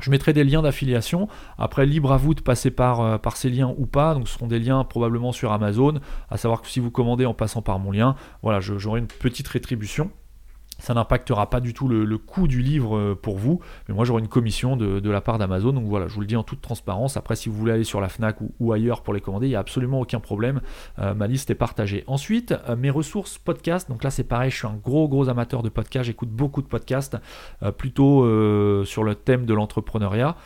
Je 0.00 0.10
mettrai 0.10 0.32
des 0.32 0.44
liens 0.44 0.62
d'affiliation. 0.62 1.28
Après, 1.58 1.86
libre 1.86 2.12
à 2.12 2.16
vous 2.16 2.34
de 2.34 2.40
passer 2.40 2.70
par, 2.70 3.00
euh, 3.00 3.18
par 3.18 3.36
ces 3.36 3.50
liens 3.50 3.74
ou 3.76 3.86
pas. 3.86 4.14
Donc, 4.14 4.28
ce 4.28 4.34
seront 4.34 4.46
des 4.46 4.58
liens 4.58 4.84
probablement 4.84 5.32
sur 5.32 5.52
Amazon. 5.52 6.00
À 6.30 6.36
savoir 6.36 6.62
que 6.62 6.68
si 6.68 6.80
vous 6.80 6.90
commandez 6.90 7.26
en 7.26 7.34
passant 7.34 7.62
par 7.62 7.78
mon 7.78 7.90
lien, 7.90 8.14
voilà, 8.42 8.60
j'aurai 8.60 9.00
une 9.00 9.06
petite 9.06 9.48
rétribution 9.48 10.10
ça 10.78 10.94
n'impactera 10.94 11.50
pas 11.50 11.60
du 11.60 11.74
tout 11.74 11.88
le, 11.88 12.18
coût 12.18 12.48
du 12.48 12.62
livre 12.62 12.96
euh, 12.96 13.18
pour 13.20 13.38
vous, 13.38 13.60
mais 13.88 13.94
moi 13.94 14.04
j'aurai 14.04 14.20
une 14.20 14.28
commission 14.28 14.76
de, 14.76 15.10
la 15.10 15.20
part 15.20 15.38
d'Amazon, 15.38 15.72
donc 15.72 15.84
voilà, 15.84 16.08
je 16.08 16.14
vous 16.14 16.20
le 16.20 16.26
dis 16.26 16.36
en 16.36 16.42
toute 16.42 16.60
transparence. 16.60 17.16
Après, 17.16 17.36
si 17.36 17.48
vous 17.48 17.56
voulez 17.56 17.72
aller 17.72 17.84
sur 17.84 18.00
la 18.00 18.08
Fnac 18.08 18.36
ou, 18.60 18.72
ailleurs 18.72 19.02
pour 19.02 19.14
les 19.14 19.20
commander, 19.20 19.46
il 19.46 19.50
n'y 19.50 19.56
a 19.56 19.60
absolument 19.60 20.00
aucun 20.00 20.20
problème. 20.20 20.60
Euh, 20.98 21.14
ma 21.14 21.26
liste 21.26 21.50
est 21.50 21.54
partagée. 21.54 22.04
Ensuite, 22.06 22.54
euh, 22.68 22.76
mes 22.76 22.90
ressources 22.90 23.38
podcast, 23.38 23.88
donc 23.88 24.04
là 24.04 24.10
c'est 24.10 24.24
pareil, 24.24 24.50
je 24.50 24.56
suis 24.56 24.66
un 24.66 24.78
gros 24.82 25.08
gros 25.08 25.28
amateur 25.28 25.62
de 25.62 25.68
podcasts, 25.68 26.06
j'écoute 26.06 26.30
beaucoup 26.30 26.62
de 26.62 26.66
podcasts, 26.66 27.16
plutôt 27.76 28.24
sur 28.84 29.04
le 29.04 29.14
thème 29.14 29.46
de 29.46 29.54
l'entrepreneuriat. 29.54 30.36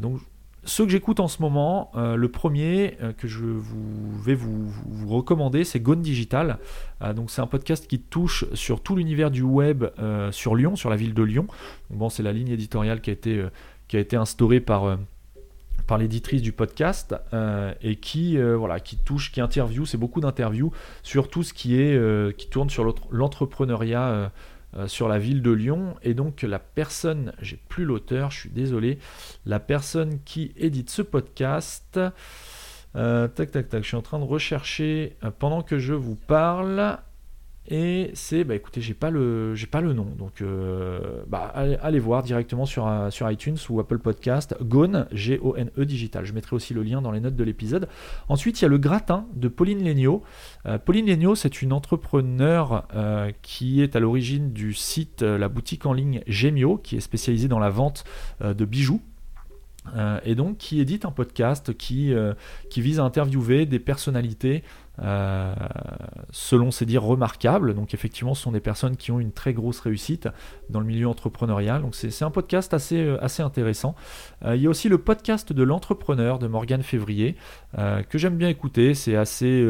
donc 0.00 0.20
ceux 0.66 0.84
que 0.84 0.90
j'écoute 0.90 1.20
en 1.20 1.28
ce 1.28 1.40
moment, 1.40 1.90
euh, 1.94 2.16
le 2.16 2.28
premier 2.28 2.96
euh, 3.00 3.12
que 3.12 3.28
je 3.28 3.44
vais 3.44 4.34
vous, 4.34 4.68
recommander, 5.06 5.64
c'est 5.64 5.80
Gone 5.80 6.02
Digital. 6.02 6.58
Euh, 7.02 7.14
donc 7.14 7.30
c'est 7.30 7.40
un 7.40 7.46
podcast 7.46 7.86
qui 7.86 8.00
touche 8.00 8.44
sur 8.52 8.82
tout 8.82 8.96
l'univers 8.96 9.30
du 9.30 9.42
web 9.42 9.84
sur 10.32 10.56
Lyon, 10.56 10.76
sur 10.76 10.90
la 10.90 10.96
ville 10.96 11.14
de 11.14 11.22
Lyon. 11.22 11.46
bon, 11.90 12.08
c'est 12.08 12.22
la 12.22 12.32
ligne 12.32 12.48
éditoriale 12.48 13.00
qui 13.00 13.10
a 13.10 13.12
été, 13.12 13.44
qui 13.88 13.96
a 13.96 14.00
été 14.00 14.16
instaurée 14.16 14.60
par 14.60 14.98
par 15.86 15.98
l'éditrice 15.98 16.42
du 16.42 16.52
podcast 16.52 17.14
et 17.80 17.96
qui 17.96 18.36
voilà 18.38 18.80
qui 18.80 18.96
touche 18.96 19.30
qui 19.30 19.40
interview 19.40 19.86
c'est 19.86 19.98
beaucoup 19.98 20.20
d'interviews 20.20 20.72
sur 21.02 21.28
tout 21.28 21.42
ce 21.42 21.54
qui 21.54 21.78
est 21.80 22.36
qui 22.36 22.48
tourne 22.48 22.70
sur 22.70 22.92
l'entrepreneuriat 23.10 24.32
euh, 24.76 24.88
sur 24.88 25.08
la 25.08 25.18
ville 25.18 25.42
de 25.42 25.50
Lyon. 25.50 25.96
Et 26.02 26.14
donc 26.14 26.42
la 26.42 26.58
personne, 26.58 27.32
j'ai 27.40 27.58
plus 27.68 27.84
l'auteur, 27.84 28.30
je 28.30 28.40
suis 28.40 28.50
désolé, 28.50 28.98
la 29.46 29.60
personne 29.60 30.18
qui 30.24 30.52
édite 30.56 30.90
ce 30.90 31.02
podcast, 31.02 31.98
euh, 32.94 33.28
tac 33.28 33.50
tac 33.50 33.68
tac, 33.68 33.82
je 33.82 33.88
suis 33.88 33.96
en 33.96 34.02
train 34.02 34.18
de 34.18 34.24
rechercher 34.24 35.16
euh, 35.24 35.30
pendant 35.30 35.62
que 35.62 35.78
je 35.78 35.94
vous 35.94 36.16
parle. 36.16 36.98
Et 37.68 38.10
c'est, 38.14 38.44
bah 38.44 38.54
écoutez, 38.54 38.80
j'ai 38.80 38.94
pas 38.94 39.10
le, 39.10 39.54
j'ai 39.56 39.66
pas 39.66 39.80
le 39.80 39.92
nom, 39.92 40.06
donc 40.18 40.40
euh, 40.40 41.22
bah, 41.26 41.52
allez, 41.52 41.98
voir 41.98 42.22
directement 42.22 42.64
sur, 42.64 42.86
euh, 42.86 43.10
sur 43.10 43.28
iTunes 43.28 43.56
ou 43.68 43.80
Apple 43.80 43.98
Podcast. 43.98 44.54
Gone, 44.62 45.06
G-O-N-E 45.10 45.84
digital. 45.84 46.24
Je 46.24 46.32
mettrai 46.32 46.54
aussi 46.54 46.74
le 46.74 46.84
lien 46.84 47.02
dans 47.02 47.10
les 47.10 47.18
notes 47.18 47.34
de 47.34 47.44
l'épisode. 47.44 47.88
Ensuite, 48.28 48.60
il 48.60 48.62
y 48.62 48.66
a 48.66 48.68
le 48.68 48.78
gratin 48.78 49.26
de 49.34 49.48
Pauline 49.48 49.84
Legnaud. 49.84 50.22
Euh, 50.66 50.78
Pauline 50.78 51.06
Legnaud, 51.06 51.34
c'est 51.34 51.60
une 51.60 51.72
entrepreneur 51.72 52.86
qui 53.42 53.82
est 53.82 53.96
à 53.96 54.00
l'origine 54.00 54.52
du 54.52 54.72
site, 54.72 55.22
la 55.22 55.48
boutique 55.48 55.86
en 55.86 55.92
ligne 55.92 56.22
Gemio, 56.26 56.76
qui 56.76 56.96
est 56.96 57.00
spécialisée 57.00 57.48
dans 57.48 57.58
la 57.58 57.70
vente 57.70 58.04
de 58.42 58.64
bijoux. 58.64 59.00
et 60.24 60.34
donc 60.34 60.58
qui 60.58 60.80
édite 60.80 61.04
un 61.04 61.10
podcast 61.10 61.76
qui, 61.76 62.12
qui 62.70 62.80
vise 62.80 63.00
à 63.00 63.04
interviewer 63.04 63.66
des 63.66 63.78
personnalités 63.78 64.62
euh, 65.02 65.54
selon 66.30 66.70
ses 66.70 66.86
dires 66.86 67.02
remarquables. 67.02 67.74
Donc 67.74 67.94
effectivement, 67.94 68.34
ce 68.34 68.42
sont 68.42 68.52
des 68.52 68.60
personnes 68.60 68.96
qui 68.96 69.10
ont 69.10 69.20
une 69.20 69.32
très 69.32 69.52
grosse 69.52 69.80
réussite 69.80 70.28
dans 70.70 70.80
le 70.80 70.86
milieu 70.86 71.08
entrepreneurial. 71.08 71.82
Donc 71.82 71.94
c'est 71.94 72.22
un 72.22 72.30
podcast 72.30 72.72
assez, 72.74 73.00
euh, 73.00 73.22
assez 73.22 73.42
intéressant. 73.42 73.94
Euh, 74.44 74.56
il 74.56 74.62
y 74.62 74.66
a 74.66 74.70
aussi 74.70 74.88
le 74.88 74.98
podcast 74.98 75.52
de 75.52 75.62
l'entrepreneur 75.62 76.38
de 76.38 76.46
Morgane 76.46 76.82
Février 76.82 77.36
que 78.08 78.16
j'aime 78.16 78.36
bien 78.36 78.48
écouter. 78.48 78.94
C'est 78.94 79.16
assez 79.16 79.62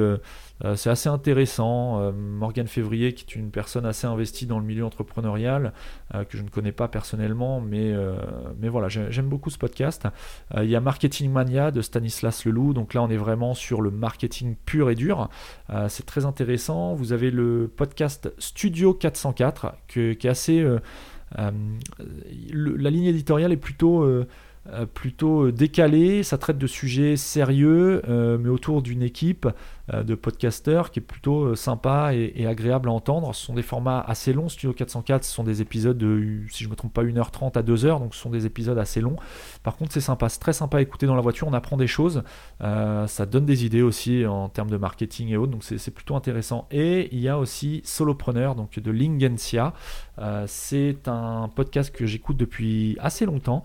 euh, 0.64 0.77
c'est 0.77 0.90
assez 0.90 1.09
intéressant. 1.09 2.01
Euh, 2.01 2.12
Morgane 2.12 2.66
Février, 2.66 3.12
qui 3.12 3.25
est 3.25 3.38
une 3.38 3.51
personne 3.51 3.85
assez 3.85 4.07
investie 4.07 4.47
dans 4.47 4.59
le 4.59 4.64
milieu 4.64 4.85
entrepreneurial, 4.85 5.73
euh, 6.14 6.25
que 6.25 6.37
je 6.38 6.42
ne 6.42 6.49
connais 6.49 6.73
pas 6.73 6.88
personnellement, 6.88 7.61
mais, 7.61 7.95
voilà, 8.69 8.88
j'aime 8.88 9.29
beaucoup 9.29 9.51
ce 9.51 9.59
podcast. 9.59 10.07
il 10.57 10.69
y 10.69 10.77
a 10.77 10.81
Marketing 10.81 11.31
Mania 11.31 11.71
de 11.71 11.81
Stanislas 11.81 12.45
Leloup, 12.45 12.75
donc 12.75 12.95
là 12.95 13.03
on 13.03 13.09
est 13.09 13.16
vraiment 13.16 13.55
sur 13.55 13.81
le 13.81 13.90
marketing 13.90 14.57
pur 14.64 14.90
et 14.90 14.95
dur. 14.95 15.29
c'est 15.88 16.05
très 16.05 16.25
intéressant. 16.25 16.95
Vous 16.95 17.12
avez 17.12 17.31
le 17.31 17.71
podcast 17.75 18.33
Studio 18.38 18.92
404, 18.92 19.75
qui 19.88 20.01
est 20.01 20.25
assez... 20.27 20.66
la 21.37 22.90
ligne 22.90 23.07
éditoriale 23.07 23.53
est 23.53 23.57
plutôt 23.57 24.07
plutôt 24.95 25.53
décalée, 25.53 26.25
ça 26.25 26.38
traite 26.38 26.59
de 26.59 26.66
sujets 26.66 27.16
sérieux, 27.16 28.03
mais 28.09 28.49
autour 28.49 28.83
d'une 28.83 29.03
équipe. 29.03 29.49
Euh, 29.94 30.03
de 30.03 30.16
podcasters 30.16 30.90
qui 30.90 30.99
est 30.99 31.03
plutôt 31.03 31.44
euh, 31.44 31.55
sympa 31.55 32.12
et, 32.12 32.44
agréable 32.44 32.88
à 32.88 32.92
entendre. 32.92 33.33
Ce 33.33 33.46
sont 33.46 33.55
des 33.55 33.62
formats 33.62 34.01
assez 34.01 34.33
longs. 34.33 34.49
Studio 34.49 34.72
404, 34.72 35.22
ce 35.22 35.33
sont 35.33 35.44
des 35.44 35.62
épisodes 35.62 35.96
de, 35.96 36.40
si 36.49 36.64
je 36.64 36.68
ne 36.68 36.72
me 36.72 36.77
trompe 36.77 36.92
pas, 36.92 37.05
1h30 37.05 37.57
à 37.57 37.62
2h, 37.62 38.01
donc 38.01 38.12
ce 38.12 38.20
sont 38.20 38.31
des 38.31 38.46
épisodes 38.46 38.79
assez 38.79 39.01
longs. 39.01 39.14
Par 39.62 39.77
contre, 39.77 39.92
c'est 39.92 40.01
sympa, 40.01 40.29
c'est 40.29 40.40
très 40.40 40.53
sympa 40.53 40.79
à 40.79 40.81
écouter 40.81 41.07
dans 41.07 41.14
la 41.14 41.20
voiture, 41.20 41.46
on 41.46 41.53
apprend 41.53 41.77
des 41.77 41.87
choses, 41.87 42.25
euh, 42.62 43.07
ça 43.07 43.27
donne 43.27 43.46
des 43.46 43.64
idées 43.64 43.83
aussi 43.83 44.27
en 44.27 44.49
termes 44.49 44.70
de 44.70 44.77
marketing 44.77 45.29
et 45.29 45.37
autres, 45.37 45.53
donc 45.53 45.62
c'est 45.62 45.90
plutôt 45.92 46.16
intéressant. 46.16 46.66
Et 46.72 47.09
il 47.12 47.20
y 47.20 47.29
a 47.29 47.38
aussi 47.38 47.81
Solopreneur, 47.85 48.57
donc 48.57 48.81
de 48.81 48.90
Lingencia. 48.90 49.72
c'est 50.46 51.07
un 51.07 51.49
podcast 51.55 51.94
que 51.94 52.07
j'écoute 52.07 52.37
depuis 52.37 52.96
assez 53.01 53.25
longtemps, 53.25 53.62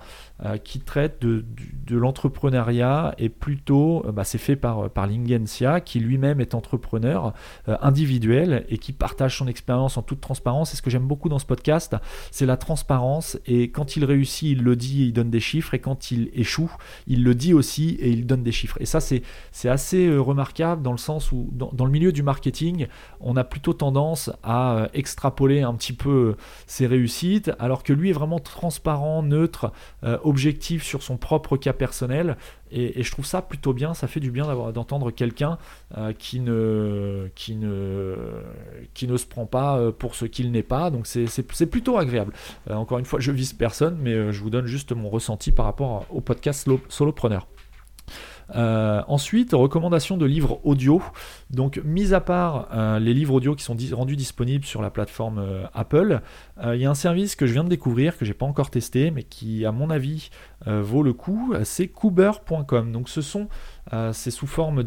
qui 0.64 0.80
traite 0.82 1.22
de, 1.22 1.44
l'entrepreneuriat 1.90 3.16
et 3.18 3.30
plutôt, 3.30 4.06
bah, 4.14 4.24
c'est 4.24 4.38
fait 4.38 4.56
par, 4.56 4.90
par 4.90 5.08
Lingencia, 5.08 5.82
qui 5.82 6.00
lui 6.00 6.11
lui-même 6.12 6.41
est 6.41 6.56
entrepreneur 6.56 7.34
euh, 7.69 7.78
individuel 7.82 8.65
et 8.69 8.78
qui 8.78 8.91
partage 8.91 9.38
son 9.38 9.47
expérience 9.47 9.97
en 9.97 10.02
toute 10.02 10.19
transparence. 10.19 10.74
Et 10.74 10.76
ce 10.76 10.82
que 10.82 10.89
j'aime 10.89 11.08
beaucoup 11.08 11.30
dans 11.30 11.39
ce 11.39 11.45
podcast, 11.45 11.95
c'est 12.32 12.45
la 12.45 12.58
transparence. 12.58 13.39
Et 13.45 13.71
quand 13.71 13.95
il 13.95 14.04
réussit, 14.04 14.50
il 14.50 14.63
le 14.63 14.76
dit 14.76 15.04
et 15.04 15.06
il 15.06 15.13
donne 15.13 15.30
des 15.30 15.39
chiffres. 15.39 15.74
Et 15.74 15.80
quand 15.80 16.12
il 16.12 16.30
échoue, 16.34 16.71
il 17.08 17.24
le 17.24 17.34
dit 17.34 17.54
aussi 17.54 17.91
et 18.00 18.10
il 18.10 18.26
donne 18.26 18.43
des 18.43 18.52
chiffres. 18.52 18.78
Et 18.82 18.86
ça, 18.86 19.00
c'est, 19.00 19.24
assez 19.63 20.08
euh, 20.08 20.19
remarquable 20.19 20.82
dans 20.82 20.91
le 20.91 20.97
sens 20.97 21.32
où, 21.32 21.50
dans, 21.54 21.86
le 21.86 21.91
milieu 21.91 22.12
du 22.12 22.24
marketing, 22.24 22.88
on 23.21 23.38
a 23.38 23.43
plutôt 23.43 23.74
tendance 23.74 24.30
à 24.43 24.74
euh, 24.74 24.88
extrapoler 24.93 25.62
un 25.62 25.74
petit 25.76 25.93
peu 25.93 26.36
ses 26.67 26.88
réussites, 26.88 27.52
alors 27.60 27.84
que 27.84 27.93
lui 27.93 28.10
est 28.10 28.13
vraiment 28.13 28.39
transparent, 28.39 29.24
neutre, 29.24 29.71
objectif 30.24 30.84
sur 30.84 31.04
son 31.04 31.17
propre 31.17 31.58
cas 31.58 31.74
personnel. 31.74 32.36
Et, 32.72 33.04
je 33.04 33.12
trouve 33.12 33.26
ça 33.26 33.42
plutôt 33.42 33.74
bien, 33.74 33.94
ça 33.94 34.08
fait 34.08 34.20
du 34.20 34.32
bien 34.32 34.46
d'entendre 34.72 35.12
quelqu'un 35.12 35.58
euh, 35.98 36.14
qui, 36.14 36.40
ne, 36.40 37.28
qui, 37.36 37.56
ne, 37.56 38.16
qui 38.94 39.08
ne 39.08 39.18
se 39.18 39.26
prend 39.26 39.46
pas 39.46 39.78
euh, 39.78 39.92
pour 39.92 40.16
ce 40.16 40.26
qu'il 40.26 40.52
n'est 40.52 40.64
pas. 40.64 40.90
Donc 40.90 41.08
c'est 41.08 41.66
plutôt 41.68 41.98
agréable. 41.98 42.34
Euh, 42.70 42.76
encore 42.76 43.00
une 43.00 43.06
fois, 43.06 43.20
je 43.20 43.32
vise 43.32 43.54
personne, 43.54 43.98
mais 44.02 44.32
je 44.32 44.42
vous 44.42 44.50
donne 44.50 44.66
juste 44.66 44.94
mon 44.94 45.10
ressenti 45.10 45.52
par 45.52 45.66
rapport 45.66 46.06
au 46.10 46.22
podcast 46.22 46.68
Solopreneur. 46.90 47.48
Ensuite, 48.54 49.54
recommandation 49.54 50.18
de 50.18 50.26
livres 50.26 50.60
audio. 50.64 51.02
Donc, 51.52 51.82
mis 51.84 52.14
à 52.14 52.22
part 52.22 52.70
euh, 52.74 53.00
les 53.00 53.14
livres 53.14 53.34
audio 53.34 53.56
qui 53.56 53.64
sont 53.64 53.76
rendus 53.92 54.16
disponibles 54.16 54.66
sur 54.66 54.82
la 54.82 54.90
plateforme 54.90 55.40
euh, 55.40 55.66
Apple, 55.74 56.22
il 56.64 56.80
y 56.80 56.86
a 56.86 56.92
un 56.92 56.96
service 56.96 57.36
que 57.36 57.48
je 57.48 57.54
viens 57.54 57.64
de 57.64 57.70
découvrir, 57.70 58.16
que 58.20 58.24
j'ai 58.24 58.36
pas 58.36 58.46
encore 58.46 58.70
testé, 58.70 59.10
mais 59.10 59.24
qui, 59.24 59.66
à 59.66 59.72
mon 59.72 59.90
avis, 59.90 60.30
vaut 60.68 61.02
le 61.02 61.12
coup. 61.12 61.56
C'est 61.64 61.88
Cooper.com. 61.88 62.92
Donc, 62.92 63.10
ce 63.10 63.22
sont 63.22 63.48
c'est 64.12 64.30
sous 64.30 64.46
forme 64.46 64.84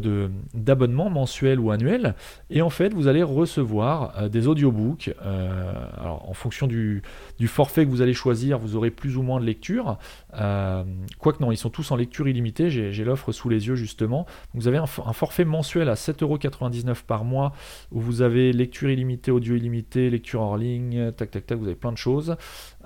d'abonnement 0.53 1.09
mensuel 1.09 1.59
ou 1.59 1.71
annuel. 1.71 2.15
Et 2.49 2.61
en 2.61 2.69
fait, 2.69 2.93
vous 2.93 3.07
allez 3.07 3.23
recevoir 3.23 4.29
des 4.29 4.47
audiobooks. 4.47 5.13
alors, 5.21 6.29
en 6.29 6.33
fonction 6.33 6.65
du, 6.65 7.03
du, 7.39 7.49
forfait 7.49 7.83
que 7.85 7.89
vous 7.89 8.01
allez 8.01 8.13
choisir, 8.13 8.57
vous 8.57 8.77
aurez 8.77 8.89
plus 8.89 9.17
ou 9.17 9.21
moins 9.21 9.41
de 9.41 9.45
lecture. 9.45 9.97
Quoique 10.31 11.43
non, 11.43 11.51
ils 11.51 11.57
sont 11.57 11.69
tous 11.69 11.91
en 11.91 11.97
lecture 11.97 12.29
illimitée. 12.29 12.69
J'ai 12.69 13.03
l'offre 13.03 13.33
sous 13.33 13.49
les 13.49 13.67
yeux 13.67 13.75
justement. 13.75 14.25
vous 14.53 14.69
avez 14.69 14.77
un, 14.77 14.85
forfait 14.85 15.43
mensuel 15.43 15.89
à 15.89 15.95
7,99€ 15.95 16.54
par 17.07 17.23
mois 17.23 17.53
où 17.91 17.99
vous 17.99 18.21
avez 18.21 18.53
lecture 18.53 18.89
illimitée, 18.89 19.31
audio 19.31 19.55
illimité, 19.55 20.09
lecture 20.09 20.41
hors 20.41 20.57
ligne, 20.57 21.11
tac 21.11 21.31
tac 21.31 21.45
tac, 21.45 21.57
vous 21.57 21.65
avez 21.65 21.75
plein 21.75 21.91
de 21.91 21.97
choses. 21.97 22.35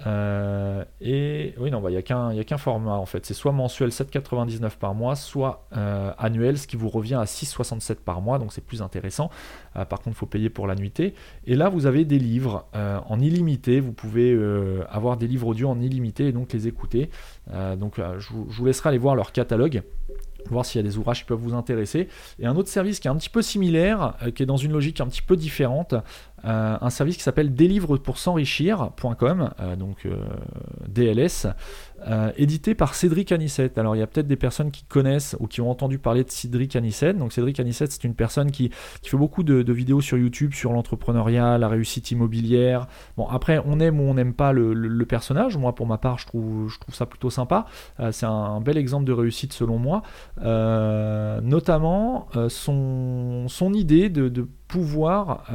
Euh, 0.06 0.84
et 1.02 1.54
oui, 1.58 1.72
non, 1.72 1.82
bah, 1.82 1.90
il 1.90 1.94
n'y 1.94 2.00
a 2.00 2.44
qu'un 2.44 2.58
format 2.58 2.94
en 2.94 3.06
fait. 3.06 3.26
C'est 3.26 3.34
soit 3.34 3.52
mensuel 3.52 3.90
7,99 3.90 4.78
par 4.78 4.94
mois, 4.94 5.16
soit 5.16 5.68
euh, 5.76 6.12
annuel, 6.18 6.58
ce 6.58 6.68
qui 6.68 6.78
vous 6.78 6.90
revient 6.90 7.16
à 7.16 7.26
6,67 7.26 7.96
par 7.96 8.22
mois, 8.22 8.40
donc 8.40 8.54
c'est 8.54 8.64
plus 8.64 8.82
intéressant. 8.82 9.30
Euh, 9.76 9.86
par 9.86 10.00
contre, 10.00 10.16
il 10.18 10.20
faut 10.20 10.26
payer 10.26 10.50
pour 10.50 10.68
la 10.68 10.76
nuitée. 10.76 11.14
Et 11.46 11.56
là, 11.56 11.70
vous 11.70 11.86
avez 11.86 12.06
des 12.06 12.20
livres 12.20 12.66
en 12.74 13.20
illimité. 13.20 13.80
Vous 13.80 13.94
pouvez 13.94 14.38
avoir 14.90 15.18
des 15.18 15.28
livres 15.28 15.48
audio 15.48 15.70
en 15.70 15.80
illimité 15.80 16.28
et 16.28 16.32
donc 16.32 16.54
les 16.54 16.68
écouter. 16.68 17.10
donc, 17.78 18.00
je 18.18 18.30
vous 18.32 18.66
laisserai 18.66 18.90
aller 18.90 18.98
voir 18.98 19.16
leur 19.16 19.32
catalogue 19.32 19.82
voir 20.48 20.66
s'il 20.66 20.80
y 20.82 20.84
a 20.84 20.88
des 20.88 20.98
ouvrages 20.98 21.20
qui 21.20 21.26
peuvent 21.26 21.40
vous 21.40 21.54
intéresser. 21.54 22.08
Et 22.40 22.46
un 22.46 22.56
autre 22.56 22.70
service 22.70 23.00
qui 23.00 23.08
est 23.08 23.12
un 23.12 23.16
petit 23.16 23.30
peu 23.30 23.42
similaire, 23.42 24.16
euh, 24.24 24.32
qui 24.32 24.44
est 24.44 24.46
dans 24.46 24.58
une 24.58 24.72
logique 24.72 25.02
un 25.02 25.08
petit 25.08 25.22
peu 25.22 25.36
différente, 25.36 25.96
un 26.44 26.90
service 26.90 27.18
qui 27.18 27.24
s'appelle 27.24 27.54
délivre 27.54 27.98
pour 27.98 28.18
s'enrichir.com, 28.18 29.50
donc 29.78 30.08
DLS, 30.88 31.48
édité 32.38 32.76
par 32.76 32.96
Cédric 32.96 33.32
Anissette. 33.32 33.78
Alors 33.78 33.96
il 33.96 34.00
y 34.00 34.02
a 34.02 34.08
peut-être 34.08 34.28
des 34.28 34.36
personnes 34.36 34.72
qui 34.72 34.84
connaissent 34.84 35.36
ou 35.40 35.48
qui 35.48 35.62
ont 35.62 35.70
entendu 35.70 36.00
parler 36.00 36.24
de 36.24 36.32
Cédric 36.32 36.76
Anissette. 36.76 37.18
Donc 37.18 37.34
Cédric 37.34 37.60
Anissette, 37.60 37.92
c'est 37.92 38.04
une 38.04 38.16
personne 38.16 38.52
qui, 38.52 38.70
fait 39.04 39.18
beaucoup 39.18 39.44
de, 39.44 39.74
vidéos 39.74 40.02
sur 40.02 40.18
YouTube 40.18 40.54
sur 40.54 40.74
l'entrepreneuriat, 40.74 41.58
la 41.58 41.68
réussite 41.68 42.12
immobilière. 42.12 42.88
Bon, 43.18 43.28
après, 43.28 43.62
on 43.66 43.80
aime 43.80 44.00
ou 44.00 44.04
on 44.04 44.14
n'aime 44.14 44.34
pas 44.34 44.52
le, 44.52 45.06
personnage. 45.06 45.58
Moi, 45.58 45.74
pour 45.74 45.88
ma 45.88 45.98
part, 45.98 46.20
je 46.20 46.28
trouve, 46.28 46.72
ça 46.92 47.06
plutôt 47.06 47.30
sympa. 47.30 47.66
Euh, 48.00 48.12
c'est 48.12 48.26
un, 48.26 48.62
bel 48.62 48.78
exemple 48.78 49.06
de 49.06 49.14
réussite 49.14 49.54
selon 49.54 49.78
moi. 49.78 50.04
Euh, 50.42 51.42
notamment 51.42 52.28
euh, 52.36 52.50
son, 52.50 53.74
idée 53.74 54.10
de 54.10 54.48
pouvoir 54.68 55.46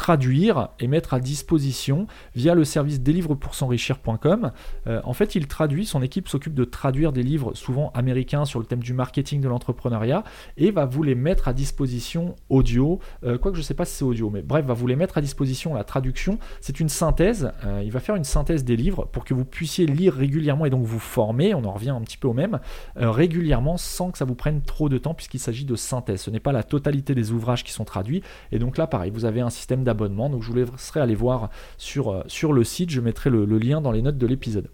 traduire 0.00 0.70
et 0.80 0.86
mettre 0.86 1.12
à 1.12 1.20
disposition 1.20 2.06
via 2.34 2.54
le 2.54 2.64
service 2.64 3.02
délivre-pour-s'enrichir.com. 3.02 4.50
Euh, 4.86 5.02
en 5.04 5.12
fait, 5.12 5.34
il 5.34 5.46
traduit, 5.46 5.84
son 5.84 6.00
équipe 6.00 6.26
s'occupe 6.26 6.54
de 6.54 6.64
traduire 6.64 7.12
des 7.12 7.22
livres 7.22 7.52
souvent 7.52 7.90
américains 7.92 8.46
sur 8.46 8.60
le 8.60 8.64
thème 8.64 8.78
du 8.82 8.94
marketing 8.94 9.42
de 9.42 9.48
l'entrepreneuriat 9.48 10.24
et 10.56 10.70
va 10.70 10.86
vous 10.86 11.02
les 11.02 11.14
mettre 11.14 11.48
à 11.48 11.52
disposition 11.52 12.34
audio. 12.48 12.98
Euh, 13.24 13.36
quoique 13.36 13.56
je 13.56 13.60
ne 13.60 13.64
sais 13.66 13.74
pas 13.74 13.84
si 13.84 13.96
c'est 13.96 14.04
audio, 14.06 14.30
mais 14.30 14.40
bref, 14.40 14.64
va 14.64 14.72
vous 14.72 14.86
les 14.86 14.96
mettre 14.96 15.18
à 15.18 15.20
disposition. 15.20 15.74
La 15.74 15.84
traduction, 15.84 16.38
c'est 16.62 16.80
une 16.80 16.88
synthèse. 16.88 17.52
Euh, 17.66 17.82
il 17.84 17.92
va 17.92 18.00
faire 18.00 18.16
une 18.16 18.24
synthèse 18.24 18.64
des 18.64 18.76
livres 18.76 19.06
pour 19.12 19.26
que 19.26 19.34
vous 19.34 19.44
puissiez 19.44 19.84
lire 19.84 20.14
régulièrement 20.14 20.64
et 20.64 20.70
donc 20.70 20.86
vous 20.86 20.98
former. 20.98 21.52
On 21.52 21.64
en 21.66 21.72
revient 21.72 21.90
un 21.90 22.00
petit 22.00 22.16
peu 22.16 22.26
au 22.26 22.32
même 22.32 22.58
régulièrement 22.96 23.76
sans 23.76 24.12
que 24.12 24.16
ça 24.16 24.24
vous 24.24 24.34
prenne 24.34 24.62
trop 24.62 24.88
de 24.88 24.96
temps 24.96 25.12
puisqu'il 25.12 25.40
s'agit 25.40 25.66
de 25.66 25.76
synthèse. 25.76 26.22
Ce 26.22 26.30
n'est 26.30 26.40
pas 26.40 26.52
la 26.52 26.62
totalité 26.62 27.14
des 27.14 27.32
ouvrages 27.32 27.64
qui 27.64 27.72
sont 27.72 27.84
traduits. 27.84 28.22
Et 28.50 28.58
donc 28.58 28.78
là, 28.78 28.86
pareil, 28.86 29.10
vous 29.10 29.26
avez 29.26 29.42
un 29.42 29.50
système 29.50 29.84
Donc 29.94 30.42
je 30.42 30.48
vous 30.48 30.54
laisserai 30.54 31.00
aller 31.00 31.14
voir 31.14 31.50
sur, 31.78 32.10
euh, 32.10 32.22
sur 32.26 32.52
le 32.52 32.64
site. 32.64 32.90
Je 32.90 33.00
mettrai 33.00 33.30
le, 33.30 33.44
lien 33.58 33.80
dans 33.80 33.92
les 33.92 34.02
notes 34.02 34.18
de 34.18 34.26
l'épisode. 34.26 34.68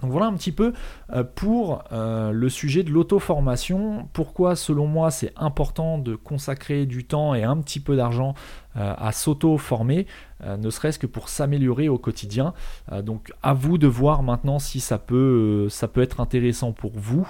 Donc 0.00 0.10
voilà 0.10 0.26
un 0.26 0.34
petit 0.34 0.50
peu 0.50 0.72
euh, 1.12 1.22
pour 1.22 1.84
euh, 1.92 2.32
le 2.32 2.48
sujet 2.48 2.82
de 2.82 2.90
l'auto-formation. 2.90 4.08
Pourquoi 4.12 4.56
selon 4.56 4.86
moi 4.86 5.10
c'est 5.10 5.32
important 5.36 5.98
de 5.98 6.16
consacrer 6.16 6.86
du 6.86 7.04
temps 7.04 7.34
et 7.34 7.44
un 7.44 7.56
petit 7.58 7.78
peu 7.78 7.96
d'argent 7.96 8.34
à 8.74 9.12
s'auto-former 9.12 10.06
euh, 10.44 10.56
ne 10.56 10.70
serait-ce 10.70 10.98
que 10.98 11.06
pour 11.06 11.28
s'améliorer 11.28 11.88
au 11.88 11.98
quotidien. 11.98 12.52
Euh, 12.90 13.02
donc 13.02 13.32
à 13.42 13.54
vous 13.54 13.78
de 13.78 13.86
voir 13.86 14.22
maintenant 14.22 14.58
si 14.58 14.80
ça 14.80 14.98
peut, 14.98 15.68
euh, 15.70 16.00
être 16.00 16.20
intéressant 16.20 16.72
pour 16.72 16.92
vous, 16.94 17.28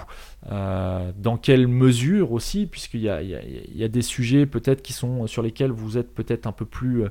dans 0.49 1.37
quelle 1.41 1.67
mesure 1.67 2.31
aussi, 2.31 2.65
puisqu'il 2.65 3.01
y 3.01 3.09
a, 3.09 3.21
il 3.21 3.77
y 3.77 3.83
a, 3.83 3.87
des 3.87 4.01
sujets 4.01 4.45
peut-être 4.45 4.81
qui 4.81 4.91
sont 4.91 5.27
sur 5.27 5.41
lesquels 5.41 5.71
vous 5.71 5.97
êtes 5.97 6.13
peut-être 6.13 6.47
un 6.47 6.51
peu 6.51 6.65
plus, 6.65 7.05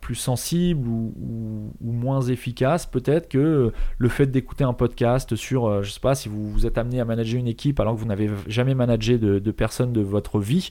plus 0.00 0.14
sensible 0.14 0.86
ou, 0.86 1.72
moins 1.80 2.20
efficace, 2.20 2.84
peut-être 2.84 3.28
que 3.28 3.72
le 3.96 4.08
fait 4.08 4.26
d'écouter 4.26 4.64
un 4.64 4.74
podcast 4.74 5.34
sur, 5.36 5.82
je 5.82 5.90
sais 5.90 6.00
pas, 6.00 6.14
si 6.14 6.28
vous, 6.28 6.50
vous 6.50 6.66
êtes 6.66 6.76
amené 6.76 7.00
à 7.00 7.04
manager 7.04 7.38
une 7.38 7.48
équipe 7.48 7.80
alors 7.80 7.94
que 7.94 8.00
vous 8.00 8.06
n'avez 8.06 8.30
jamais 8.46 8.74
managé 8.74 9.18
de, 9.18 9.38
de 9.38 9.50
personnes 9.50 9.92
de 9.92 10.02
votre 10.02 10.38
vie, 10.38 10.68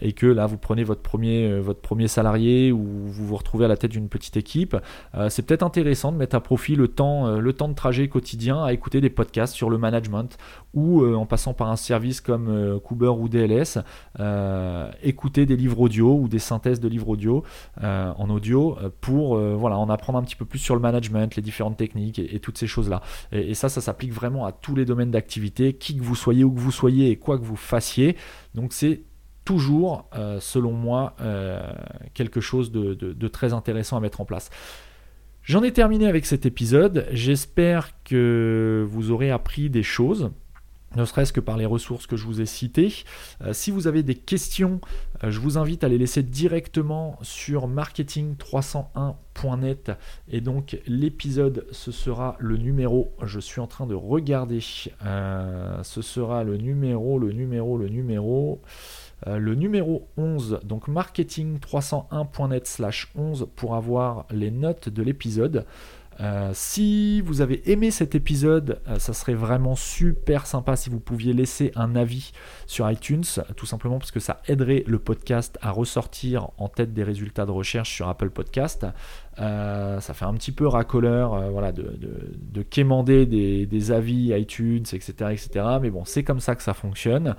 et 0.00 0.12
que 0.12 0.26
là 0.26 0.46
vous 0.46 0.58
prenez 0.58 0.84
votre 0.84 1.02
premier, 1.02 1.60
votre 1.60 1.80
premier 1.80 2.05
salarié 2.08 2.72
ou 2.72 2.82
vous 2.82 3.26
vous 3.26 3.36
retrouvez 3.36 3.64
à 3.64 3.68
la 3.68 3.76
tête 3.76 3.92
d'une 3.92 4.08
petite 4.08 4.36
équipe, 4.36 4.76
euh, 5.14 5.28
c'est 5.28 5.42
peut-être 5.42 5.62
intéressant 5.62 6.12
de 6.12 6.16
mettre 6.16 6.36
à 6.36 6.40
profit 6.40 6.76
le 6.76 6.88
temps, 6.88 7.26
euh, 7.26 7.38
le 7.40 7.52
temps 7.52 7.68
de 7.68 7.74
trajet 7.74 8.08
quotidien 8.08 8.62
à 8.64 8.72
écouter 8.72 9.00
des 9.00 9.10
podcasts 9.10 9.54
sur 9.54 9.70
le 9.70 9.78
management 9.78 10.36
ou 10.74 11.02
euh, 11.02 11.14
en 11.14 11.26
passant 11.26 11.54
par 11.54 11.70
un 11.70 11.76
service 11.76 12.20
comme 12.20 12.80
Cooper 12.84 13.08
ou 13.18 13.28
DLS, 13.28 13.78
écouter 15.02 15.46
des 15.46 15.56
livres 15.56 15.80
audio 15.80 16.14
ou 16.14 16.28
des 16.28 16.38
synthèses 16.38 16.80
de 16.80 16.88
livres 16.88 17.08
audio 17.08 17.44
en 17.82 18.30
audio 18.30 18.76
pour 19.00 19.36
voilà, 19.36 19.78
en 19.78 19.88
apprendre 19.88 20.18
un 20.18 20.22
petit 20.22 20.36
peu 20.36 20.44
plus 20.44 20.58
sur 20.58 20.74
le 20.74 20.80
management, 20.80 21.34
les 21.36 21.42
différentes 21.42 21.76
techniques 21.76 22.18
et, 22.18 22.38
toutes 22.40 22.58
ces 22.58 22.66
choses-là. 22.66 23.00
Et, 23.32 23.50
et, 23.50 23.54
ça, 23.54 23.68
ça 23.68 23.80
s'applique 23.80 24.12
vraiment 24.12 24.44
à 24.44 24.52
tous 24.52 24.74
les 24.74 24.84
domaines 24.84 25.10
d'activité, 25.10 25.72
qui 25.72 25.96
que 25.96 26.02
vous 26.02 26.14
soyez, 26.14 26.44
où 26.44 26.52
que 26.52 26.60
vous 26.60 26.72
soyez 26.72 27.10
et 27.10 27.16
quoi 27.16 27.38
que 27.38 27.44
vous 27.44 27.56
fassiez. 27.56 28.16
Donc 28.54 28.72
c'est 28.72 29.02
toujours, 29.46 30.10
euh, 30.14 30.38
selon 30.40 30.72
moi, 30.72 31.14
euh, 31.22 31.62
quelque 32.12 32.42
chose 32.42 32.70
de, 32.72 33.28
très 33.28 33.54
intéressant 33.54 33.96
à 33.96 34.00
mettre 34.00 34.20
en 34.20 34.26
place. 34.26 34.50
J'en 35.42 35.62
ai 35.62 35.72
terminé 35.72 36.08
avec 36.08 36.26
cet 36.26 36.44
épisode. 36.44 37.06
J'espère 37.12 37.92
que 38.02 38.84
vous 38.90 39.12
aurez 39.12 39.30
appris 39.30 39.70
des 39.70 39.84
choses 39.84 40.30
ne 40.94 41.04
serait-ce 41.04 41.32
que 41.32 41.40
par 41.40 41.56
les 41.58 41.66
ressources 41.66 42.06
que 42.06 42.16
je 42.16 42.24
vous 42.24 42.40
ai 42.40 42.46
citées. 42.46 43.04
Euh, 43.42 43.52
si 43.52 43.70
vous 43.70 43.86
avez 43.86 44.02
des 44.02 44.14
questions, 44.14 44.80
je 45.22 45.38
vous 45.40 45.58
invite 45.58 45.84
à 45.84 45.88
les 45.88 45.98
laisser 45.98 46.22
directement 46.22 47.18
sur 47.20 47.68
marketing301.net. 47.68 49.92
Et 50.30 50.40
donc 50.40 50.78
l'épisode, 50.86 51.66
ce 51.70 51.92
sera 51.92 52.36
le 52.38 52.56
numéro, 52.56 53.12
je 53.22 53.40
suis 53.40 53.60
en 53.60 53.66
train 53.66 53.86
de 53.86 53.94
regarder, 53.94 54.60
ce 54.60 56.02
sera 56.02 56.44
le 56.44 56.56
numéro, 56.56 57.18
le 57.18 57.32
numéro, 57.32 57.76
le 57.76 57.88
numéro. 57.88 58.62
Euh, 59.26 59.38
le 59.38 59.54
numéro 59.54 60.08
11, 60.16 60.60
donc 60.64 60.88
marketing301.net 60.88 62.66
slash 62.66 63.10
11 63.16 63.48
pour 63.56 63.74
avoir 63.74 64.26
les 64.30 64.50
notes 64.50 64.88
de 64.88 65.02
l'épisode. 65.02 65.64
Euh, 66.20 66.50
si 66.54 67.20
vous 67.20 67.40
avez 67.40 67.70
aimé 67.70 67.90
cet 67.90 68.14
épisode, 68.14 68.80
euh, 68.88 68.98
ça 68.98 69.12
serait 69.12 69.34
vraiment 69.34 69.74
super 69.74 70.46
sympa 70.46 70.76
si 70.76 70.88
vous 70.88 71.00
pouviez 71.00 71.32
laisser 71.32 71.72
un 71.74 71.94
avis 71.94 72.32
sur 72.66 72.90
iTunes, 72.90 73.24
tout 73.56 73.66
simplement 73.66 73.98
parce 73.98 74.10
que 74.10 74.20
ça 74.20 74.40
aiderait 74.48 74.84
le 74.86 74.98
podcast 74.98 75.58
à 75.60 75.70
ressortir 75.70 76.48
en 76.56 76.68
tête 76.68 76.94
des 76.94 77.02
résultats 77.02 77.44
de 77.44 77.50
recherche 77.50 77.94
sur 77.94 78.08
Apple 78.08 78.30
Podcast. 78.30 78.86
Euh, 79.38 80.00
ça 80.00 80.14
fait 80.14 80.24
un 80.24 80.32
petit 80.34 80.52
peu 80.52 80.66
racoleur 80.66 81.50
voilà, 81.50 81.70
de, 81.72 81.98
de, 81.98 82.62
quémander 82.62 83.26
des, 83.26 83.92
avis 83.92 84.32
iTunes, 84.34 84.84
etc. 84.92 85.12
etc. 85.30 85.64
mais 85.82 85.90
bon, 85.90 86.04
c'est 86.06 86.24
comme 86.24 86.40
ça 86.40 86.54
que 86.54 86.62
ça 86.62 86.72
fonctionne. 86.72 87.36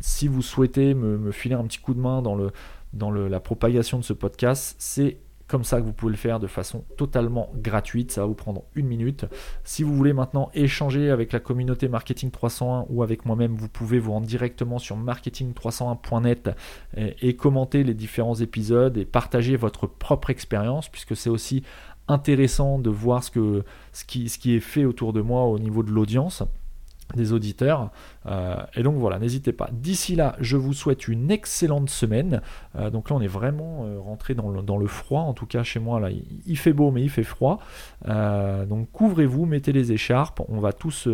si 0.00 0.28
vous 0.28 0.42
souhaitez 0.42 0.94
me, 0.94 1.32
filer 1.32 1.54
un 1.54 1.64
petit 1.64 1.78
coup 1.78 1.94
de 1.94 2.00
main 2.00 2.22
dans 2.22 3.10
la 3.10 3.40
propagation 3.40 3.98
de 3.98 4.04
ce 4.04 4.12
podcast, 4.12 4.76
c'est 4.78 5.18
comme 5.48 5.64
ça 5.64 5.80
que 5.80 5.86
vous 5.86 5.92
pouvez 5.92 6.12
le 6.12 6.18
faire 6.18 6.38
de 6.38 6.46
façon 6.46 6.84
totalement 6.96 7.50
gratuite. 7.54 8.12
Ça 8.12 8.20
va 8.20 8.26
vous 8.26 8.34
prendre 8.34 8.64
une 8.74 8.86
minute. 8.86 9.24
Si 9.64 9.82
vous 9.82 9.94
voulez 9.94 10.12
maintenant 10.12 10.50
échanger 10.54 11.10
avec 11.10 11.32
la 11.32 11.40
communauté 11.40 11.88
Marketing 11.88 12.30
301 12.30 12.86
ou 12.90 13.02
avec 13.02 13.24
moi-même, 13.24 13.54
vous 13.54 13.68
pouvez 13.68 13.98
vous 13.98 14.12
rendre 14.12 14.26
directement 14.26 14.78
sur 14.78 14.96
marketing301.net 14.96 16.50
et, 16.96 17.36
commenter 17.36 17.82
les 17.84 17.94
différents 17.94 18.34
épisodes 18.34 18.96
et 18.98 19.04
partager 19.04 19.56
votre 19.56 19.86
propre 19.86 20.30
expérience 20.30 20.88
puisque 20.88 21.16
c'est 21.16 21.30
aussi 21.30 21.62
intéressant 22.08 22.78
de 22.78 22.90
voir 22.90 23.22
ce, 23.22 23.30
qui 24.06 24.54
est 24.54 24.60
fait 24.60 24.84
autour 24.84 25.12
de 25.12 25.20
moi 25.20 25.44
au 25.44 25.58
niveau 25.58 25.82
de 25.82 25.90
l'audience 25.90 26.42
des 27.16 27.32
auditeurs. 27.32 27.90
Euh, 28.26 28.56
et 28.74 28.82
donc 28.82 28.96
voilà, 28.96 29.18
n'hésitez 29.18 29.52
pas. 29.52 29.68
D'ici 29.72 30.16
là, 30.16 30.36
je 30.40 30.56
vous 30.56 30.72
souhaite 30.72 31.08
une 31.08 31.30
excellente 31.30 31.90
semaine. 31.90 32.42
Euh, 32.76 32.90
donc 32.90 33.10
là, 33.10 33.16
on 33.16 33.20
est 33.20 33.26
vraiment 33.26 33.84
euh, 33.84 33.98
rentré 33.98 34.34
dans 34.34 34.50
le, 34.50 34.86
froid. 34.86 35.22
En 35.22 35.34
tout 35.34 35.46
cas, 35.46 35.62
chez 35.62 35.80
moi, 35.80 36.00
là, 36.00 36.10
il, 36.10 36.58
fait 36.58 36.72
beau, 36.72 36.90
mais 36.90 37.02
il 37.02 37.10
fait 37.10 37.24
froid. 37.24 37.60
donc 38.06 38.90
couvrez-vous, 38.92 39.46
mettez 39.46 39.72
les 39.72 39.92
écharpes. 39.92 40.40
On 40.48 40.60
va 40.60 40.72
tous, 40.72 41.08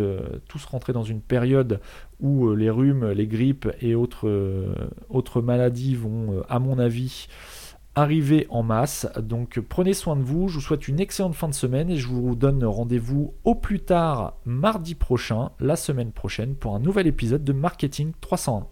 tous 0.47 0.65
rentrer 0.65 0.93
dans 0.93 1.03
une 1.03 1.21
période 1.21 1.79
où 2.21 2.53
les 2.53 2.69
rhumes, 2.69 3.11
les 3.11 3.27
grippes 3.27 3.69
et 3.81 3.95
autres, 3.95 4.29
autres 5.09 5.41
maladies 5.41 5.95
vont, 5.95 6.43
à 6.47 6.59
mon 6.59 6.79
avis, 6.79 7.27
arriver 7.95 8.47
en 8.49 8.63
masse. 8.63 9.07
Donc 9.17 9.59
prenez 9.59 9.93
soin 9.93 10.15
de 10.15 10.23
vous, 10.23 10.47
je 10.47 10.55
vous 10.55 10.61
souhaite 10.61 10.87
une 10.87 10.99
excellente 10.99 11.35
fin 11.35 11.49
de 11.49 11.53
semaine 11.53 11.89
et 11.89 11.97
je 11.97 12.07
vous 12.07 12.35
donne 12.35 12.63
rendez-vous 12.63 13.33
au 13.43 13.55
plus 13.55 13.79
tard 13.79 14.37
mardi 14.45 14.95
prochain, 14.95 15.51
la 15.59 15.75
semaine 15.75 16.11
prochaine, 16.11 16.55
pour 16.55 16.75
un 16.75 16.79
nouvel 16.79 17.07
épisode 17.07 17.43
de 17.43 17.53
Marketing 17.53 18.13
301. 18.21 18.63